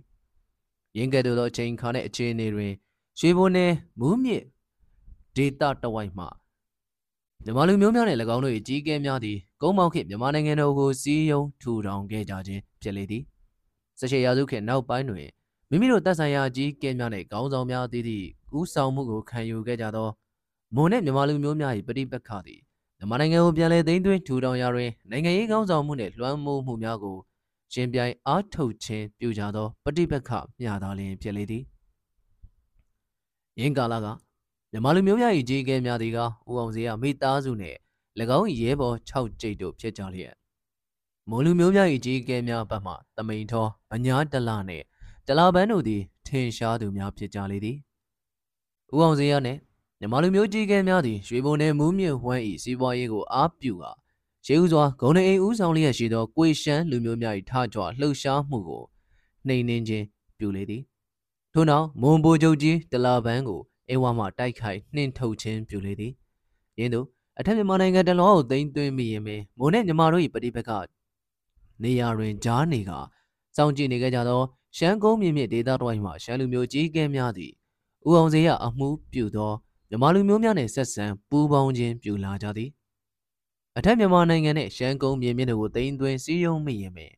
[0.97, 2.71] ရင်းကဲ့သို့သောအချိန်ခါနှင့်အခြေအနေတွင်
[3.19, 4.43] ရွှေဘုံနယ်မူးမြစ်
[5.35, 6.25] ဒေတာတဝိုက်မှ
[7.43, 13.23] မြန်မာလူမျိုးများနဲ့၎င်းတို့၏ကြီးကဲများသည်ကုန်းမောင်ခေတ်မြန်မာနိုင်ငံတော်ကိုစီးယုံထူထောင်ခဲ့ကြခြင်းဖြစ်လေသည်။
[13.99, 15.29] ဆက်ရှိရာစုခေတ်နောက်ပိုင်းတွင်
[15.69, 18.25] မိမိတို့တပ်ဆိုင်ရာကြီးကဲများနဲ့ခေါင်းဆောင်များသည်သည့်
[18.57, 20.09] ဥဆောင်မှုကိုခံယူခဲ့ကြသော
[20.75, 22.59] မွန်နှင့်မြန်မာလူမျိုးများ၏ပဋိပက္ခသည်
[22.97, 27.17] မြန်မာနိုင်ငံကိုပြန်လည်သိမ်းသွင်းထူထောင်ရာတွင်နိုင်ငံရေးခေါင်းဆောင်မှုနှင့်လွှမ်းမိုးမှုများကို
[27.73, 31.63] ရှင်ပြိုင်အားထုတ်ခြင်းပြုကြသောပဋိပက္ခမျှသာလျှင်ဖြစ်လေသည်။
[33.59, 34.07] ယင်းကာလက
[34.71, 37.77] မြန်မာလူမျိုးများ၏ကြီးကဲများသည်ကဦးအောင်စရာမိသားစုနှင့်၎
[38.37, 40.33] င်း၏ရဲဘော်6ကျိတ်တို့ဖြစ်ကြလျက်
[41.29, 44.85] မွန်လူမျိုးများ၏ကြီးကဲများဘက်မှတမိန်ထောဗညာတလနှင့်
[45.27, 47.77] တလာပန်းတို့သည်ထင်ရှားသူများဖြစ်ကြလေသည်
[48.93, 49.59] ဦးအောင်စရာနှင့်
[49.99, 53.91] မြန်မာလူမျိုးကြီးကဲများသည်ရွှေဘုံနယ်မူးမြင့်ဝမ်း၏စီးပွားရေးကိုအားပြုကာ
[54.45, 58.83] ရှေးဦးစွာဂုံနေအိမ်ဦးဆောင်လျက်ရှိသောကိုရှမ်းလူမျိုးများ၏ထကြွလှုပ်ရှားမှုကို
[59.47, 60.05] နှိမ်နင်းခြင်း
[60.37, 60.81] ပြုလေသည်
[61.53, 66.13] ထို့နောက်မွန်ဘိုချုပ်ကြီးတလာပန်းကိုအေဝါမှတိုက်ခိုက်နှင်ထုတ်ခြင်းပြုလေသည်
[66.79, 67.07] ယင်းတို့
[67.39, 70.71] အထက်မြန်မာနိုင်ငံတလောကိုသိမ်းသွင်းမိရင်ပင်မိုးနဲ့မြန်မာတို့၏ပဋိပက္ခ
[71.83, 72.91] နေရာတွင်ကြားနေက
[73.55, 74.41] စောင့်ကြည့်နေကြကြသော
[74.77, 77.53] ရှမ်းကုန်းမြင့်မြင့်ဒေသတော်မှရှမ်းလူမျိုးကြီးကဲများသည့်
[78.07, 79.53] ဦးအောင်စေရအမှုပြုသော
[79.89, 82.69] မြန်မာလူမျိုးများနှင့်ဆက်ဆံပူးပေါင်းခြင်းပြုလာကြသည်
[83.77, 87.11] အထက်မြန်မာနိုင်ငံနှင့်ရှမ်းကုန်းမြင့်မြင့်တို့ကိုသိမ်းသွင်းစည်းရုံးမိရင်ပင်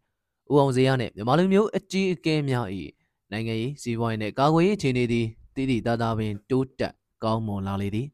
[0.51, 2.66] ဦးအောင်စေရနှင့်မြန်မာလူမျိုးအကြီးအကဲများ၏
[3.32, 6.93] နိုင်ငံရေးစီးပွားရေးနှင့်ကာကွယ်ရေးအခြေအနေသည်တည်တည်သားသားပင်တိုးတက်
[7.24, 8.08] ကောင်းမွန်လာလေသည်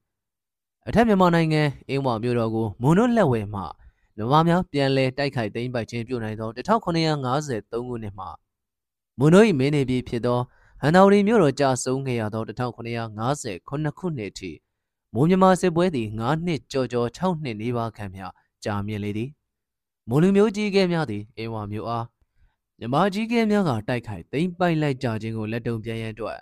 [0.87, 3.61] အထက်မြန်မာနိုင်ငံအင်းဝမြို့တော်ကိုမွန်တို့လက်ဝဲမှ
[4.17, 6.89] မြန်မာများပြန်လည်တိုက်ခိုက်သိမ်းပိုက်ခြင်းပြုနိုင်သော1953ခု
[8.03, 8.27] နှစ်မှ
[9.19, 10.39] မွန်တို့၏မင်းနေပြည်ဖြစ်သော
[10.81, 14.51] ဟန်တော်ရီမြို့တော်ကြာဆုံးခဲ့ရသော1958ခုနှစ်အထိ
[15.13, 18.25] မိုးမြမစစ်ပွဲသည်9နှစ်ကြော်ကြော်6နှစ်နေပါခန့်မျှ
[18.63, 19.29] ကြာမြင့်လေသည်
[20.09, 22.05] မွန်လူမျိုးကြီးကဲများသည်အင်းဝမြို့အား
[22.79, 26.39] မြမကြီးကဲများကတိုက်ခိုက်သိမ်းပိုက်လိုက်ကြခြင်းကိုလက်တုံပြန်ရန်အတွက်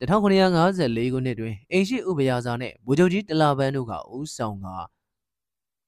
[0.00, 4.66] 1954ခုနှစ်တွင်အိမ်ရှိဥပယာစာနှင့်ဗိုလ်ချုပ်ကြီးတလာပန်းတို့ကဦးဆောင်က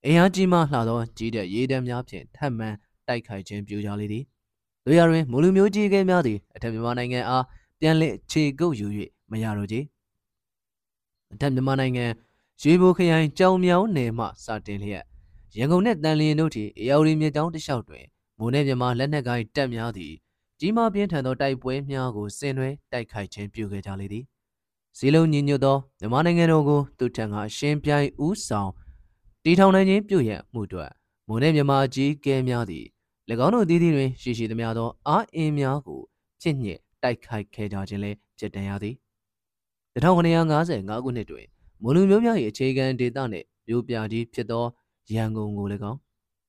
[0.05, 2.69] အင်အားကြီးမှလှသောကြီးတဲ့ရေးတမ်းများဖြင့်ထပ်မံ
[3.07, 4.25] တိုက်ခိုက်ခြင်းပြုကြလေသည်။
[4.85, 7.45] တို့ရတွင်မူလူမျိုးကြီးကဲများသည်အထက်မြန်မာနိုင်ငံအား
[7.81, 8.87] ပြန်လည်ခြေကုပ်ယူ၍
[9.31, 9.77] မရတော့ကြ။
[11.33, 12.05] အထက်မြန်မာနိုင်ငံ
[12.61, 15.05] ရွေဘိုခရိုင်ကြောင်မြောင်းနယ်မှစတင်လျက်
[15.57, 18.05] ရန်ကုန်နှင့်တန်လျင်တို့ထိအေရီမြေတောင်းတစ်လျှောက်တွင်
[18.39, 20.13] မိုးနှင့်မြန်မာလက်နက်ကိုင်းတပ်များသည်
[20.61, 24.25] ကြီးမားပြင်းထန်သောတိုက်ပွဲများကိုဆင်နွှဲတိုက်ခိုက်ခြင်းပြုခဲ့ကြလေသည်။
[24.97, 28.71] စီလုံးညီညွတ်သောမြန်မာနိုင်ငံတော်ကိုသူထံကအရှင်ပြိုင်ဦးဆောင်
[29.45, 30.91] တီထောင်နိုင်ခြင်းပြုရန်မှုအတွက်
[31.29, 32.85] မွန်နဲ့မြန်မာကြီးကဲများသည်၎
[33.45, 36.01] င်းတို့အသီးသီးတွင်ရှိရှိသမျှသောအားအင်များကို
[36.41, 38.95] ဖြစ်ညစ်တိုက်ခိုက်ခဲ့ကြခြင်းလည်းဖြစ်တန်ရသည်။
[39.95, 41.47] 1955ခုနှစ်တွင်
[41.83, 44.65] မွန်လူမျိုးများ၏အခြေခံဒေသနှင့်မျိုးပြကြီးဖြစ်သော
[45.13, 45.99] ရန်ကုန်ကို၎င်း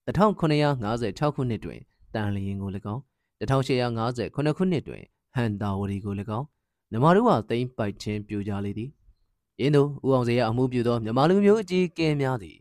[0.08, 1.80] 1956ခုနှစ်တွင်
[2.14, 3.02] တန်လျင်ကို၎င်း
[3.40, 5.04] 1850ခုနှစ်တွင်
[5.34, 6.46] ဟန်တာဝရီကို၎င်း
[6.92, 8.90] မြန်မာတို့ဟာသိမ့်ပိုက်ခြင်းပြူကြလေသည်။
[9.60, 12.58] ယင်းတို့ဦးအောင်စေရအမှုပြုသောမြန်မာလူမျိုးအကြီးကဲများသည်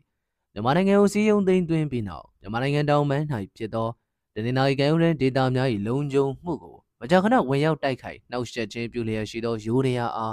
[0.52, 3.88] မြန်မာနိုင်ငံကိုစီးရုံသိမ်းသွင်းပြီးနောက်မြန်မာနိုင်ငံတောင်ပိုင်း၌ဖြစ်သော
[4.34, 10.32] တနင်္လာရီကံဦးတဲ့ဒေတာများ၏လုံခြုံမှုကိုမကြာခဏဝင်ရောက်တိုက်ခိုက်နှောက်ယှက်ခြင်းပြုလျက်ရှိသောရိုးရရာအား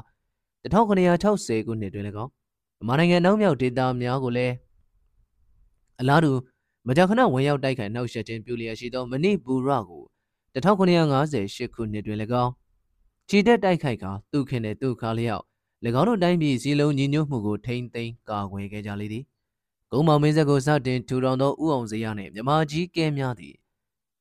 [0.63, 2.31] 1960ခုနှစ်တွင်၎င်း
[2.77, 4.53] မြန်မာနိုင်ငံနောက်မြောက်ဒေတာများကိုလည်း
[6.01, 6.31] အလားတူ
[6.87, 10.03] မကြာခဏဝင်ရောက်တိုက်ခိုက်နှောက်ယှက်ခြင်းပြုလျက်ရှိသောမဏိပူရကို
[10.55, 12.51] 1958ခုနှစ်တွင်၎င်း
[13.29, 15.43] ခြေတက်တိုက်ခိုက်ကသူခင်တဲ့သူခါလျောက်၎
[15.99, 19.23] င်းတို့တိုင်းပြည်စည်းလုံးညီညွတ်မှုကိုထိမ့်သိမ်းကာကွယ်ခဲ့ကြလေသည်
[19.91, 23.55] ဂုံမောင်မင်းဆက်ကိုစတင်ထူထောင်သောဥအောင်စရနှင့်မြမကြီးကဲများသည်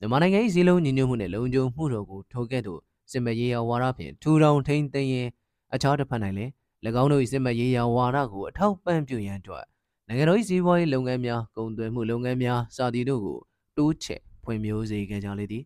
[0.01, 2.81] မြန်မာနိုင်ငံ၏စည်းလုံးညီညွတ်မှုနှင့်လုံခြုံမှုတော်ကိုထိုကဲ့သို့
[3.11, 5.29] စစ်မရေးရာဝါဒဖြင့်ထူထောင်ထိမ့်သိမ်းရန်
[5.75, 6.51] အခြားတစ်ဖက်၌လည်း၎
[7.03, 9.65] င်းတို့၏စစ်မရေးရာဝါဒကိုအထောက်ပံ့ပြုရန်အတွက်
[10.09, 13.39] နိုင်ငံတော်၏စီးပွားရေးလုပ်ငန်းများကုန်သွယ်မှုလုပ်ငန်းများစသည်တို့ကို
[13.77, 15.65] တိုးချဲ့ဖွံ့ဖြိုးစေခဲ့ကြလေသည်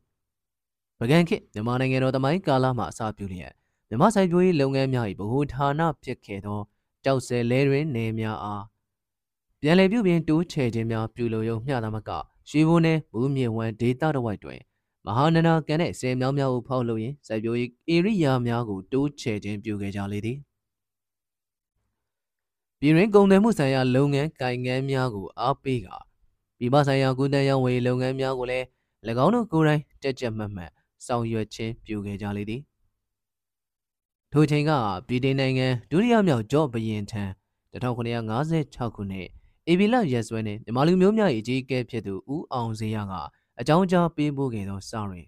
[0.99, 3.53] ပကံခေတ်မြန်မာနိုင်ငံတော်တမိုင်းကာလမှအစပြုလျက်
[3.89, 6.61] မြန်မာစိုက်ပျိုးရေးလုပ်ငန်းများ၏ဗဟိုဌာနဖြစ်ခဲ့သော
[7.05, 8.65] ကြောက်စဲလဲတွင်နေများအား
[9.61, 12.11] ပြန်လည်ပြုပြင်တိုးချဲ့ခြင်းများပြုလုပ်ရုံမျှသာမက
[12.49, 14.61] ရွှေဘုံနယ်မူးမြေဝမ်းဒေသတစ်ဝိုက်တွင်
[15.07, 20.39] မဟာနနာကန်တဲ့ဆယ်မြောင်းများကိုဖောက်လုပ်ရင်းစိုက်ပျိုးရေးဧရိယာများကိုတိုးချဲ့ခြင်းပြုခဲ့ကြလေသည်
[22.81, 25.89] ပြည်ရင်းကုန်သွယ်မှုဆိုင်ရာလုပ်ငန်းကိုင်ငန်းများကိုအားပေးက
[26.59, 28.67] ပြည်ပဆိုင်ရာကုသရေးဝယ်လုပ်ငန်းများကိုလည်း၎
[29.25, 30.71] င်းတို့ကိုယ်တိုင်တက်ကြက်မှတ်မှတ်
[31.07, 32.61] ဆောင်ရွက်ခြင်းပြုခဲ့ကြလေသည်
[34.33, 34.73] ထိုချိန်က
[35.07, 37.23] ပြည်တိုင်နိုင်ငံဒုတိယမြောက်ဂျော့ဘရင်ထံ
[37.73, 39.29] 1956ခုနှစ်
[39.69, 43.13] အေဗီလရက်စွဲနှင့်မြန်မာလူမျိုးများ၏အကြီးအကဲဖြစ်သူဦးအောင်စေရက
[43.61, 45.27] အကြောင်းကြားပေးပို့ခဲ့သောစာတွင်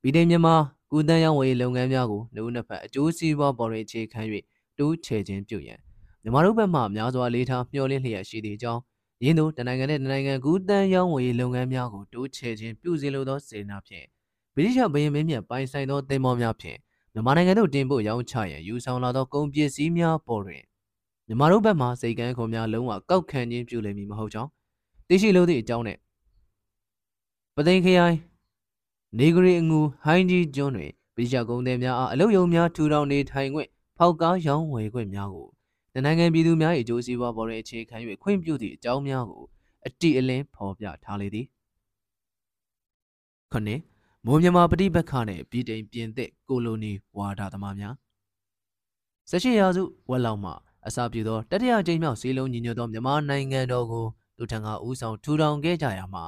[0.00, 0.54] ပြည်တိုင်မြန်မာ
[0.90, 4.20] ကုသရေးဝယ်လုပ်ငန်းများကိုနှုတ်နှစ်ဖက်အကျိုးစီးပွားပေါ်တွင်အခြေခံ၍
[4.78, 5.78] တိုးချဲ့ခြင်းပြုရန်
[6.22, 8.82] မြန်မာတို့ဘက်မှများစွာလေးထားမျှော်လင့်လျက်ရှိသည့်အကြောင်း
[9.24, 14.06] ရင်းတို့တနိုင်ငံနဲ့တနိုင်ငံကူးတန်းရောင်းဝယ်လုပ်ငန်းများကိုတိုးချဲ့ခြင်းပြုစီလိုသောစေနာဖြင့်
[14.54, 16.78] ဗြိတိရှဘရင်မင်းမြတ်ပိုင်ဆိုင်သောသင်္ဘောများဖြင့်
[17.12, 20.62] မြန်မာနိုင်ငံသို့တင်ပို့ရောင်းချရန်ယူဆောင်လာသောကုန်ပစ္စည်းများပေါ်တွင်
[21.28, 24.50] မြန်မာတို့ဘက်မှစိတ်ကန်းခွန်များလုံးဝကောက်ခံခြင်းပြုလိမ့်မည်မဟုတ်ကြောင်း
[25.08, 25.98] သိရှိလို့သည့်အကြောင်းနဲ့
[27.56, 28.16] ပသိမ်ခရိုင်
[29.18, 35.48] နေဂရီအငူဟိုင်းကြီးကျွန်းတွင်ဗြိတိရှကုန်သည်များအားအလုပ်ရုံများထူထောင်နေထိုင်ခွင့်ဖောက်ကားရောင်းဝယ်ခွင့်များကို
[36.04, 39.44] နိုင်ငံပြည်သူများ၏အကျိုးစီးပွားပေါ်တွင်အခြေခံ၍ခွင့်ပြုသည့်အကြောင်းများကို
[39.86, 41.46] အတိအလင်းဖော်ပြထားလေသည်
[43.52, 43.80] ခုနှစ်
[44.26, 47.94] မိုးမြမာပဋိပက္ခနှင့်ပြည်တိန်ပြင်သစ်ကိုလိုနီဝါဒသမားများ
[49.30, 50.52] ၁၈ရာစုဝက်လောက်မှ
[50.86, 54.06] အစပြုသောတတိယကြိမ်မြောက်စီလုံးညီညွတ်သောမြန်မာနိုင်ငံတော်ကို
[54.38, 56.24] လူထံကဦးဆောင်ထူထောင်ခဲ့ကြရမှာ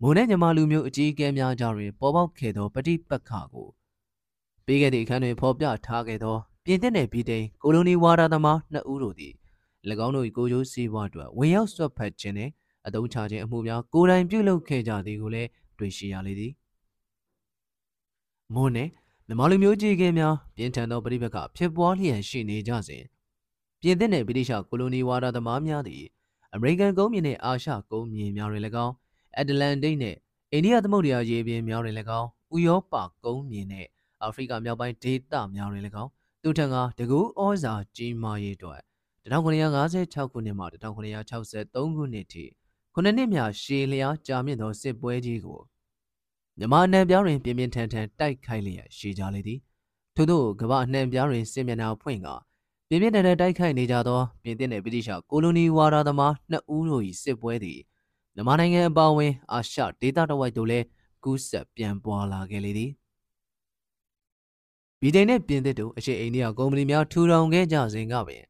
[0.00, 3.68] မိုးနဲ့မြန်မာလူမျိုးအကြီးအကဲများကြားတွင်ပေါ်ပေါက်ခဲ့သောပဋိပက္ခကို
[4.66, 9.34] ပြီးခဲ့သည့်အခန်းတွင်ဖော်ပြထားခဲ့သောပြင်သစ်နယ်ပြည်တိန်ကိုလိုနီဝါဒသမားနှစ်ဦးတို့သည်၎
[10.06, 12.52] င်းတို့၏ကိုကျိုးစီးပွားအတွက်ဝင်ရောက်ဆွတ်ဖက်ခြင်းနှင့်
[12.86, 15.48] အသုံးချခြင်းအမှုများကိုယ်တိုင်ပြုလုပ်ခဲ့ကြသည်ကိုလည်း
[15.78, 16.52] တွေ့ရှိရလေသည်
[18.54, 18.90] မွန်းနှင့်
[19.26, 23.02] မြန်မာလူမျိုးကြီးကင်းများပြင်းထန်သောပြိပက္ခဖြစ်ပွားလျက်ရှိနေကြစဉ်
[23.82, 26.04] ပြင်သစ်နှင့်ဗြိတိရှကိုလိုနီဝါဒသမားများသည်
[26.54, 28.94] အမေရိကန်ကုန်းမြင့်နှင့်အာရှကုန်းမြင့်များတွင်၎င်း
[29.36, 30.18] အက်တလန်တိတ်နှင့်
[30.52, 33.88] အိန္ဒိယသမုဒ္ဒရာရေပြင်များတွင်၎င်းဥရောပကုန်းမြင့်နှင့်
[34.22, 36.10] အာဖရိကမြောက်ပိုင်းဒေသများတွင်၎င်း
[36.42, 38.80] သူထံကတကူဩဇာကြီးမားရေးအတွက်
[39.30, 42.44] 1956ခုနှစ်မှ1963ခုနှစ်ထိ
[42.94, 45.60] ခုနှစ်နှစ်များရှည်လျားကြာမြင့်သောစစ်ပွဲကြီးကို
[46.58, 49.58] မြမအနှံပြားတွင်ပြင်းပြင်းထန်ထန်တိုက်ခိုက်လျက်ရှိကြလေသည်
[50.16, 52.28] ထို့သောကမ္ဘာအနှံပြားတွင်စစ်မျက်နှာဖွင့်က
[52.92, 57.78] ပြင်းပြင်းထန်ထန်တိုက်ခိုက်နေကြသောပြင်သစ်နှင့်ဗြိတိရှကိုလိုနီဝါဒသမားနှစ်ဦးတို့၏စစ်ပွဲသည်
[58.34, 60.84] မြန်မာနိုင်ငံအပါအဝင် အာရှဒေသတစ်ဝိုက်သို့လည်း
[61.24, 62.90] ကူးဆက်ပြန်ပွားလာခဲ့လေသည်
[65.00, 68.42] ဗြိတိန်နှင့်ပြင်သစ်တို့အရှိအိန္ဒိယကုမ္ပဏီများထူထောင်ခဲ့ကြစဉ်ကပင်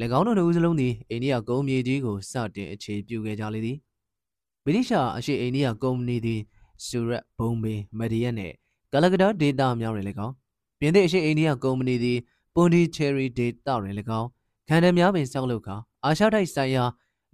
[0.18, 3.76] ၎င်းတို့နှစ်ဦးစလုံးသည်အိန္ဒိယကုမ္ပဏီကြီးကိုစတင်အခြေပြုခဲ့ကြလေသည်
[4.64, 6.40] ဗြိတိရှအရှိအိန္ဒိယကုမ္ပဏီသည်
[6.86, 8.54] ဆူရက်ဘုံဘေမဒီယက်နှင့်
[8.92, 10.34] ကလကဒါဒေတာများတွင်၎င်း
[10.78, 12.18] ပြင်သစ်အရှိအိန္ဒိယကုမ္ပဏီသည်
[12.54, 14.28] ပွန်ဒီချယ်ရီဒေတာတွင်၎င်း
[14.68, 16.84] ခန္ဓာများပင်ဆောက်လုပ်ကာအာရှတိုက်ဆိုင်ရာ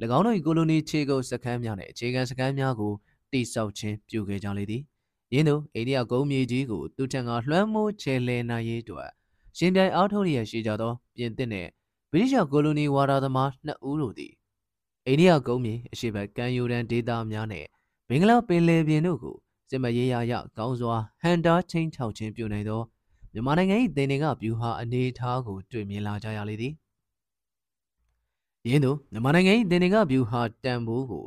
[0.17, 2.93] ၎င်းတို့၏ကိုလိုနီခြေကုပ်စခန်းများနှင့်အခြေခံစခန်းများကို
[3.33, 4.83] တိစောက်ခြင်းပြုခဲ့ကြလေသည်
[5.33, 9.11] ရင်းတို့အိန္ဒိယကုန်းမြေကြီးကိုသူထံကလွှမ်းမိုးချဲလဲနိုင်ရေးအတွက်
[9.57, 11.69] ရှင်ပြိုင်အားထုတ်ရရှိကြသောပြင်သစ်နှင့်
[12.13, 14.33] ဗြိတိရှကိုလိုနီဝါဒသမားနှစ်ဦးတို့သည်
[15.07, 17.69] အိန္ဒိယကုန်းမြေအရှိဘက်ကမ်းရိုးတန်းဒေသများနှင့်
[18.09, 19.37] မင်္ဂလာပင်လယ်ပြင်တို့ကို
[19.71, 22.83] စစ်မရေးရာရကောင်းစွာဟန်တာချင်းချောက်ခြင်းပြုနိုင်သော
[23.37, 26.73] မြန်မာနိုင်ငံ၏တင်နေကဗျူဟာအနေအထားကိုတွေ့မြင်လာကြရလေသည်
[28.69, 31.25] ယင်းတို့မြန်မာနိုင်ငံ၏တင်နေကဗျူဟာတန်ဖိုးကို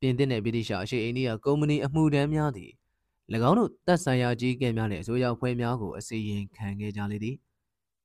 [0.00, 2.70] ပြင်သစ်နှင့်ဗြိတိရှအရှိအိန္ဒိယကုမ္ပဏီအမှုတန်းများသည်၎
[3.48, 7.36] င်းတို့တပ်ဆိုင်ရာကြီးကဲများနှင့်အစိုးရဖွဲ့များကိုအစီရင်ခံခဲ့ကြလေသည်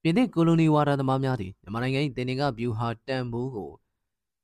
[0.02, 3.72] ပြင်သစ်ကိုလိုနီဝါဒသမားများသည်မြန်မာနိုင်ငံ၏တင်နေကဗျူဟာတန်ဖိုးကို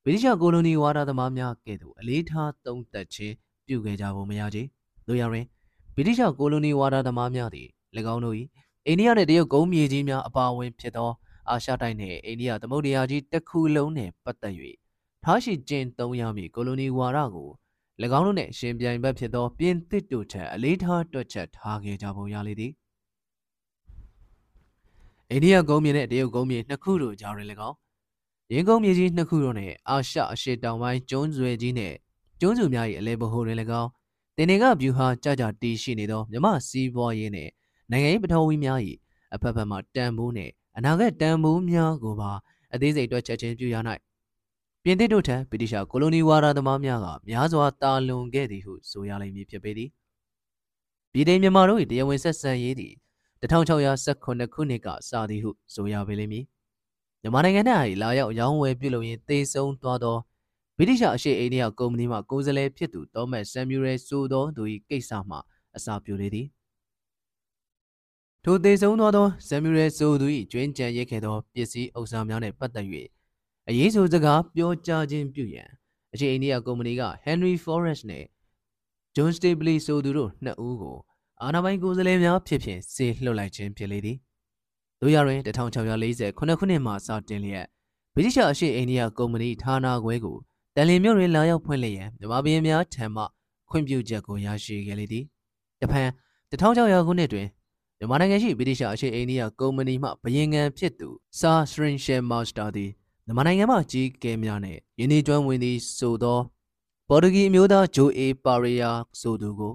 [0.04, 3.36] ဗြိတိရှကိုလိုနီဝါဒသမားများကဲ့သို့အလေးထားသုံးသပ်ခြင်း
[3.68, 4.64] ပြုခဲ့ကြဖို့မရချေ
[5.08, 5.46] တို့ရရင်
[5.96, 7.68] ဗြိတိရှကိုလိုနီဝါဒသမားများသည်၎
[8.14, 8.38] င်းတို့၏
[8.90, 11.12] အိန္ဒိယနှင့်တရုတ်ကုန်းမြေကြီးများအပါအဝင်ဖြစ်သော
[11.50, 14.54] အာရှတိုက်နှင့်အိန္ဒိယသမုဒ္ဒရာကြီးတစ်ခုလုံးနှင့်ပတ်သက်၍
[15.24, 17.50] ထားရှိကျင့်သုံးရမည့်ကိုလိုနီဝါဒကို၎
[18.18, 22.72] င်းတို့နှင့်ရှင်ပြိုင်ဘက်ဖြစ်သောပြင်သစ်တို့ထက်အလေးထားတွက်ချက်ထားခဲ့ကြပုံရလေသည်
[25.32, 27.76] အိန္ဒိယကုန်းမြေနှင့်တရုတ်ကုန်းမြေနှစ်ခုတို့ကြားတွင်၎င်း
[28.52, 31.96] ရင်းကုန်းမြေကြီးနှစ်ခုတို့နှင့်အာရှအရှေ့တောင်ပိုင်းကျွန်းဆွယ်ကြီးနှင့်
[32.40, 33.90] ကျွန်းစုများ၏အလဲဘဟုတွင်၎င်း
[34.38, 37.52] တင်နေကဗျူဟာကြကြတီးရှိနေသောမြမစီးပွားရေးနှင့်
[37.92, 38.80] နိုင်ငံရေးပထဝီများ၏
[39.34, 42.32] အဖက်ဖက်မှတန်ဖိုးနှင့်အနာဂတ်တန်ဖိုးများကိုပါ
[42.74, 43.76] အသေးစိတ်တွက်ချက်ခြင်းပြုရ၌
[44.84, 49.90] ပြင်သစ်တို့ထံဗြိတိရှကိုလိုနီဝါဒသမားများကများစွာတာလွန်ခဲ့သည်ဟုဆိုရလိမ့်မည်ဖြစ်ပေသည်
[51.12, 52.94] ပြည်ထိုင်မြန်မာတို့၏တရားဝင်ဆက်ဆံရေးသည်
[53.42, 56.46] 1618ခုနှစ်ကစသည်ဟုဆိုရပေလိမ့်မည်
[57.22, 57.62] မြန်မာနိုင်ငံ၌
[58.02, 60.18] လာရောက်ရောင်းဝယ်ပြုလုပ်ရင်းတေဆုံးသွားသော
[60.78, 65.38] ဗဗြိတိရှအရှိအိန္ဒိယကုမ္ပဏီမှကိုယ်စားလှယ်ဖြစ်သူသောမတ်ဆမ်မြူရဲဆိုသောသူ၏ကိစ္စမှ
[65.76, 66.48] အစာပြိုလေသည်
[68.44, 72.88] ထိုသေဆုံးသောသောဆမ်မြူရဲဆိုသူ၏ကျွင်းကြံရိတ်ခဲ့သောပစ္စည်းဥစ္စာများနှင့်ပတ်သက်၍
[73.70, 75.70] အရေးဆိုစကားပြောကြားခြင်းပြုရန်
[76.14, 78.28] အရှိအိန္ဒိယကုမ္ပဏီက Henry Forrest နှင့်
[79.16, 80.98] John Stabley ဆိုသူတို့နှစ်ဦးကို
[81.42, 84.18] အာဏာပိုင်ကိုယ်စားလှယ်များဖြစ်ဖြင့်စေလွှတ်လိုက်ခြင်းဖြစ်လေသည်
[85.02, 87.66] တို့ရတွင်1640ခုနှစ်မှစတင်လျက်
[88.16, 90.38] ဗြိတိရှအရှိအိန္ဒိယကုမ္ပဏီဌာနခွဲကို
[90.76, 93.24] တန်လင်မြို့တွင်လာရောက်ဖွင့်လှစ်ရန်မြန်မာပြည်များထံမှ
[93.70, 95.24] ခွင့်ပြုချက်ကိုရရှိခဲ့လေသည်
[95.82, 96.10] တဖန်
[96.52, 97.48] 1600ခုနှစ်တွင်
[98.00, 102.92] မြန်မာနိုင်ငံရှိဗြိတိရှအရှိအိန္ဒိယကုမ္ပဏီမှဘယင်ငံဖြစ်သူစာစရင်ရှယ်မာစတာသည်
[103.26, 106.40] မြန်မာနိုင်ငံမှကြီးကဲများနှင့်ယင်းဒီကျွမ်းဝင်သည်ဆိုသော
[107.10, 108.92] ပေါ်တူဂီအမျိုးသားဂျိုအေပါရီယာ
[109.22, 109.74] ဆိုသူကို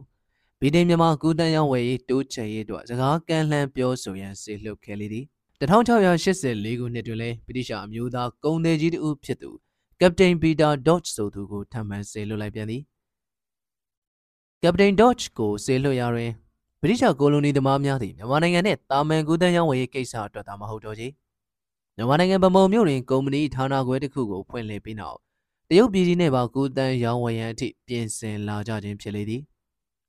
[0.60, 5.24] ဗီဒင်မြန်မာကူတန်ရောင်းဝယ်ရေးတိုးချဲ့ရေးအတွက်စကားကမ်းလှမ်းပြောဆိုရန်စေလွှတ်ခဲ့လေသည်
[5.60, 9.50] 1684ခုနှစ်တွင်လည်းဗြိတိရှအမျိုးသားကုန်သည်ကြီးတဦးဖြစ်သူ
[10.00, 12.82] ကပတိန်ပီတာဒေါ့ချ်ဆိုသူကိုထပ်မံစေလွှတ်လိုက်ပြန်သည်
[14.62, 16.32] ကပတိန်ဒေါ့ချ်ကိုစေလွှတ်ရာတွင်
[16.84, 21.08] ဗြိတိရှကိုလိုနီသမားများသည်မြန်မာနိုင်ငံနှင့်တာမန်ကူတန်ရောင်းဝယ်ရေးကိစ္စအတွက်သာမဟုတ်တော့ချေ
[21.96, 25.18] မြန်မာနိုင်ငံဗမာမြို့တွင်ကုမ္ပဏီဌာနခွဲတစ်ခုကိုဖွင့်လှစ်ပြီးနောက်
[25.68, 29.42] တရုတ်ပြည်ကြီးနှင့်ပါကူတန်ရောင်းဝယ်ရန်အထိပြင်ဆင်လာကြခြင်းဖြစ်လေသည်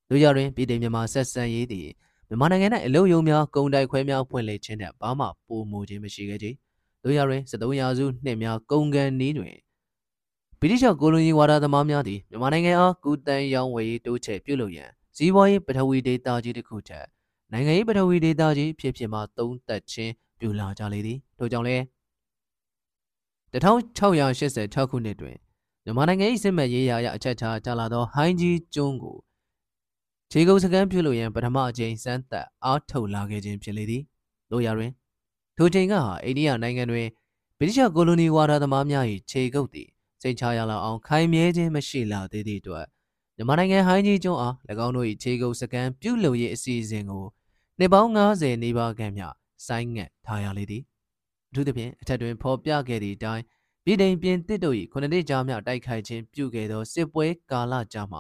[0.10, 1.88] တို့ကြတွင်ပြည်ထောင်မြန်မာဆက်ဆံရေးသည်
[2.28, 6.48] မြန်မာနိုင်ငံ၌အလုံယုံများကုန်တိုက်ခွဲများဖွင့်လှစ်ခြင်းနဲ့ဘာမှပိုမိုခြင်းမရှိခဲ့ကြ။
[7.04, 9.56] တို့ရတွင်73ရာစုနှစ်များကုန်ကန်နီးတွင်
[10.60, 17.06] ဗြိတိရှကိုလိုနီဝါဒသမားများသည်မြန်မာနိုင်ငံအားကူတန်ရောင်းဝယ်ရေးတိုးချဲ့ပြုလုပ်ရန် ဇီဝရေးပထဝီဒေတာကြီးတစ်ခုထက်
[17.52, 21.84] နိုင်ငံရေးပထဝီဒေတာကြီးဖြစ်ဖြစ်မှသုံးသက်ခြင်းပြုလာကြလေသည်။ထို့ကြောင့်လည်း
[23.54, 25.38] 1686ခုနှစ်တွင်
[25.84, 29.18] မြန်မာနိုင်ငံ၏စစ်မှတ်ရေးရာအရအချက်ချာကြလာသောဟိုင်းကြီးကျွန်းကို
[30.32, 34.04] ခြေကုပ်စကန်ပြုလို့ရန်ပထမအကြိမ်စမ်းသပ်အားထုတ်လာခဲ့ခြင်းဖြစ်လေသည်
[34.52, 34.92] တို့ရတွင်
[35.58, 35.94] ထိုချိန်က
[36.24, 37.08] အိန္ဒိယနိုင်ငံတွင်
[37.58, 39.90] ဗြိတိရှကိုလိုနီဝါဒသမားများ၏ခြေကုပ်သည်
[40.22, 42.86] စိတ်ချရလောက်အောင်ခိုင်မြဲခြင်းမရှိလာသေးသည့်အတွက်
[43.38, 44.54] မြန်မာနိုင်ငံဟိုင်းကြီးကျွန်းအား၎
[44.86, 47.26] င်းတို့၏ခြေကုပ်စကန်ပြုလုပ်ရေးအစီအစဉ်ကို
[47.80, 49.24] နှစ်ပေါင်း90နီးပါးခန့်မြ
[49.68, 50.84] ဆိုင်းငံ့ထားရလေသည်
[51.50, 53.44] အထူးသဖြင့်အထက်တွင်ဖော်ပြခဲ့သည့်အတိုင်း
[53.86, 58.20] ပြည်တိုင်ပြင်တစ်တို့၏ခုနှစ်နှစ်ကြာမြတိုက်ခိုက်ခြင်းပြုခဲ့သောစစ်ပွဲကာလကြာမှ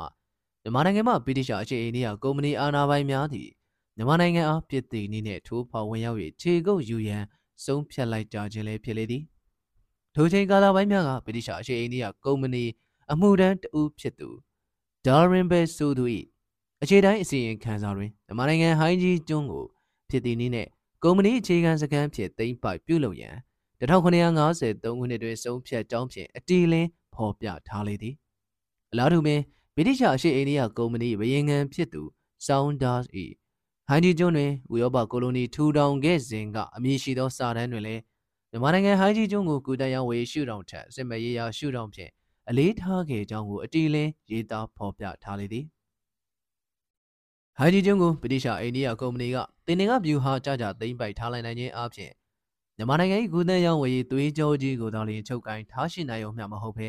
[0.64, 3.50] မြန်မာနိုင်ငံမှဗြိတိရှအခြေအိန္ဒိယကုမ္ပဏီအာဏာပိုင်များသည်
[3.98, 7.24] မြန်မာနိုင်ငံအားပြည်တည်နည်းနှင့်ထိုးဖောက်ဝင်ရောက်၍ခြေကုပ်ယူရန်
[7.66, 9.24] ဆုံးဖြတ်လိုက်ကြခြင်းလည်းဖြစ်လေသည်
[10.16, 12.64] ထိုချိန်ကာလပိုင်းများကဗြိတိရှအခြေအိန္ဒိယကုမ္ပဏီ
[13.12, 14.30] အမှုတန်းတဦးဖြစ်သူ
[15.06, 16.04] ဒါရင်ဘဲဆိုသူ၏
[16.84, 19.66] အခြေတိုင်းအစီရင်ခံစာတွင်မြန်မာနိုင်ငံဟိုင်းကြီးကျွန်းကို
[20.10, 20.70] ဖြစ်တည်နည်းနှင့်
[21.04, 23.36] ကုမ္ပဏီအခြေခံစခန်းဖြင့်သိမ်းပိုက်ပြုလုပ်ရန်
[23.80, 28.16] 1953ခုနှစ်တွင်ဆုံးဖြတ်ကြောင်းဖြင့်အတီလင်းဖော်ပြထားလေသည်
[28.92, 29.40] အလားတူပင်
[29.76, 32.04] ဗြိတိရှအရှေ့အိန္ဒိယကုမ္ပဏီဘယင်ငံဖြစ်သူ
[32.46, 33.06] Saunders
[33.88, 38.02] ၏ဟိုင်းဒီကျွန်းတွင်ဥရောပကိုလိုနီထူထောင်ခဲ့စဉ်ကအမည်ရှိသောစာတမ်းတွင်လည်း
[38.52, 42.12] မြန်မာနိုင်ငံဟိုင်းကြီးကျွန်းကိုကုတန်ရောင်းဝေရှုထောင်ထက်စစ်မရေးရာရှုထောင်ဖြင့်
[42.50, 45.66] အလေးထားခဲ့ကြောင်းကိုအတီလင်းရေးသားဖော်ပြထားလေသည်
[47.58, 52.12] ဟိုင်းကြီးကျွန်းကိုဗြိတိရှအိန္ဒိယကုမ္ပဏီကတင်နေကဗျူဟာကြကြသိမ့်ပိုက်ထားလိုက်နိုင်ခြင်းအပြင်
[52.78, 56.88] မြန်မာနိုင်ငံ၏ကုသရောင်းဝယ်ရေးသွေးကြောကြီးကိုသာလျှင်ချုပ်ကိုင်းထားရှိနိုင်ုံမျှမဟုတ်ဘဲ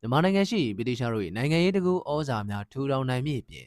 [0.00, 3.66] မြန်မာနိုင်ငံရှိဗြိတိရှတို့၏နိုင်ငံရေးတကူဩဇာများထူထောင်နိုင်မည်အပြင်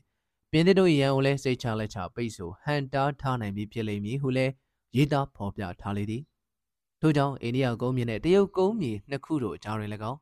[0.52, 4.52] ပြင်သစ်တို့၏ရန်ကိုလည်းစိတ်ချလက်ချပိတ်ဆို့ဟန်တားထားနိုင်ပြီးဖြစ်လိမ့်မည်ဟုလည်း
[4.96, 6.24] ရေးသားဖော်ပြထားလေသည်
[7.02, 10.20] ထို့ကြောင့်အိန္ဒိယကုန်းမြေနှင့်တရုတ်ကုန်းမြေနှစ်ခုတို့ကြားတွင်၎င်း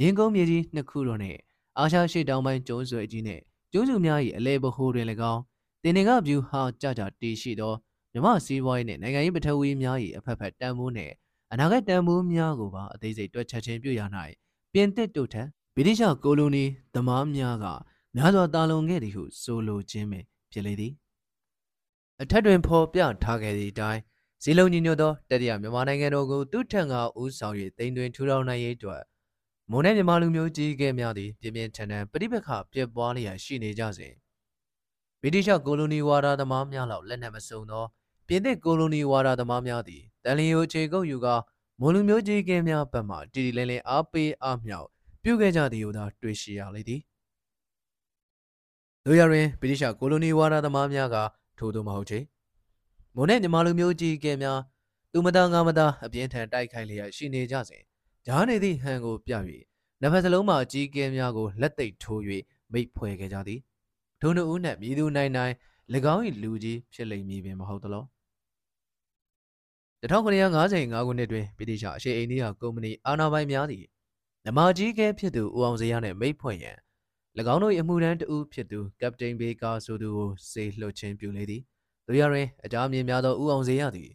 [0.00, 1.38] ရင်းကုန်းမြေကြီးနှစ်ခုတို့နှင့်
[1.78, 3.42] အာရှရှေ့တောင်ပိုင်းကျွန်းဆွယ်ကြီးနှင့်
[3.72, 5.42] ကျွန်းစုများ၏အလဲဘိုးတွင်၎င်း
[5.82, 7.74] တင်နေကဗျူဟာကြကြတည်ရှိသော
[8.12, 11.12] မြမစီးပွားရေးနဲ့နိုင်ငံရေးပထဝီများ၏အဖက်ဖက်တန်ဖိုးနဲ့
[11.52, 14.00] အနာဂတ်တန်ဖိုးများကိုပါအသေးစိတ်တွက်ချက်ခြင်းပြုရ၌
[14.72, 16.64] ပြင်သစ်တို့ထက်ဗြိတိရှကိုလိုနီ
[16.94, 17.66] သမားများက
[18.16, 20.20] များစွာတာလွန်ခဲ့သည်ဟုဆိုလိုခြင်းပဲ
[20.52, 20.92] ဖြစ်လေသည်
[22.22, 24.00] အထက်တွင်ဖော်ပြထားခဲ့သည့်အတိုင်း
[24.42, 29.02] ဇီလုံညီညွတ်သောတတိယမြန်မာနိုင်ငံတော်ကိုသူ့ထံကဦးဆောင်၍တိမ်တွင်ထူထောင်နိုင်ရေးအတွက်
[29.70, 34.12] မွန်နဲ့မြန်မာလူမျိုးကြီးကဲများသည်ပြင်းပြင်းထန်ထန်ပြိပခပြက်ပွားလျက်ရှိနေကြစဉ်
[35.22, 37.84] ဗြိတိရှကိုလိုနီဝါဒသမားများလောက်လက်နက်မစုံသော
[38.28, 41.34] ပြင်သစ်ကိုလိုနီဝါဒသမားများသည်တန်လျိုအခြေကုပ်ယူကာ
[41.80, 44.88] မွန်လူမျိုးကြီးကဲများဘက်မှတီတီလင်းလင်းအားပေးအားမြောက်
[45.22, 47.00] ပြုခဲ့ကြသည်ဟုသာတွေ့ရှိရလေသည်
[49.04, 51.16] တို့ရတွင်ဗြိတိရှကိုလိုနီဝါဒသမားများက
[51.58, 52.18] ထို့သို့မဟုတ်ချေ
[53.16, 54.58] မွန်နဲ့ညီမလူမျိုးကြီးကဲများ
[55.12, 57.82] သူမသားငါမသားအပြင်းထန်တိုက်ခိုက်လျက်ရှိနေကြစဉ်
[58.26, 59.32] ဂျားနေသည့်ဟန်ကိုပြ၍
[60.00, 62.20] နှစ်ဖက်စလုံးမှအကြီးကဲများကိုလက်သိပ်ထိုး၍
[62.72, 63.60] မိတ်ဖွဲခဲ့ကြသည်
[64.20, 65.54] ထို့နှုတ်ဦးနှင့်မြည်သူနိုင်နိုင်၎
[66.14, 68.04] င်း၏လူကြီးဖြစ်လိမ့်မည်ပင်မဟုတ်သလော
[70.02, 73.84] 1955ခုနှစ်တွင်ဗြိတိရှအရှေ့အိန္ဒိယကုမ္ပဏီအာဏာပိုင်များသည်
[74.46, 76.76] နမကြီးကဲဖြစ်သူဦးအောင်စရနှင့်မိတ်ဖွဲ့ရန်၎
[77.54, 81.62] င်းတို့၏အမှုထမ်းတဦးဖြစ်သူကပတိန်ဘေကာဆိုသူကိုစေလွှတ်ခြင်းပြုလေသည်
[82.06, 84.10] တို့ရတွင်အကြမ်းမြင်များသောဦးအောင်စရသည်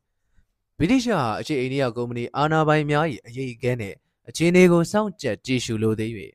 [0.81, 3.95] ဗြိတိရှအရှေ့အိန္ဒိယကုမ္ပဏီအာဏာပိုင်များ၏အရေးအကဲနှင့်
[4.29, 6.11] အခြေအနေကိုစောင့်ကြပ်ကြည့်ရှုလိုသေး၍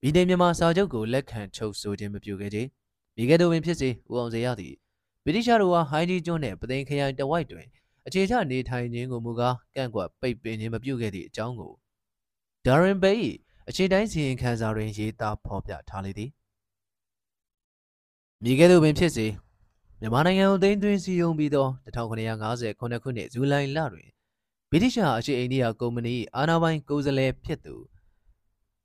[0.00, 2.58] ဗီဒိန်မြန်မာစာချုပ်ကိုလက်ခံချုပ်ဆိုခြင်းမပြုခဲ့ကြ
[3.16, 4.74] မိခဲ့သူပင်ဖြစ်စေဦးအောင်စေရသည်
[5.24, 7.66] ဗြိတိရှတို့ဟာဟိုင်းဂျီကျွန်းနှင့်ပသိမ်ခရိုင်တဝိုက်တွင်
[8.06, 11.72] အခြေချနေထိုင်ခြင်းကိုမူကားကန့်ကွက်ပိတ်ပင်ခြင်းမပြုခဲ့သည့်အကြောင်းကို
[12.66, 13.16] ဒါရင်ဘေး၏
[13.68, 16.30] အခြေတိုင်းစီရင်ခံစာတွင်ရေးသားဖော်ပြထားလေသည်
[18.42, 19.26] မိခဲ့သူပင်ဖြစ်စေ
[20.00, 24.08] မြန်မာနိုင်ငံကိုသိမ်းသွင်းစီရင်ပြီးသော1959ခုနှစ်ဇူလိုင်လတွင်
[24.70, 27.74] ဗြိတိရှအရှေ့အိန္ဒိယကုမ္ပဏီအာဏာပိုင်ကိုယ်စားလှယ်ဖြစ်သူ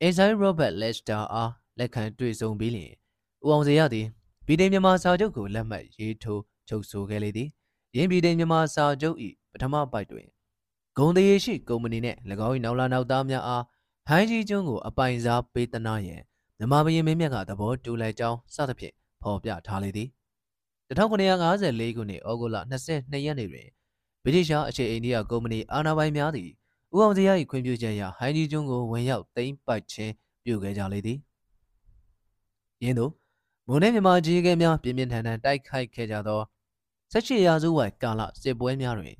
[0.01, 2.93] အန်ဆိုင်ရောဘတ်လက်စတာအားလက်ခံတွေ့ဆုံပြီးလျှင်
[3.45, 4.07] ဦးအောင်စေရသည်
[4.47, 7.49] ဗီဒိန်မြန်မာစာချုပ်ကိုလက်မှတ်ရေးထိုးချုပ်ဆိုခဲ့လေသည်
[7.95, 9.17] ရင်းဗီဒိန်မြန်မာစာချုပ်၏
[9.51, 10.27] ပထမပိုက်တွင်
[10.97, 12.17] ဂုံတရေရှိကုမ္ပဏီနှင့်၎
[12.47, 13.63] င်း၏နောက်လာနောက်သားများအား
[14.07, 16.21] ဟိုင်းကြီးကျွန်းကိုအပိုင်စားပေးသနာရန်
[16.57, 20.09] မြန်မာဘရင်မင်းမြတ်ကသဘောတူလိုက်ကြောင်းစသဖြင့်ဖော်ပြထားလေသည်
[20.91, 23.67] 1954ခုနှစ်ဩဂုတ်လ22ရက်နေ့တွင်
[24.23, 26.49] ဗြိတိရှအခြေအိန္ဒိယကုမ္ပဏီအာဏာပိုင်များသည်
[26.93, 30.13] ဦးအောင်စရာ၏ခွင့်ပြုချက်အရဟိုင်းကြီးကျွန်းကိုဝင်ရောက်သိမ်းပိုက်ခြင်း
[30.45, 31.17] ပြုခဲ့ကြလေသည်
[32.83, 33.11] ယင်းသို့
[33.67, 36.41] မွန်နဲ့မြန်မာကြီးကဲများပြင်းပြင်းထန်ထန်တိုက်ခိုက်ခဲ့ကြသော
[37.11, 39.15] 18ရာစုဝိုင်ကာလစစ်ပွဲများတွင်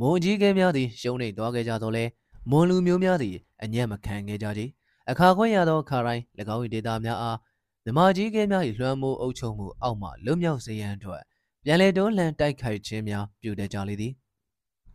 [0.00, 2.04] မွန်ကြီးကဲများသည်ရှုံးနေသွားခဲ့ကြသောလဲ
[2.50, 4.62] မွန်လူမျိုးများသည်အညံ့မခံခဲ့ကြကြ
[5.10, 6.22] အခါခွင့်ရသောခါတိုင်း၎
[6.54, 7.38] င်း၏ဒေတာများအား
[7.84, 11.22] မြမကြီးကဲများ၏လွှမ်းမိုးအုပ်ချုပ်မှုအောက်မှလွတ်မြောက်စေရန်အတွက်
[11.64, 14.12] ပြန်လည်တွန်းလှန်တိုက်ခိုက်ခြင်းများပြုတဲ့ကြလေသည်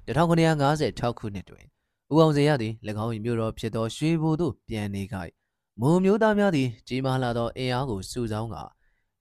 [0.07, 1.65] 1956ခုနှစ်တွင်
[2.14, 2.73] ဦးအောင်စေရသည်၎
[3.03, 5.18] င်း၏မြို့တော်ဖြစ်သောရွှေဘိုသို့ပြန်နေကြ
[5.81, 8.64] မုံမျိုးသားများသည်ကြီးမားလာသောအင်အားကိုစုဆောင်းကာ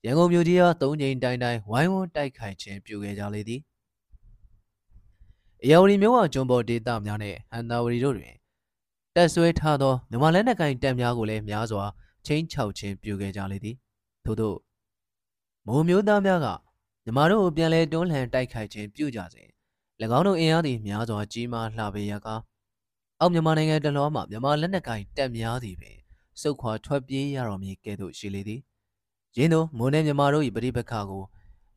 [0.04, 3.60] ရန်ကုန်မြို့ကြီးအားသုံးချိန်တိုင်တိုင်ဝိုင်းဝန်းတိုက်ခိုက်ခြင်းပြုခဲ့ကြလေသည်
[5.64, 8.34] အယော်ရီမျိုးဝကျွန်းပေါ်ဒေသများနှင့်ဟန်တာဝရီတို့တွင်
[9.14, 11.84] တက်ဆွဲထားသောမြန်မာလက်နက်ကင်တပ်များကိုလည်းများစွာ
[12.26, 13.76] ချင်းချောက်ခြင်းပြုခဲ့ကြလေသည်
[14.24, 14.54] ထို့သော
[15.66, 16.46] မုံမျိုးသားများက
[17.04, 19.48] မြန်မာတို့ကိုပြန်လဲတွန်းလှန်တိုက်ခိုက်ခြင်းပြုကြစဉ်၎
[20.18, 22.40] င်းတို့အင်အားသည်များစွာကြီးမားလှပေရကား
[23.20, 25.96] အောက်မြန်မာနိုင်ငံတလောမှာမြန်မာလက်နက်ကင်တပ်များသည်ပင်
[26.40, 28.60] စုခွာထွက်ပြေးရတော်မူကဲ့သို့ရှိလေသည်
[29.36, 31.24] ရင်းတို့မွန်နဲ့မြန်မာတို့၏ပဋိပက္ခကို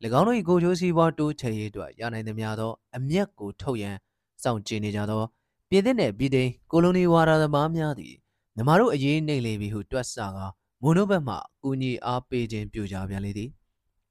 [0.18, 3.96] ၎င်းတို့၏ကိုချိုးစီးပွားတိုးချဲ့ရေးအတွက်ရနိုင်သမျှသောအမျက်ကိုထုတ်ရန်
[4.42, 5.22] စောင့်ကြည့်နေကြသော
[5.68, 8.14] ပြည်သစ်နှင့်ပြည်သိမ်းကိုလိုနီဝါဒသမားများသည်
[8.60, 10.46] မြမတို့အရေးနှိမ့်လေပြီဟုတွက်ဆကာ
[10.82, 13.50] မွန်တို့ဘက်မှကူညီအားပေးခြင်းပြုကြပြန်လေသည်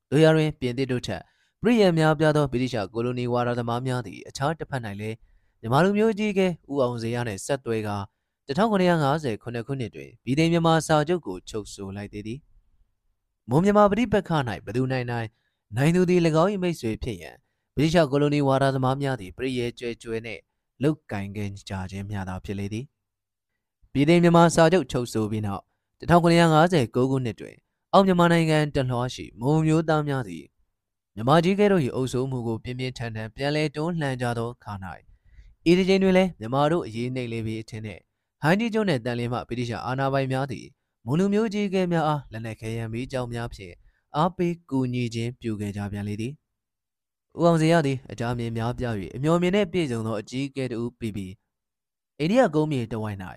[0.09, 1.21] တို့ရတွင်ပြည်သစ်တို့ထက်
[1.61, 5.17] ပြည်ရန်များပြသောဗြိတိရှကိုလိုနီဝါဒသမားများသည်အခြားတစ်ဖက်၌လည်း
[5.61, 6.39] မြမလူမျိုးကြီးက
[6.71, 7.97] ဦးအောင်စေရနှင့်ဆက်သွဲကာ
[8.47, 9.49] 1950ခု
[9.79, 12.39] နှစ်တွင်ပြည်သိမ်းမြန်မာစာချုပ်ကိုချုပ်ဆိုလိုက်သည်သည်
[13.49, 14.31] မွန်မြန်မာပြည်ပက္ခ၌
[14.65, 15.27] ဘသူနိုင်နိုင်
[15.77, 17.35] နိုင်သူသည်၎င်း၏မိတ်ဆွေဖြစ်ရန်
[17.75, 20.41] ဗြိတိရှကိုလိုနီဝါဒသမားများသည်ပြည်ရဲကျွဲကျွဲနှင့်
[20.83, 22.85] လုတ်ကင်ခဲ့ကြခြင်းများသာဖြစ်လေသည်
[23.93, 25.63] ပြည်သိမ်းမြန်မာစာချုပ်ချုပ်ဆိုပြီးနောက်
[26.01, 27.55] 1959ခုနှစ်တွင်
[27.93, 30.45] အောက်မြန်မာနိုင်ငံတလွှားရှိမုံမျိုးသားများသည်
[31.15, 34.73] မြန်မာကြီးကဲတို့၏အုပ်စိုးမှုကိုပြင်းပြင်းထန်ထန်ပြန်လည်တွန်းလှန်ကြသောခါ၌
[35.69, 38.01] ဤဒီချိန်တွင်လည်းမြန်မာတို့အရေးနှိမ့်လေပြီးအထင်းနှင့်
[38.41, 40.65] ဟိုင်းဒီကျွန်းနှင့်တန်လင်းမှဗြိတိရှအာဏာပိုင်များသည်
[41.05, 43.73] မွန်လူမျိုးကြီးကဲများအားလက်နက်ခဲယံပြီးကြောင်းများဖြင့်
[44.15, 46.33] အားပေးကူညီခြင်းပြုခဲ့ကြပြန်လေသည်
[47.37, 48.85] ဦးအောင်စရသည်အကြမ်းမြင်များပြ၍
[49.15, 51.33] အမျော်မြင်နှင့်ပြည့်စုံသောအကြီးအကဲတူပြီးပြီး
[52.19, 53.19] အိန္ဒိယကုန်းမြေတဝိုင်း၌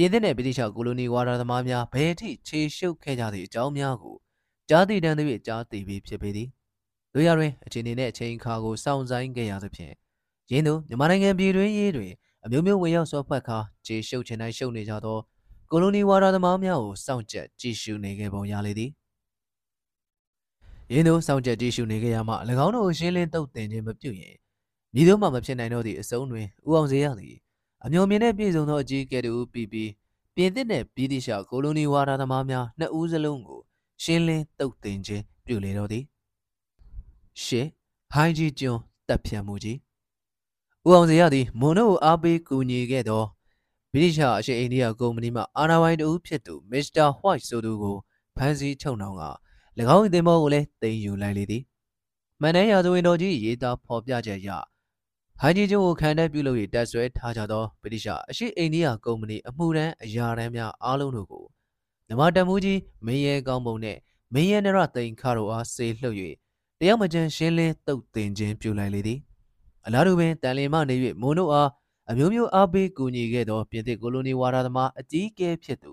[0.00, 4.16] ပြည်သစ်နှင့်ဗြိတိရှကိုလိုနီဝါဒသမားများဘယ်ထိခြေရှုပ်ခဲ့ကြသည့်အကြောင်းများကို
[4.68, 6.48] ကြားသိတမ်းသဖြင့်ကြားသိပြီးဖြစ်ပေသည်
[7.12, 9.94] တို့ရတွင်အချိန်နေနဲ့အချိန်အခါကိုစောင့်ဆိုင်ခဲ့ရသဖြင့်
[10.50, 12.12] ရင်းတို့မြန်မာနိုင်ငံပြည်တွင်းရေးတွင်
[12.44, 15.18] အမျိုးမျိုးဝင်ရောက်ဆော့ဖက်ခါခြေရှုပ်ချင်တိုင်းရှုပ်နေကြသော
[15.70, 18.90] ကိုလိုနီဝါဒသမားများကိုစောင့်ကြက်ကြည့်ရှုနေခဲ့ပုံရလေသည်
[20.92, 22.34] ရင်းတို့စောင့်ကြက်ကြည့်ရှုနေခဲ့ရမှ၎
[22.64, 24.34] င်းတို့ကိုရှင်းလင်းတုတ်တင်ခြင်းမပြုရင်
[24.94, 27.36] မြည်တို့မှမဖြစ်နိုင်တော့သည့်အစုံတွင်ဦးအောင်စေရသည်
[27.84, 29.90] အမျိုးမြင်နဲ့ပြည်စုံသောအကြီးအကဲတို့ပြီးပြီး
[30.34, 33.60] ပြင်သစ်နဲ့ပြည်တိရှကိုလိုနီဝါဒသမားများနှစ်ဦးစလုံးကို
[34.02, 36.04] ရှင်းလင်းတုတ်တင်ခြင်းပြုလေတော့သည်
[37.42, 37.62] ရှေ
[38.12, 39.78] ဟိုင်းကြီးကျွန်းတပ်ဖြတ်မှုကြီး
[40.86, 43.24] ဦးအောင်စေရသည်မွန်တို့ကိုအားပေးကူညီခဲ့သော
[43.92, 47.96] ဗြိတိရှအရှေ့အိန္ဒိယကုမ္ပဏီမှအာဏာပိုင်တဦးဖြစ်သူမစ္စတာဟွိုက်ဆိုသူကို
[48.36, 49.24] ဖမ်းဆီးချုပ်နှောင်က၎
[49.94, 51.62] င်း၏သင်္ဘောကိုလည်းတင်ယူလိုက်လေသည်
[52.40, 54.50] မန်နန်းရာဇဝင်တော်ကြီးရေးသားဖော်ပြချက်အရ
[55.40, 61.44] ဟိုင်းကြီးကျွန်းကိုခံတဲ့ပြုလုပ်၍တက်ဆွဲထားကြသောဗြိတိရှအရှိအိန္ဒိယကုမ္ပဏီအမှုရန်အရာရန်များအားလုံးတို့ကို
[62.08, 63.98] နမတမှုကြီးမင်းရဲကောင်းပုံနှင့်
[64.34, 66.16] မင်းရဲနရသိန်ခါတို့အားဆေလှုပ်၍
[66.78, 69.18] တရားမကျန်ရှင်းလင်းတုတ်တင်ခြင်းပြုလိုက်လေသည်
[69.86, 71.68] အလားတူပင်တန်လင်မှနေ၍မွန်တို့အား
[72.10, 75.92] အမျိုးမျိုးအားပေးကူညီခဲ့သောပြင်သစ်ကိုလိုနီဝါဒသမားအကြီးအကဲဖြစ်သူ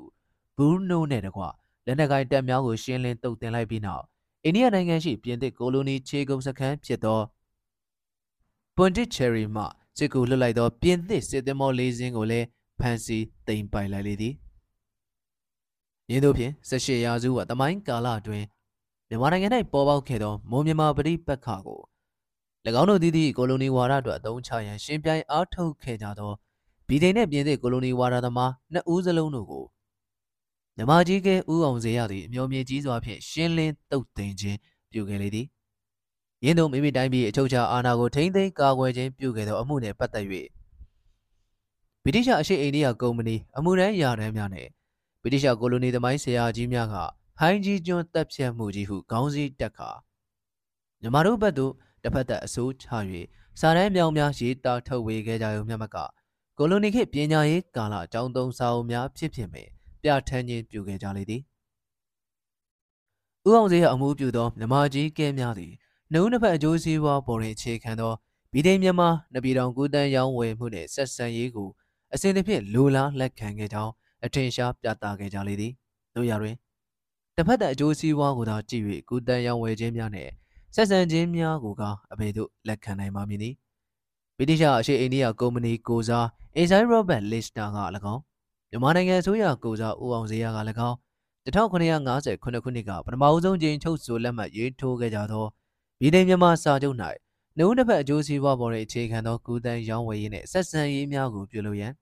[0.55, 1.43] ဘူးနိုးနဲ့တကွ
[1.85, 4.03] လက်နက်ကိုင်တပ်များကိုရှင်းလင်းတုတ်တင်လိုက်ပြီးနောက်
[4.43, 7.19] အိန္ဒိယနိုင်ငံရှိပြင်သစ်ကိုလိုနီခြေကုပ်စခန်းဖြစ်သော
[8.77, 9.63] ပွန်တစ်ချယ်ရီမှ
[9.97, 12.47] စစ်ကူလွတ်လိုက်သောပြင်သစ်စစ်သင်္ဘောလေးစင်းကိုလည်း
[12.79, 14.33] ဖမ်းဆီးသိမ်းပိုက်လိုက်လေသည်။
[16.11, 18.45] ယင်းတို့ဖြင့်18ရာစုကတမိုင်းကာလအတွင်း
[19.09, 21.81] မြန်မာနိုင်ငံ၌ပေါ်ပေါက်ခဲ့သောမွန်မြန်မာပဋိပက္ခကို၎
[22.81, 26.31] င်းတို့သည်သည့်ကိုလိုနီဝါဒအတွက်အသုံးချရန်ရှင်ပြိုင်အားထုတ်ခဲ့ကြသော
[26.87, 29.65] ဗီဒိန်နှင့်ပြင်သစ်ကိုလိုနီဝါဒသမားနှစ်ဦးစလုံးတို့ကို
[30.77, 34.57] မြမကြီးကဦးအောင်စေရသည်အမျိုးမြင့်ကြီးစွာဖြင့်ရှင်းလင်းတုတ်တင်ခြင်း
[34.91, 35.47] ပြုခဲ့လေသည်
[36.45, 40.25] ရင်းတို့မိမိတိုင်းပြည်အချုပ်အခြာအာဏာကိုထိမ့်သိမ်းကာကွယ်ခြင်းပြုခဲ့သောအမှုနှင့်ပတ်သက်၍
[42.03, 44.69] ဗြိတိရှအရှိအိန္ဒိယကုမ္ပဏီအမှုရန်ရာထမ်းများနှင့်
[45.21, 46.95] ဗြိတိရှကိုလိုနီသမိုင်းဆရာကြီးများက
[47.39, 49.89] ဟိုင်းကြီးကျွန်းတပ်ဖြတ်မှုကြီးဟုခေါင်းစည်းတက်ခါ
[51.01, 51.73] မြမတို့ဘက်သို့
[52.03, 52.87] တစ်ဖက်သက်အစိုးချ၍
[53.59, 55.97] စာတမ်းမြောင်များရေးသားထုတ်ဝေခဲ့ကြရုံမျှမက
[56.57, 59.67] ကိုလိုနီခေတ်ပညာရေးကာလအကြောင်းသုံးစာအုပ်များဖြစ်ဖြစ်ပင်
[60.01, 61.41] ပြဋ္ဌာန်းခြင်းပြုခဲ့ကြလေသည်
[63.47, 65.73] ဦးအောင်စေရအမှုပြုသောမြမကြီးကဲများသည်
[66.13, 68.13] နှုံးနှစ်ဖက်အကျိုးစီးပွားပေါ်တွင်အခြေခံသော
[68.53, 71.69] ဗီဒိန်မြန်မာနပြည်တော်ကူတန်းရောင်းဝယ်မှုနှင့်ဆက်ဆံရေးကို
[72.13, 73.91] အစဉ်တစ်ဖြင့်လိုလားလက်ခံခဲ့ကြောင်း
[74.25, 75.73] အထင်ရှားပြသခဲ့ကြလေသည်
[76.15, 76.55] တို့ရတွင်
[77.35, 80.31] တစ်ဖက်သက်အကျိုးစီးပွားကိုသာကြည့်၍ကူတန်းရောင်းဝယ်ခြင်းများနှင့်
[80.75, 83.49] ဆက်ဆံခြင်းများကိုကအဘေတို့လက်ခံနိုင်ပါမည်နီ
[84.37, 87.77] ဗြိတိရှအရှေ့အိန္ဒိယကုမ္ပဏီကိုစားအင်ဆိုင်ရောဘတ်လစ်တာက၎
[88.13, 88.21] င်း
[88.69, 90.97] မြန်မာနိုင်ငံအစိုးရကိုစားဦးအောင်စေရက၎င်း
[91.45, 95.45] 1959ခုနှစ်ကပထမအဆုံးကျင်းချုပ်ဆိုလက်မှတ်ရေးထိုးခဲ့ကြသော
[96.01, 96.97] ဗီဒိန်မြန်မာစာချုပ်၌
[97.57, 101.93] နှုတ်တစ်ဖက်အကျိုးစီးပွားပေါ်တွင်အခြေခံသောကူတန်းရောင်းဝယ်ရေးနှင့်ဆက်ဆံရေးများကိုပြုလုပ်ရန်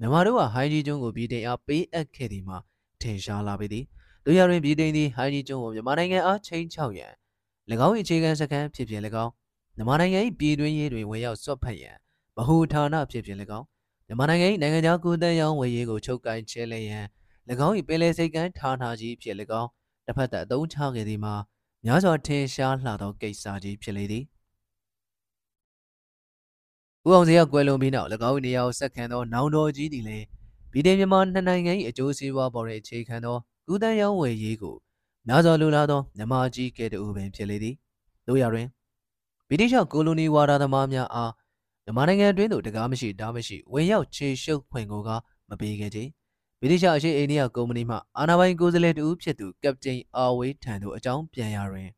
[0.00, 2.58] မြန်မာတို့ကဟိုင်းကြီးကျွန်းကိုဗီဒိန်အားပေးအပ်ခဲ့သည်မှာ
[3.00, 3.84] ထင်ရှားလာပေသည်
[4.24, 7.12] တို့ရတွင်ဗီဒိန်သည်ဟိုင်းကြီးကျွန်းကိုမြန်မာနိုင်ငံအားချိန်ချောက်ရန်၎
[7.86, 9.32] င်း၏အခြေခံစခန်းဖြစ်ဖြစ်၎င်း
[9.76, 11.96] မြန်မာနိုင်ငံ၏ပြည်တွင်းရေးတွင်ဝင်ရောက်ဆွတ်ဖက်ရန်
[12.36, 13.66] ဗဟုဌာနဖြစ်ဖြစ်၎င်း
[14.06, 17.04] မြန်မာနိုင်ငံ၏နိုင်ငံခြားကိုယ်တန်းရောင်းဝယ်ရေးကိုချုပ်ကိုင်ချဲလဲရန်၎
[17.66, 19.68] င်း၏ပင်လယ်စိတ်ကမ်းဌာနကြီးဖြစ်၎င်း
[20.06, 21.34] တစ်ဖက်သက်အသုံးချခဲ့သည်မှာ
[21.84, 24.24] များစွာထင်ရှားလှသောကိစ္စကြီးဖြစ်လေသည်
[27.06, 30.24] ဦးအောင်စရာကွယ်လွန်ပြီးနောက်၎င်း၏နေရာကိုဆက်ခံသောနောင်တော်ကြီးသည်လည်း
[30.72, 33.36] ဗီဒီမြန်မာနှစ်နိုင်ငံ၏အကျိုးစီးပွားပေါ်တွင်အခြေခံသော
[33.66, 34.74] ကူတန်းရောင်းဝယ်ရေးကို
[35.26, 37.74] များစွာလိုလားသောမြမကြီးကဲ့သို့ပင်ဖြစ်လေသည်
[38.26, 38.66] တို့ရတွင်
[39.48, 41.32] ဗြိတိရှကိုလိုနီဝါဒသမားများအား
[41.84, 45.10] မြန်မာနိုင်ငံအတွင်းသို့တကားမရှိဓာမရှိဝင်ရောက်ခြေရှုပ်ခွင့်ကိုက
[45.48, 45.98] မပေးခဲ့ကြ
[46.64, 51.88] ဗြိတိရှအရှိအိန္ဒိယကုမ္ပဏီမှအာဏာပိုင်ကိုယ်စားလှယ်တူဖြစ်သူကပတိန်အာဝေးထံသို့အကြောင်းပြန်ရတွင်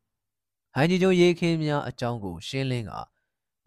[0.75, 2.93] ဟိုင်းဂျီကျိုရေခင်းများအကြောင်းကိုရှင်းလင်းက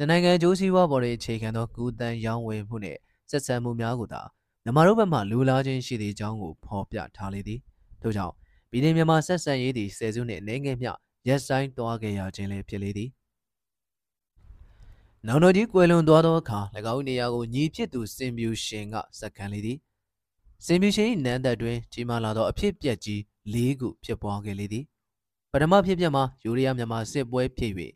[0.10, 3.00] နိုင်ငံကျိုးစည်းဝါပေါ်တွင်အခြေခံသောကူတန်ရောင်းဝယ်မှုနှင့်
[3.30, 4.22] ဆက်ဆံမှုများကိုသာ
[4.64, 7.60] မြန်မာတို့ဘက်မှလူလာခြင်းရှိသည့်အကြောင်းကိုဖော်ပြထားလေသည်
[8.02, 8.34] ထို့ကြောင့်
[8.70, 10.92] ပြည်내မြန်မာဆက်ဆံရေးသည်ဆယ်စုနှစ်အနေငယ်မျှ
[11.28, 13.10] ရက်ဆိုင်သွားခဲ့ရခြင်းလည်းဖြစ်လေသည်
[15.28, 16.60] နောင်တော်ကြီးကွယ်လွန်သွားသောအခါ၎
[16.94, 19.78] င်းနေရာကိုညီဖြစ်သူစင်ပြူရှင်ကစက္ကန့်လေသည်
[20.66, 23.20] စင်ပြူရှင်၏နန်းသက်တွင်ကြီးမားလာသောအဖြစ်ပြက်ကြီး
[23.54, 24.86] ၄ခုဖြစ်ပွားခဲ့လေသည်
[25.52, 27.72] ပထမဖြစ်ပျက်မှာယူရီးယားမြန်မာစစ်ပွဲဖြစ်၍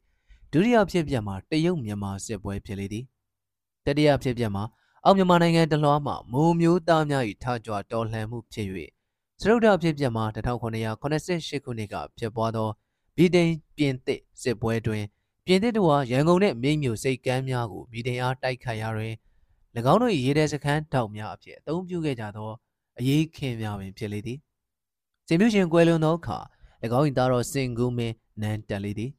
[0.52, 3.06] ဒုတိယဖြစ်ပျက်မှာတရုတ်မြန်မာစစ်ပွဲဖြစ်လေသည်
[3.86, 4.64] တတိယဖြစ်ပျက်မှာ
[5.06, 8.68] အောက်မြန်မာနိုင်ငံတလွှားမှမိုးမျိုးသားများ၏ထကြွတော်လှန်မှုဖြစ်၍
[9.42, 10.62] စရုဒ္ဓဖြစ်ပျက်မှာ1988
[11.66, 12.70] ခုနှစ်ကဖြစ်ပွားသော
[13.18, 15.04] ဗီဒိန်ပြင်သစ်စစ်ပွဲတွင်
[15.46, 19.14] ပြင်သစ်တို့ဟာရန်ကုန်နှင့်မြိတ်မြို့စိတ်ကမ်းများကိုဗီဒိန်အားတိုက်ခိုက်ရာတွင်၎
[19.78, 22.50] င်းတို့၏ရေတဲစခန်းတောက်များအဖြစ်အသုံးပြုခဲ့ကြသော
[23.00, 24.40] အရေးခင်များပင်ဖြစ်လေသည်
[25.28, 26.38] စင်မြရှင်ကွယ်လွန်သောအခါ၎
[26.98, 29.12] င်း၏သားတော်စင်ကူးမင်းနန်းတက်လေသည်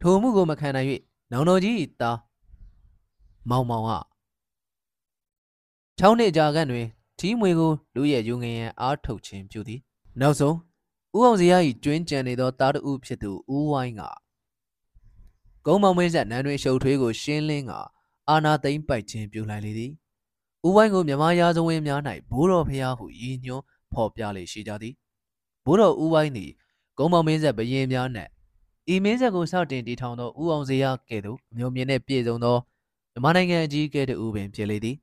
[0.00, 0.88] ထိုမှုကိုမခံနိုင်၍
[1.32, 2.18] နောင်တော်ကြီး၏သား
[3.50, 3.92] မောင်မောင်က
[6.00, 6.86] ၆နှစ်ကြာခန့်တွင်
[7.18, 9.80] ထီးမွေကိုလူရဲ့ယူငင်ရန်အားထုတ်ခြင်းပြုသည်
[10.20, 10.56] နောက်ဆုံး
[11.16, 14.02] ဦးအောင်စရာ၏ကျွင်းကြံနေသောတားတဦးဖြစ်သူဦးဝိုင်းက
[15.66, 17.72] ကုန်းမောင်မင်းဆက်နန်းတွင်ရှုပ်ထွေးကိုရှင်းလင်းက
[18.30, 19.92] အာနာသိမ့်ပိုက်ခြင်းပြုလိုက်လေသည်
[20.66, 22.00] ဦးဝိုင်းကိုမြမရာဇဝင်များ၌
[22.30, 24.94] ဘိုးတော်ဖျားဟုရည်ညွှန်းဖော်ပြလေရှိကြသည်
[25.64, 26.50] ဘိုးတော်ဦးဝိုင်းသည်
[26.98, 28.30] ကုန်းမောင်မင်းဆက်ဘရင်များနှင့်
[28.92, 32.58] ဤမင်းဆက်ကိုစတင်တည်ထောင်သောဦးအောင်စရာကဲ့သို့အမျိုးမြင့်နှင့်ပြည့်စုံသော
[33.12, 34.96] မြန်မာနိုင်ငံအကြီးအကဲတဦးပင်ဖြစ်လေသည်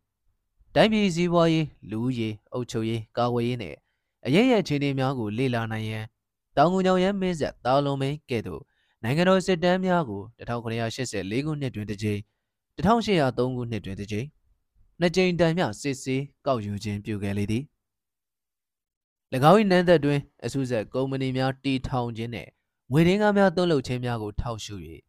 [0.75, 3.77] တိုင်းပြည်စည်းဝါးရေးလူဦးရေးအုပ်ချုပ်ရေးကာကွယ်ရေးနှင့်
[4.25, 6.05] အရေးရအခြေအနေများကိုလေ့လာနိုင်ရန်
[6.57, 8.61] တောင်ငူညောင်ရမ်းမင်းဆက်တာလုံးမင်းကဲ့သို့
[9.03, 12.19] နိုင်ငံတော်စစ်တမ်းများကို1984ခုနှစ်တွင်တစ်ကြိမ်
[12.77, 14.27] 1803ခုနှစ်တွင်တစ်ကြိမ်
[14.99, 17.63] နှစ်ကြိမ်တိုင်မျှစစ်ဆေးကောက်ယူခြင်းပြုခဲ့လေသည်၎
[19.51, 22.49] င်း၏နန်းသက်တွင်အစုဆက်ကုမ္ပဏီများတီထောင်ခြင်းနှင့်
[22.91, 24.75] ငွေရင်းကားများသွင်းလုပ်ခြင်းများကိုထောက်ရှု၍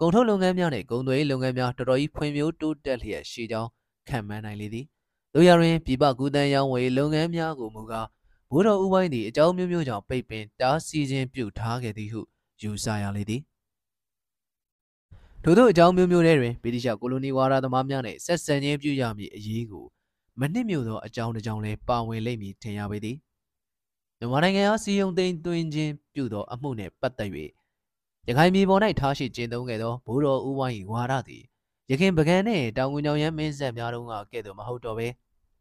[0.00, 3.70] ကုန်ထုတ်လုပ်ငန်းများနှင့်ကုန်သွယ်ရေးလုပ်ငန်းများတော်တော်ကြီးဖွံ့ဖြိုးတိုးတက်လျက်ရှိကြောင်း
[4.08, 4.86] ခံမှန်းနိုင်လေသည်
[5.34, 8.06] တို့ရတွင်ပြည်ပကူတန်းရောင်းဝယ်လုပ်ငန်းများကိုမူကား
[8.50, 12.20] ဘိုးတော်ဦးပိုင်းသည်အကြောင်းမျိုးမျိုးကြောင့်ပိတ်ပင်တားဆီးခြင်းပြုထားခဲ့သည်ဟု
[12.62, 13.42] ယူဆရလေသည်
[15.44, 19.86] ထို့သောအကြောင်းမျိုးမျိုးတွေတွင်ဗြိတိရှကိုလိုနီဝါဒသမားများနှင့်ဆက်ဆံခြင်းပြုရမည့်အရေးကို
[20.40, 23.16] မနှစ်မြို့သောအကြောင်းတစ်ကြောင်းလည်းပါဝင်လိမ့်မည်ထင်ရပေသည်
[24.18, 27.30] မြန်မာနိုင်ငံအားစီယုံသိမ်းသွင်းခြင်းပြုသောအမှုနှင့်ပတ်သက်၍
[28.28, 31.42] ရခိုင်ပြည်ပေါ်၌ထားရှိကျင်းသုံးခဲ့သောဘိုးတော်ဦးဝိုင်း၏ဝါဒသည်
[31.90, 35.08] ရခင်ပကံနှင့်တောင်ငူညောင်ရမ်းမင်းဆက်များတုန်းကကဲ့သို့မဟုတ်တော့ဘဲ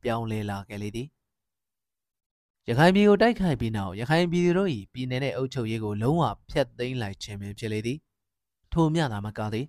[0.03, 1.07] ပြောင်းလဲလာခဲ့လေသည်
[2.69, 7.97] ရခိုင်ပြည်ကိုတိုက်ခိုက်ပြီးနောက်ရခိုင်ပြည်သူတို့၏ပြည်내နှင့်အုပ်ချုပ်ရေးကိုလုံးဝဖျက်သိမ်းလိုက်ခြင်းပင်ဖြစ်လေသည်
[8.74, 9.66] ထို့မျှသာမကသည်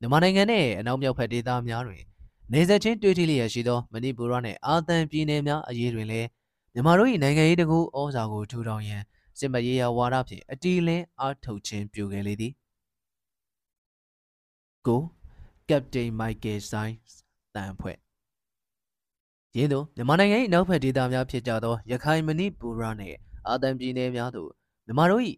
[0.00, 2.02] မြန်မာနိုင်ငံနှင့်အနောက်မြောက်ဘက်ဒေသများတွင်
[2.52, 6.28] နေဆက်ချင်းတွေ့ထိလျက်ရှိသောမဏိပူရနှင့်အာသံပြည်နယ်များအရေးတွင်လည်း
[6.74, 9.02] မြန်မာတို့၏နိုင်ငံရေးတကူဩဇာကိုထူထောင်ရန်
[9.38, 12.52] စစ်မရေးရာဝါဒဖြင့်အတီးလင်းအားထုတ်ခြင်းပြုခဲ့လေသည်
[14.86, 15.02] ကို
[15.68, 16.94] ကပတိန်မိုက်ကယ်ဆိုင်
[17.54, 17.96] တန်ဖွဲ့
[19.56, 23.16] ရင်းသို့မြန်မာနိုင်ငံ၏နောက်ဖက်ဒေသများဖြစ်ကြသောရခိုင်မဏိပူရနှင့်
[23.48, 24.50] အာသံပြည်နယ်များသို့
[24.86, 25.22] မြန်မာတို့၏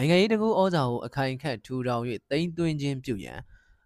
[0.00, 3.38] နိုင်ငံရေးတကူဩဇာကိုအခိုင်အခန့်ထူထောင်၍တိမ့်သွင်းခြင်းပြုရန်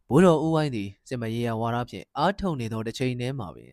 [0.08, 3.70] ဘိုးတော်ဦးဝိုင်းသည်စစ်မရေးရာဝါဒဖြင့်အားထုတ်နေသောတစ်ချိန်တည်းမှာပင်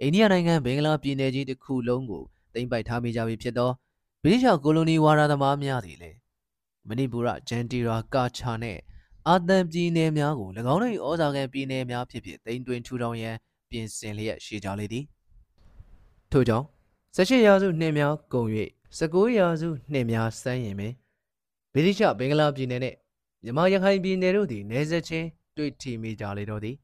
[0.00, 2.22] အိန္ဒိယနိုင်ငံဘင်္ဂလားပြည်နယ်ကြီးတစ်ခုလုံးကို
[2.54, 3.70] သိမ်းပိုက်ထားမိကြပြီဖြစ်သော
[4.22, 6.16] ဗြိတိရှကိုလိုနီဝါဒသမားများသည်လည်း
[6.88, 8.80] မဏိပူရဂျန်တီရာကာချာနှင့်
[9.28, 13.34] အာသံပြည်နယ်များကို၎င်းတို့၏ဩဇာခံပြည်နယ်များဖြစ်ဖြစ်သိမ်းသွင်းထူထောင်ရန်
[13.70, 15.04] ပြင်ဆင်လျက်ရှိကြလေသည်
[16.32, 16.66] ထို့ကြောင့်
[17.16, 18.48] 18ရာစုနှစ်များကုန်၍
[18.98, 20.94] 19ရာစုနှစ်များစမ်းရင်ပင်
[21.74, 22.96] ဗြိတိရှဘင်္ဂလားပြည်နယ်နှင့်
[23.44, 25.26] မြန်မာရခိုင်ပြည်နယ်တို့သည်နေဆက်ချင်း
[25.56, 26.76] တွေ့ထိမိကြလေတော့သည်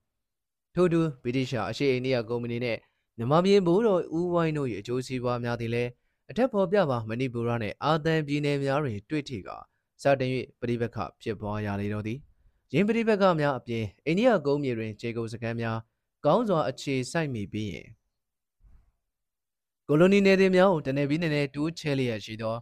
[0.75, 2.79] ထို့တူဗြိတိရှအရှေ့အိန္ဒိယကုမ္ပဏီနှင့်
[3.17, 5.91] မြန်မာပြည်ဘိုးတော်ဦးဝိုင်းတို့၏အကျိုးစီးပွားများသည်လည်း
[6.31, 9.49] အထက်ဖော်ပြပါမဏိပူရနှင့်အာသံပြည်နယ်များတွင်တွေ့ထိက
[10.03, 10.31] စတင်၍
[10.61, 12.19] ပဋိပက္ခဖြစ်ပွားရလေတော့သည်
[12.73, 15.79] ရင်းပဋိပက္ခများအပြင်အိန္ဒိယကုန်းမြေတွင်ခြေကုပ်စခန်းများ
[16.27, 17.89] ကောင်းစွာအခြေစိုက်မိပြီးရင်
[19.89, 22.57] ကိုလိုနီနယ်တွေများကိုတနေပြီးနေနေတူးချဲလျက်ရှိသော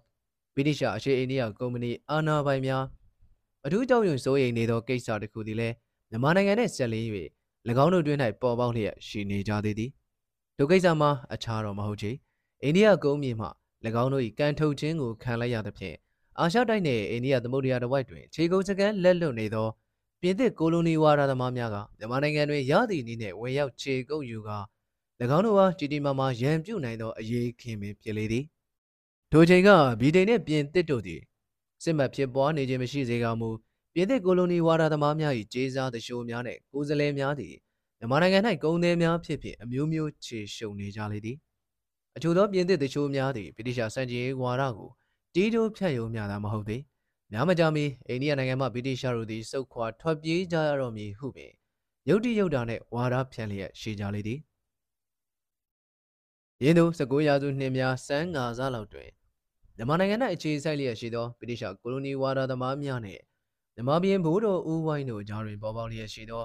[0.59, 2.85] ဗြိတိရှအရှေ့အိန္ဒိယကုမ္ပဏီအာဏာပိုင်များ
[3.67, 5.75] အထူးကြောင့်ရွံစိုးရိမ်နေသောကိစ္စတစ်ခုသည်လည်း
[6.11, 7.07] မြန်မာနိုင်ငံနှင့်ဆက်လင်း၍၎
[7.85, 9.91] င်းတို့တွင်၌ပေါ်ပေါက်လျက်ရှိနေကြသေးသည်
[10.59, 12.11] ဒုကိစ္စမှာအခြားတော့မဟုတ်ချေ
[12.63, 13.49] အိန္ဒိယကုန်းမြေမှ၎
[14.03, 15.97] င်းတို့၏ကန်ထုတ်ခြင်းကိုခံလိုက်ရသဖြင့်
[16.39, 19.69] အာရှတိုက်နယ်အိန္ဒိယသမုဒ္ဒရာတစ်ဝိုက်တွင်ခြေကုပ်စကန်လက်လွတ်နေသော
[20.21, 24.59] ပြင်သစ်ကိုလိုနီဝါဒသမားများကမြန်မာနိုင်ငံတွင်ရသည့်နည်းနှင့်ဝင်ရောက်ခြေကုပ်ယူကာ၎
[25.37, 28.45] င်းတို့အားကြီးတီမာမာရန်ပြုတ်နိုင်သောအရေးခင်ပင်ဖြစ်လေသည်
[29.33, 31.21] ထိုချိန်ကဗြိတိန်နှင့်ပြင်သစ်တို့သည်
[31.83, 33.51] စစ်မှတ်ဖြစ်ပွားနေခြင်းမရှိစေကမူ
[33.95, 37.55] ပြင်သစ်ကိုလိုနီဝါဒသမားများ၏ကျေးစားသရှိုးများနှင့်ကိုယ်စားလှယ်များသည်
[37.99, 41.37] မြန်မာနိုင်ငံ၌ကုန်သည်များဖြစ်ဖြစ်အမျိုးမျိုးခြေရှုံနေကြလေသည်
[42.17, 44.91] အချို့သောပြင်သစ်သရှိုးများသည်ဗြိတိရှစံကြေးဝါဒကို
[45.35, 46.83] တီးတိုးဖြတ်ယုံများသာမဟုတ်သေး
[47.33, 51.53] များမကြမီအိန္ဒိယနိုင်ငံမှဗြိတိရှတို့သည်စုတ်ခွာထွက်ပြေးကြရတော့မည်ဟုပင်
[52.09, 54.41] ယုတ်တိယုတ်တာနှင့်ဝါဒဖြန့်လျက်ရှိကြလေသည်
[56.63, 59.11] ရင်းသူ19ရာစုနှစ်များစန်းငါစားလောက်တွင်
[59.79, 63.23] မြန်မာနိုင်ငံ၌အခြေစိုက်လျက်ရှိသောဗြိတိရှကိုလိုနီဝါဒသမားများနှင့်
[63.75, 66.43] မြန်မာပြည်ဘိုးတော်ဦးဝိုင်းတို့ကြားတွင်ပေါ်ပေါက်လျက်ရှိသော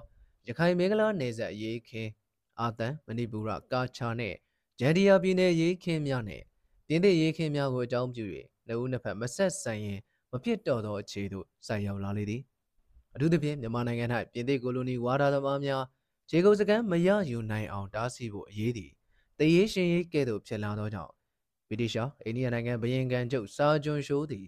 [0.48, 2.12] ရခိုင်မင်္ဂလာနယ်စပ်ရေးခင်း
[2.60, 4.36] အာသံမဏိပူရကာချာနှင့်
[4.80, 6.44] ဂျန်ဒီယာပြည်နယ်ရေးခင်းများနှင့်
[6.88, 8.26] တင်းသစ်ရေးခင်းများကိုအကြောင်းပြု၍
[8.68, 10.00] နှစ်ဦးနှစ်ဖက်မဆက်ဆိုင်ရင်
[10.32, 12.42] မဖြစ်တော့သောအခြေသို့ဆိုက်ရောက်လာလေသည်
[13.14, 15.84] အထူးသဖြင့်မြန်မာနိုင်ငံ၌ပြင်သစ်ကိုလိုနီဝါဒသမားများ
[16.30, 18.92] ခြေကုပ်စကန်မရယူနိုင်အောင်တားဆီးဖို့အရေးသည်
[19.40, 21.14] တရေရှင်ရေးကဲ့သို့ဖြစ်လာသောကြောင့်
[21.68, 24.46] ဗြိတိရှအိန္ဒိယနိုင်ငံဘရင်ကန်ချုပ်စာဂျွန်ရှိုးသည်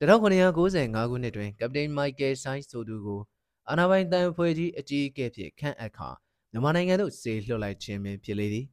[0.00, 3.20] 1995ခုနှစ်တွင်ကပတိန်မိုက်ကယ်ဆိုင်ဆိုသူကို
[3.68, 6.08] အာနာပိုင်တန်ဖွဲ့ကြီးအကြီးအကဲဖြစ်ခန့်အပ်ခါ
[6.52, 8.66] မြန်မာနိုင်ငံသို့စေလွှတ်လိုက်ခြင်းပင်ဖြစ်လေသည်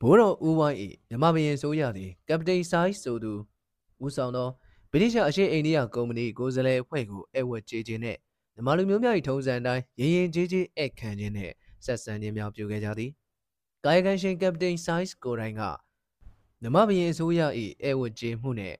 [0.00, 0.78] ဘိုးတော်ဦးဝိုင်း၏
[1.08, 3.32] မြန်မာဘရင်ဆိုရသည်ကပတိန်ဆိုင်ဆိုသူ
[4.04, 4.48] ဦးဆောင်သော
[4.90, 8.18] ဗြိတိရှအရှေ့အိန္ဒိယကုမ္ပဏီကိုယ်စားလှယ်အဖွဲ့ကိုဧဝတ်ကြေးခြင်းနှင့်
[8.54, 11.54] မြန်မာလူမျိုးများ၏ထုံးစံအတိုင်းရင်ရင်ကြေးကြေးဧည့်ခံခြင်းနှင့်
[11.84, 13.10] ဆက်ဆံခြင်းများပြုခဲ့ကြသည်
[13.84, 15.62] ကာယကံရှင်ကပတိန်ဆိုင်ကိုတိုင်းက
[16.62, 17.40] မြန်မာဘရင်အစိုးရ၏
[17.88, 18.76] ဧဝတ်ကြေးမှုနှင့်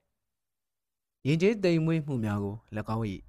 [1.27, 2.57] ရင်ကျေးသိမ်မွေးမှုများကို၎
[2.97, 3.07] င်း၏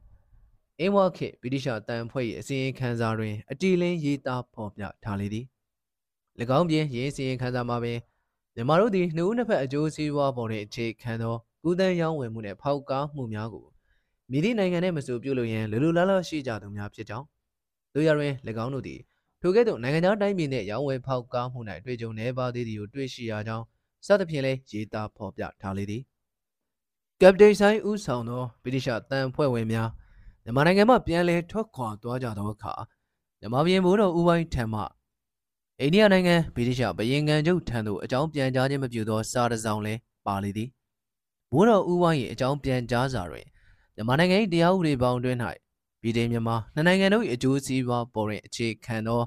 [0.79, 5.45] အင်းဝခေဗြိတိရှတန်ဖွဲ့၏အစီရင်ခံစာတွင်အတီလင်းရေးသားဖော်ပြထားလေသည်၎
[6.57, 7.99] င်းပြင်ရင်းစီရင်ခံစာမှာပင်
[8.55, 13.65] မြန်မာတို့သည်နှုတ်နှစ်ဖက်အကျိုးစီးပွားပေါ်တွင်အခြေခံသောကုသန်းရောင်းဝယ်မှုနှင့်ဖောက်ကားမှုများကို
[14.31, 17.25] မိသည့်နိုင်ငံနှင့်မဆိုပြုလုပ်ရန်လူလူလားလားရှိကြသူများဖြစ်ကြောင်း
[17.93, 18.99] တို့ရတွင်၎င်းတို့သည်
[19.41, 23.65] ထိုကဲ့သို့နိုင်ငံသားတိုင်းပြည်နှင့်ရောင်းဝယ်ဖောက်ကားမှု၌တွေ့ကြုံနေပါသေးသည်ကိုတွေ့ရှိရကြောင်း
[24.05, 26.01] စသဖြင့်လည်းရေးသားဖော်ပြထားလေသည်
[27.21, 29.89] ကပတိန်ဆိုင်ဦးဆောင်သောဗြိတိရှတန်ဖွဲ့ဝင်များ
[30.43, 32.73] မြန်မာနိုင်ငံမှပြန်လည်ထွက်ခွာသွားကြသောအခါ
[33.39, 34.81] မြန်မာပြည်ဘိုးတော်ဦးပိုင်းထံမှ
[35.79, 40.69] အိန္ဒိယနိုင်ငံဗြိတိရှဘရင်ကန်ချုပ်ထံသို့အကြောင်းပြန်ကြားခြင်းမပြုသောစာတစ်စောင်လည်းပါလေသည်
[41.51, 43.45] ဘိုးတော်ဦးပိုင်း၏အကြောင်းပြန်ကြားစာတွင်
[43.95, 45.37] မြန်မာနိုင်ငံ၏တရားဥပဒေပေါင်းတွင်၌
[46.01, 49.21] ပြည်ထောင်မြန်မာနှစ်နိုင်ငံတို့၏အကျိုးစီးပွားပေါ်တွင်အခြေခံသော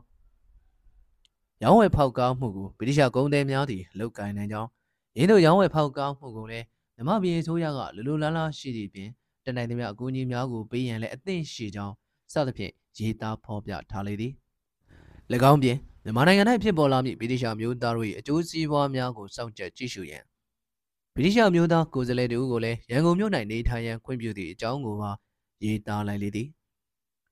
[1.63, 4.69] ရောင်းဝယ်ဖောက်ကားမှုကိုဗြိတိရှကုန်သည်များသည်လုပ်ကိုင်နိုင်ကြောင်း
[5.17, 6.65] ရင်းတို့ရောင်းဝယ်ဖောက်ကားမှုကိုလည်း
[6.97, 9.09] မြမပြည်ဆိုးရကလူလူလားလားရှိသည့်ပြင်
[9.45, 11.95] တနိုင်သမျှအကူအညီများကိုပေးရန်လည်းအသင့်ရှိကြောင်း
[12.33, 14.33] စသဖြင့်ရေးသားဖော်ပြထားလေသည်၎
[15.51, 20.23] င်းပြင်မြန်မာနိုင်ငံ၌ဖြစ်ပေါ်လာမည့်ဗြိတိရှမျိုးသားတို့၏အကျိုးစီးပွားများကိုစောင့်ကြပ်ကြည့်ရှုရန်
[21.15, 25.11] ဗြိတိရှမျိုးသားကိုယ်စားလှယ်တို့ကိုလည်းရန်ကုန်မြို့၌နေထိုင်ရန်ခွင့်ပြုသည့်အကြောင်းကိုပါ
[25.65, 26.49] ရေးသားလိုက်လေသည်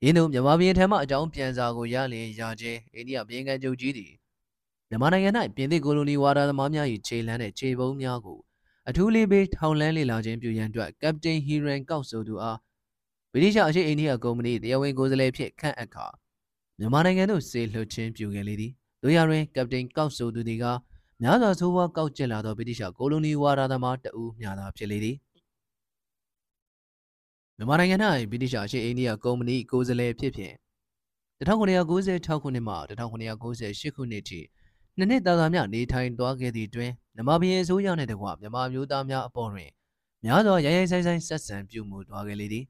[0.04, 4.12] ရင်းတို့မြန်မာပြည်ထံမှအကြောင်းပြန်စာကိုရလျင်ရခြင်းအိန္ဒိယပြည်ကချုပ်ကြီးသည်
[4.88, 8.38] မြန်မာနိုင်ငံ၌ပြင်သစ်ကိုလိုနီဝါဒသမားများ၏ခြေလန်းတဲ့ခြေပုံးများကို
[8.88, 12.58] အထူးလေးပေးထောင်လန်းလေလာခြင်းပြုရန်အတွက်ကပတိန်ဟီရန်ကောက်ဆိုသူအား
[13.32, 16.06] ဗြိတိရှအရှိအိန္ဒိယကုမ္ပဏီတရားဝင်ကိုယ်စားလှယ်ဖြစ်ခန့်အပ်ခါ
[16.78, 18.72] မြန်မာနိုင်ငံသို့စေလွှတ်ခြင်းပြုခဲ့လေသည်
[19.02, 25.16] တို့ရတွင်ကပတိန်ကောက်ဆိုသူသည်ကမများစွာဆိုးဝါးကောက်ကျစ်လာသောဗြိတိရှကိုလိုနီဝါဒသမားတဦးမျှသာဖြစ်လေသည်
[27.58, 27.96] မြန်မာနိုင်ငံ၌
[28.30, 30.54] ဗြိတိရှအရှေ့အိန္ဒိယကုမ္ပဏီကိုယ်စားလှယ်ဖြစ်ဖြင့်
[31.38, 34.40] 1996ခုနှစ်မှ1998ခုနှစ်ထိ
[34.96, 39.70] နှစ်နှစ်သာသာမျှနေထိုင်သွားခဲ့သည့်တွင်မြန်မာပြည်အစိုးရနှင့်တကွမြန်မာမျိုးသားများအပေါ်တွင်
[40.24, 42.64] များစွာရိုင်းရိုင်းဆိုင်ဆိုင်ဆက်ဆံပြုမှုသွားခဲ့လေသည်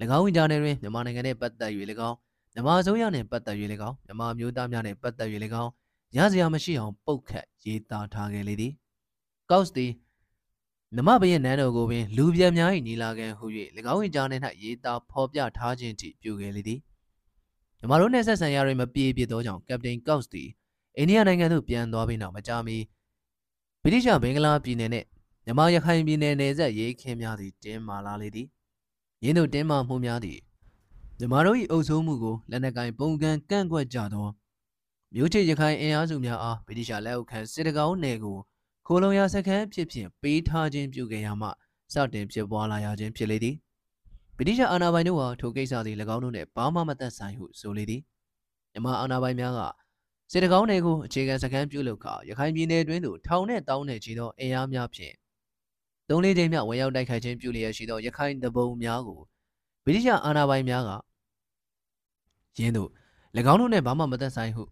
[0.16, 1.70] ၎င်းဝန်ကြားနယ်တွင်မြန်မာနိုင်ငံနှင့်ပတ်သက်၍၎
[2.08, 2.16] င်း
[2.54, 3.56] မြန်မာအစိုးရနှင့်ပတ်သက်၍၎
[3.88, 5.28] င်းမြန်မာမျိုးသားများနှင့်ပတ်သက်၍၎
[5.62, 5.70] င်း
[6.16, 8.72] ရစရာမရှိအောင်ပုတ်ခတ်ရေးသားထားခဲ့လေသည်
[9.50, 9.90] ကောက်စ်သည်
[10.94, 13.46] နမဘရဲ့နန်းတော်ကိုပင်လူပြက်များ၏နီလာခံဟူ၍၎
[13.92, 16.80] င်း၏ကြားနှင့်၌ရေးသားဖော်ပြထားခြင်းထိပြုခဲ့လေသည်
[17.80, 20.48] မြမတို့နှင့်ဆက်ဆံရတွင်မပြေပြစ်သောကြောင့်ကပတိန်ကောက်စ်သည်
[20.96, 22.76] အိန္ဒိယနိုင်ငံသို့ပြန်သွားပြီးနောက်မကြာမီ
[23.82, 25.06] ဗြိတိရှဘင်္ဂလားပြည်နယ်နှင့်
[25.44, 28.46] မြန်မာရခိုင်ပြည်နယ်နယ်စပ်ရေးခင်းများသည်တင်းမာလာလေသည်
[29.24, 30.38] ရင်းတို့တင်းမာမှုများသည်
[31.18, 34.28] မြန်မာတို့၏အုပ်စိုးမှုကိုလက်နက်ကင်ပုံကံကန့်ကွက်ကြသော
[35.14, 38.38] မြို့ချစ်ရခိုင်အင်အားစုများအားဗြိတိရှလက်အောက်ခံစစ်တကောင်းနယ်ကို
[38.88, 41.48] ခိုလုံရစခန်းဖြစ်ဖြင့်ပေးထားခြင်းပြုခဲ့ရမှ
[41.92, 43.56] စတင်ဖြစ်ပွားလာရခြင်းဖြစ်လေသည်
[44.36, 48.02] ဗြိတိရှအာဏာပိုင်တို့ဟာထိုကိစ္စသည်၎င်းတို့နှင့်ဘာမှမသက်ဆိုင်ဟုဆိုလေသည်
[48.72, 49.60] မြန်မာအာဏာပိုင်များက
[50.32, 55.14] စစ်တကောင်းနယ်ကိုအခြေခံစခန်းပြုလုပ်ကာရခိုင်ပြည်နယ်တွင်သို့ထောင်နဲ့တောင်းနဲ့ချီသောအင်အားများဖြင့်
[56.08, 59.20] သုံးလေးချိန်မြောက်ဝင်ရောက်တိုက်ခိုက်ခြင်းပြုလျက်ရှိသောရခိုင်တပုံများကို
[59.84, 60.90] ဗြိတိရှအာဏာပိုင်များက
[62.58, 62.90] ရင်းတို့၎
[63.52, 64.64] င်းတို့နှင့်ဘာမှမသက်ဆိုင်ဟု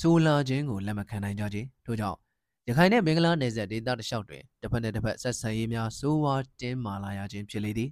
[0.00, 2.27] ဆိုလာခြင်းကိုလက်မခံနိုင်ကြကြ။ထို့ကြောင့်
[2.70, 7.90] ရခိုင်နဲ့မင်္ဂလာနယ်စပ်ဒေသတစ်လျှောက်တွင်တစ်ဖက်နဲ့တစ်ဖက်ဆက်ဆံရေးများစိုးဝါးတင်းမာလာရခြင်းဖြစ်လေသည်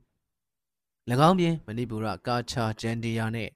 [1.28, 3.50] ။၎င်းပြင်မဏိပူရကာချာဂျန်ဒီယာနှင့်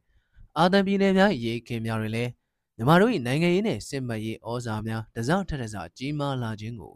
[0.59, 2.31] အာသံပြည်နယ်များရေးခင်များတွင်လည်း
[2.77, 6.95] မြန်မာတို့၏နိုင်ငံရေးနှင့်စစ်မှတ်ရေးဩဇာများတစထက်တစကြီးမားလာခြင်းကို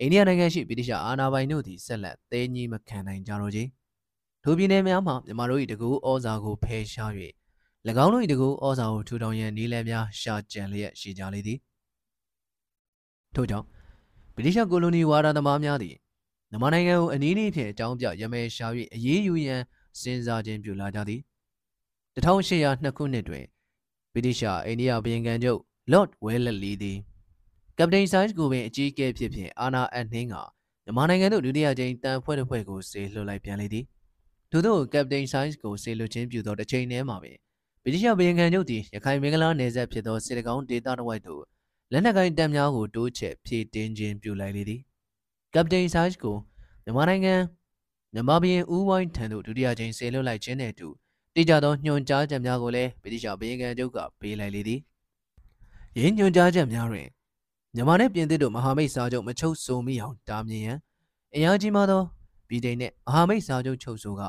[0.00, 3.68] အိန္ဒိယနိုင်ငံရှိဗြိတိရှအာဏာပိုင်တို့သည်ဆက်လက်သိမ်းကြီးမခံနိုင်ကြတော့ခြင်း
[4.42, 7.12] ထိုပြည်နယ်များမှာမြန်မာတို့၏တကူဩဇာကိုဖယ်ရှား၍၎
[8.04, 11.58] င်းတို့၏တကူဩဇာကိုထူထောင်ရန်နည်းလမ်းများရှာကြံလျက်ရှိကြလေသည်
[13.34, 13.66] ထို့ကြောင့်
[14.34, 15.96] ဗြိတိရှကိုလိုနီဝါဒသမားများသည်
[16.50, 19.62] မြန်မာနိုင်ငံကိုအနည်းနည်းဖြင့်အကြောင်းပြရမယ်ရှာ၍အရေးယူရန်
[20.00, 21.20] စဉ်းစားခြင်းပြုလာကြသည်
[22.16, 23.44] 1802ခုနှစ်တွင်
[24.12, 25.60] ဗြိတိရှအိန္ဒိယဘုရင်ခံချုပ်
[25.92, 26.98] Lord Wellesley သည်
[27.78, 30.34] ကပတိန်ဆိုင်စ်ကိုပင်အကြီးအကဲဖြစ်ဖြင့်အာနာအနှင်းက
[30.84, 33.84] မြန်မာနိုင်ငံသို့ဒုတိယကြိမ်တန်ဖွဲ့တစ်ဖွဲ့ကိုဆေလွှတ်လိုက်ပြန်လေသည်
[34.50, 37.36] ထို့သောကပတိန်ဆိုင်စ်ကိုဆေလွှတ်ခြင်းပြုသောတစ်ချိန်တည်းမှာပင်
[37.82, 41.42] ဗြိတိရှဘုရင်ခံချုပ်သည်ရခိုင်မင်္ဂလာနယ်စပ်ဖြစ်သောစစ်တကောင်းဒေသတစ်ဝိုက်သို့
[41.92, 44.80] လက်နက်ကိုင်တပ်များကိုတိုးချဲ့ဖြည့်တင်းခြင်းပြုလိုက်လေသည်
[45.54, 46.36] ကပတိန်ဆိုင်စ်ကို
[46.84, 47.34] မြန်မာနိုင်ငံ
[48.12, 50.88] မြန်မာပြည်ဦးဝိုင်းထံသို့ဒုတိယကြိမ်ဆေလွှတ်လိုက်ခြင်းနှင့်အတူ
[51.34, 54.80] တိကျသောညွှန်ကြားချက်များကိုလည်းဗြိတိရှဘုရင်ခံချုပ်ကပေးလိုက်လေသည်
[55.98, 57.08] ရင်းညွှန်ကြားချက်များတွင်
[57.74, 60.78] မြန်မာနဲ့ပြင်သစ်တို့မဟာမိတ်စာချုပ်မချုပ်ဆိုမိအောင်တားမြင်ရန်
[61.34, 62.02] အင်အားကြီးမားသော
[62.48, 64.22] ပြည်ထိုင်နဲ့မဟာမိတ်စာချုပ်ချုပ်ဆိုက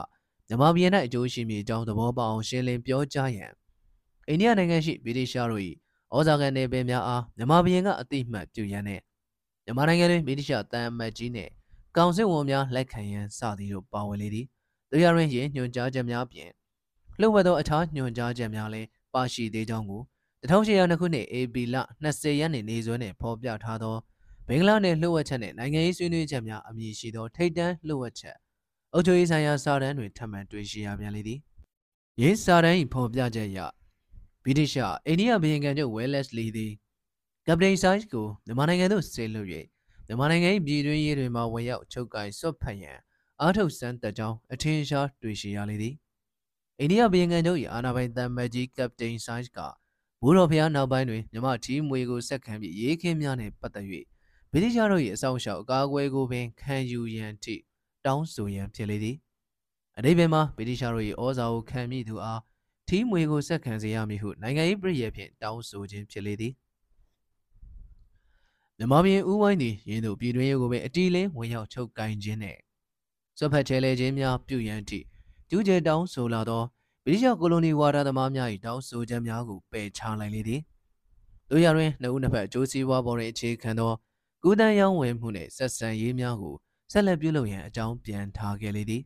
[0.47, 3.51] မြန်မာပြည်၌အကျိုးရှိမည်အကြောင်းသဘောပေါက်အောင်ရှင်းလင်းပြောကြားရန်
[4.27, 5.63] အိန္ဒိယနိုင်ငံရှိဗြိတိရှားတို့၏
[6.15, 9.01] ဩဇာခံနယ်ပယ်များအားမြန်မာပြည်ကအတိမတ်ပြုရန်နဲ့
[9.65, 11.51] မြန်မာနိုင်ငံတွင်ဗြိတိရှတန်အမတ်ကြီးနှင့်
[11.95, 14.45] ကောင်စစ်ဝန်များလက်ခံရန်စသည်တို့ပါဝင်လေသည်။
[14.91, 16.49] တရားရင်းရင်ညွှန်ကြားချက်များပြင်
[17.19, 20.01] လှုပ်ဝက်သောအခြားညွှန်ကြားချက်များလည်းပါရှိသေးကြောင်းကို
[20.41, 23.95] 1800ခုနှစ် AB လ20ရက်နေ့နေစွဲနှင့်ဖော်ပြထားသော
[24.47, 28.35] ဘင်္ဂလားနယ်လှုပ်ဝက်ချက်နှင့်နိုင်ငံရေးဆွေးနွေးချက်များအမည်ရှိသောထိပ်တန်းလှုပ်ဝက်ချက်
[28.93, 31.39] အုပ်ချုပ်ရေးဆိုင်ရာစာတမ်းတွင်ထပ်မံတွေ့ရှိရပြန်လေသည်။
[32.21, 33.59] ရင်းစာတမ်း၏ဖော်ပြချက်အရ
[34.43, 36.71] ဗြိတိရှအိန္ဒိယဘုရင်ခံချုပ်ဝဲလက်စ်လီသည်
[37.47, 39.47] ကပတိန်ဆိုင်ကိုမြန်မာနိုင်ငံသို့ဆေးလွှတ်၍
[40.07, 42.99] မြန်မာနိုင်ငံ၏ပြည်တွင်းရေးတွင်မှဝင်ရောက်ချုပ်ကိုင်ဆွတ်ဖက်ရန်
[43.41, 45.95] အားထုတ်စမ်းသက်ကြောင်းအထင်ရှားတွေ့ရှိရလေသည်
[46.79, 49.59] အိန္ဒိယဘုရင်ခံချုပ်၏အာဏာပိုင်တမန်ကြီးကပတိန်ဆိုင်က
[50.21, 53.85] ဘိုးတော်ဖျားနောက်ပိုင်းတွင်မြမထီးမွေကိုဆက်ခံပြီးရေးခင်းများနှင့်ပတ်သက်၍
[54.51, 57.55] ဗြိတိရှတို့၏အဆောင်ရှောက်အကာအကွယ်ကိုပင်ခံယူရန်ထိ
[58.05, 59.15] တောင်းဆိုရန်ဖြစ်လေသည်
[59.97, 62.39] အတိပင်မှာဗြိတိရှတို့၏ဩဇာကိုခံမိသူအား
[62.91, 66.53] ထီးမွေကိုဆက်ခံစေရမည်ဟုနိုင်ငံရေးပြည်ရဲ့ဖြင့်တောင်းဆိုခြင်းဖြစ်လေသည်
[68.77, 72.59] မြန်မာပြည်ဦးဝိုင်းသည်ရင်းတို့ပြည်တွင်းရေးကိုပင်အတီးလင်းဝင်ရောက်ချုပ်ကင်ခြင်းနှင့်
[73.37, 74.99] ဆွတ်ဖက်ချဲလဲခြင်းများပြုရန်ထိ
[75.49, 76.63] ကျူးကျဲတောင်းဆိုလာသော
[77.05, 80.61] ဗြိတိရှကိုလိုနီဝါဒသမားများ၏တောင်းဆိုချက်များကိုပယ်ချလိုက်လေသည်
[81.49, 83.91] တို့ရတွင်နှစ်ဦးနှစ်ဖက်အကျိုးစီးပွားပေါ်တွင်အခြေခံသော
[84.43, 86.55] ကုသန်းရောင်းဝယ်မှုနှင့်ဆက်ဆံရေးများကို
[86.91, 89.01] ဆက်လက်ပြုလုပ်ရန်အကြောင်းပြန်ထားခဲ့လေသည်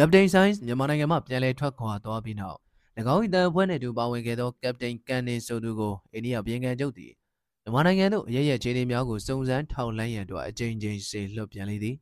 [0.00, 2.58] ကပတိန်ဆိုင်မြန်မာနိုင်ငံမှပြန်လည်ထွက်ခွာသွားပြီးနောက်၎
[3.14, 7.12] င်း၏တန်ဖွဲနှင့်တူပါဝင်ခဲ့သောကပတိန်ကန်နေဆိုသူကိုအိန္ဒိယပြည်ခံချုပ်သည်
[7.62, 11.94] မြန်မာနိုင်ငံသို့အရရခြေနေများကိုစုံစမ်းထောက်လှမ်းရန်အတွက်အကြိမ်ကြိမ်စေလွှတ်ပြန်လေသည်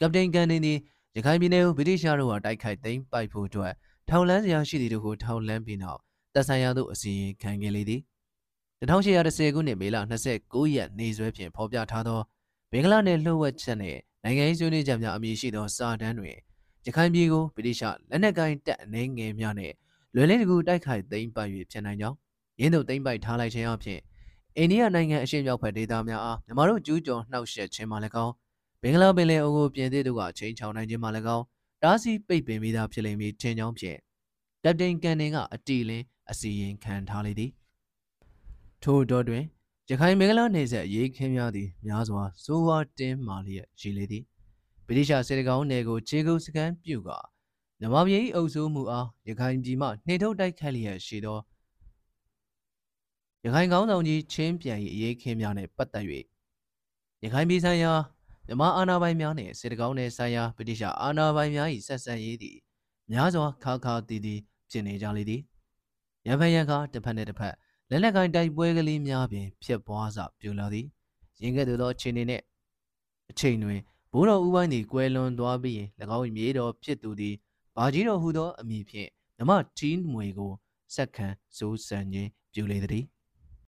[0.00, 0.78] ကပတိန်ကန်နေသည်
[1.16, 3.72] ရခိုင်ပြည်နယ်ကိုဗြိတိရှားတို့ကတိုက်ခိုက်သိမ်းပိုက်ဖို့အတွက်
[4.08, 6.00] ထောက်လန်းစရာရှိသည်တို့ကိုထောက်လန်းပြီးနောက်
[6.34, 8.00] တပ်ဆိုင်ရာသို့အစီရင်ခံခဲ့လေသည်
[8.80, 9.96] 1810ခုနှစ်မေလ
[10.34, 12.20] 29ရက်နေ့စွဲဖြင့်ဖော်ပြထားသော
[12.72, 16.38] ဘင်္ဂလားနယ်လှုပ်ဝက်ချက်နှင့်နိုင်ငံရေးဆွေးနွေးချက်များအမည်ရှိသောစာတမ်းတွင်
[16.86, 19.74] ရခိုင်ပြည်ကိုဗြိတိရှလက်နက်ကိုင်တပ်အနေငယ်များနှင့်
[20.14, 22.16] လွယ်လင်းတကူတိုက်ခိုက်သိမ်းပိုက်၍ဖြစ်နိုင်ကြောင်း
[22.60, 24.00] ရင်းတို့သိမ်းပိုက်ထားလိုက်ခြင်းအပြင်
[24.56, 28.32] အိန္ဒိယနိုင်ငံအရှေ့မြောက်ဘက်ဒေသများအားမြန်မာတို့ကျူးကျော်နှောက်ယှက်ခြင်းမှလည်းကောင်း
[28.82, 31.44] ဘင်္ဂလားပင်လယ်အော်ကိုပြင်သစ်တို့ကချိန်ချောင်နိုင်ခြင်းမှလည်းကောင်း
[31.82, 33.98] တားဆီးပိတ်ပင်မိသားဖြစ်လိမ့်မည်ထင်ကြောင်းဖြင့်
[34.64, 37.50] ကပတိန်ကန်တင်ကအတီလင်းအစီရင်ခံထားလေသည်
[38.82, 39.44] ထို့တော့တွင်
[39.90, 44.24] ရခိုင်မင်္ဂလာနေဆက်ရေးခင်းများသည်များစွာစိုးဝါတင်းမာလျက်ရှိလေသည်
[44.90, 47.08] ဗြိတိရှစစ်တကောင်းနယ်ကိုခြေကုပ်စကန်ပြုက
[47.80, 51.38] မြန်မာပြည်၏အုပ်စိုးမှုအားရခိုင်ပြည်မှနှင်ထုတ်တိုက်ခတ်လျက်ရှိသော
[53.44, 56.04] ရခိုင်ကောင်းဆောင်ကြီးချင်းပြန်၏အရေးခင်းများနှင့်ပတ်သက်၍
[57.22, 57.92] ရခိုင်ပြည်ဆိုင်ရာ
[58.46, 62.56] မြန်မာအာဏာပိုင်များနှင့်စစ်တကောင်းနယ်ဆိုင်ရာဗြိတိရှအာဏာပိုင်များ၏ဆက်ဆံရေးသည်
[63.12, 64.34] များစွာခါခါတီတီ
[64.70, 65.40] ဖြစ်နေကြလေသည်
[66.26, 67.54] ရံဖန်ရံခါတစ်ဖက်နှင့်တစ်ဖက်
[67.90, 70.86] လက်နက်ကိုင်တိုက်ပွဲကလေးများပင်ဖြစ်ပွားစပြုလာသည်
[71.42, 72.42] ရင်းကဲ့သို့သောအခြေအနေနှင့်
[73.30, 73.80] အချိန်တွင်
[74.12, 77.34] ဘိုးတော်ဦးပိုင်းသည်ကွယ်လွန်သွားပြီးရင်၎င်း၏မြေတော်ဖြစ်သူသည်
[77.76, 79.08] ဘာကြီးတော်ဟူသောအမည်ဖြင့်
[79.38, 80.52] ဓမ္မထီးမွေကို
[80.94, 81.26] စက္ခံ
[81.56, 83.04] စိုးစံခြင်းပြုလေသည်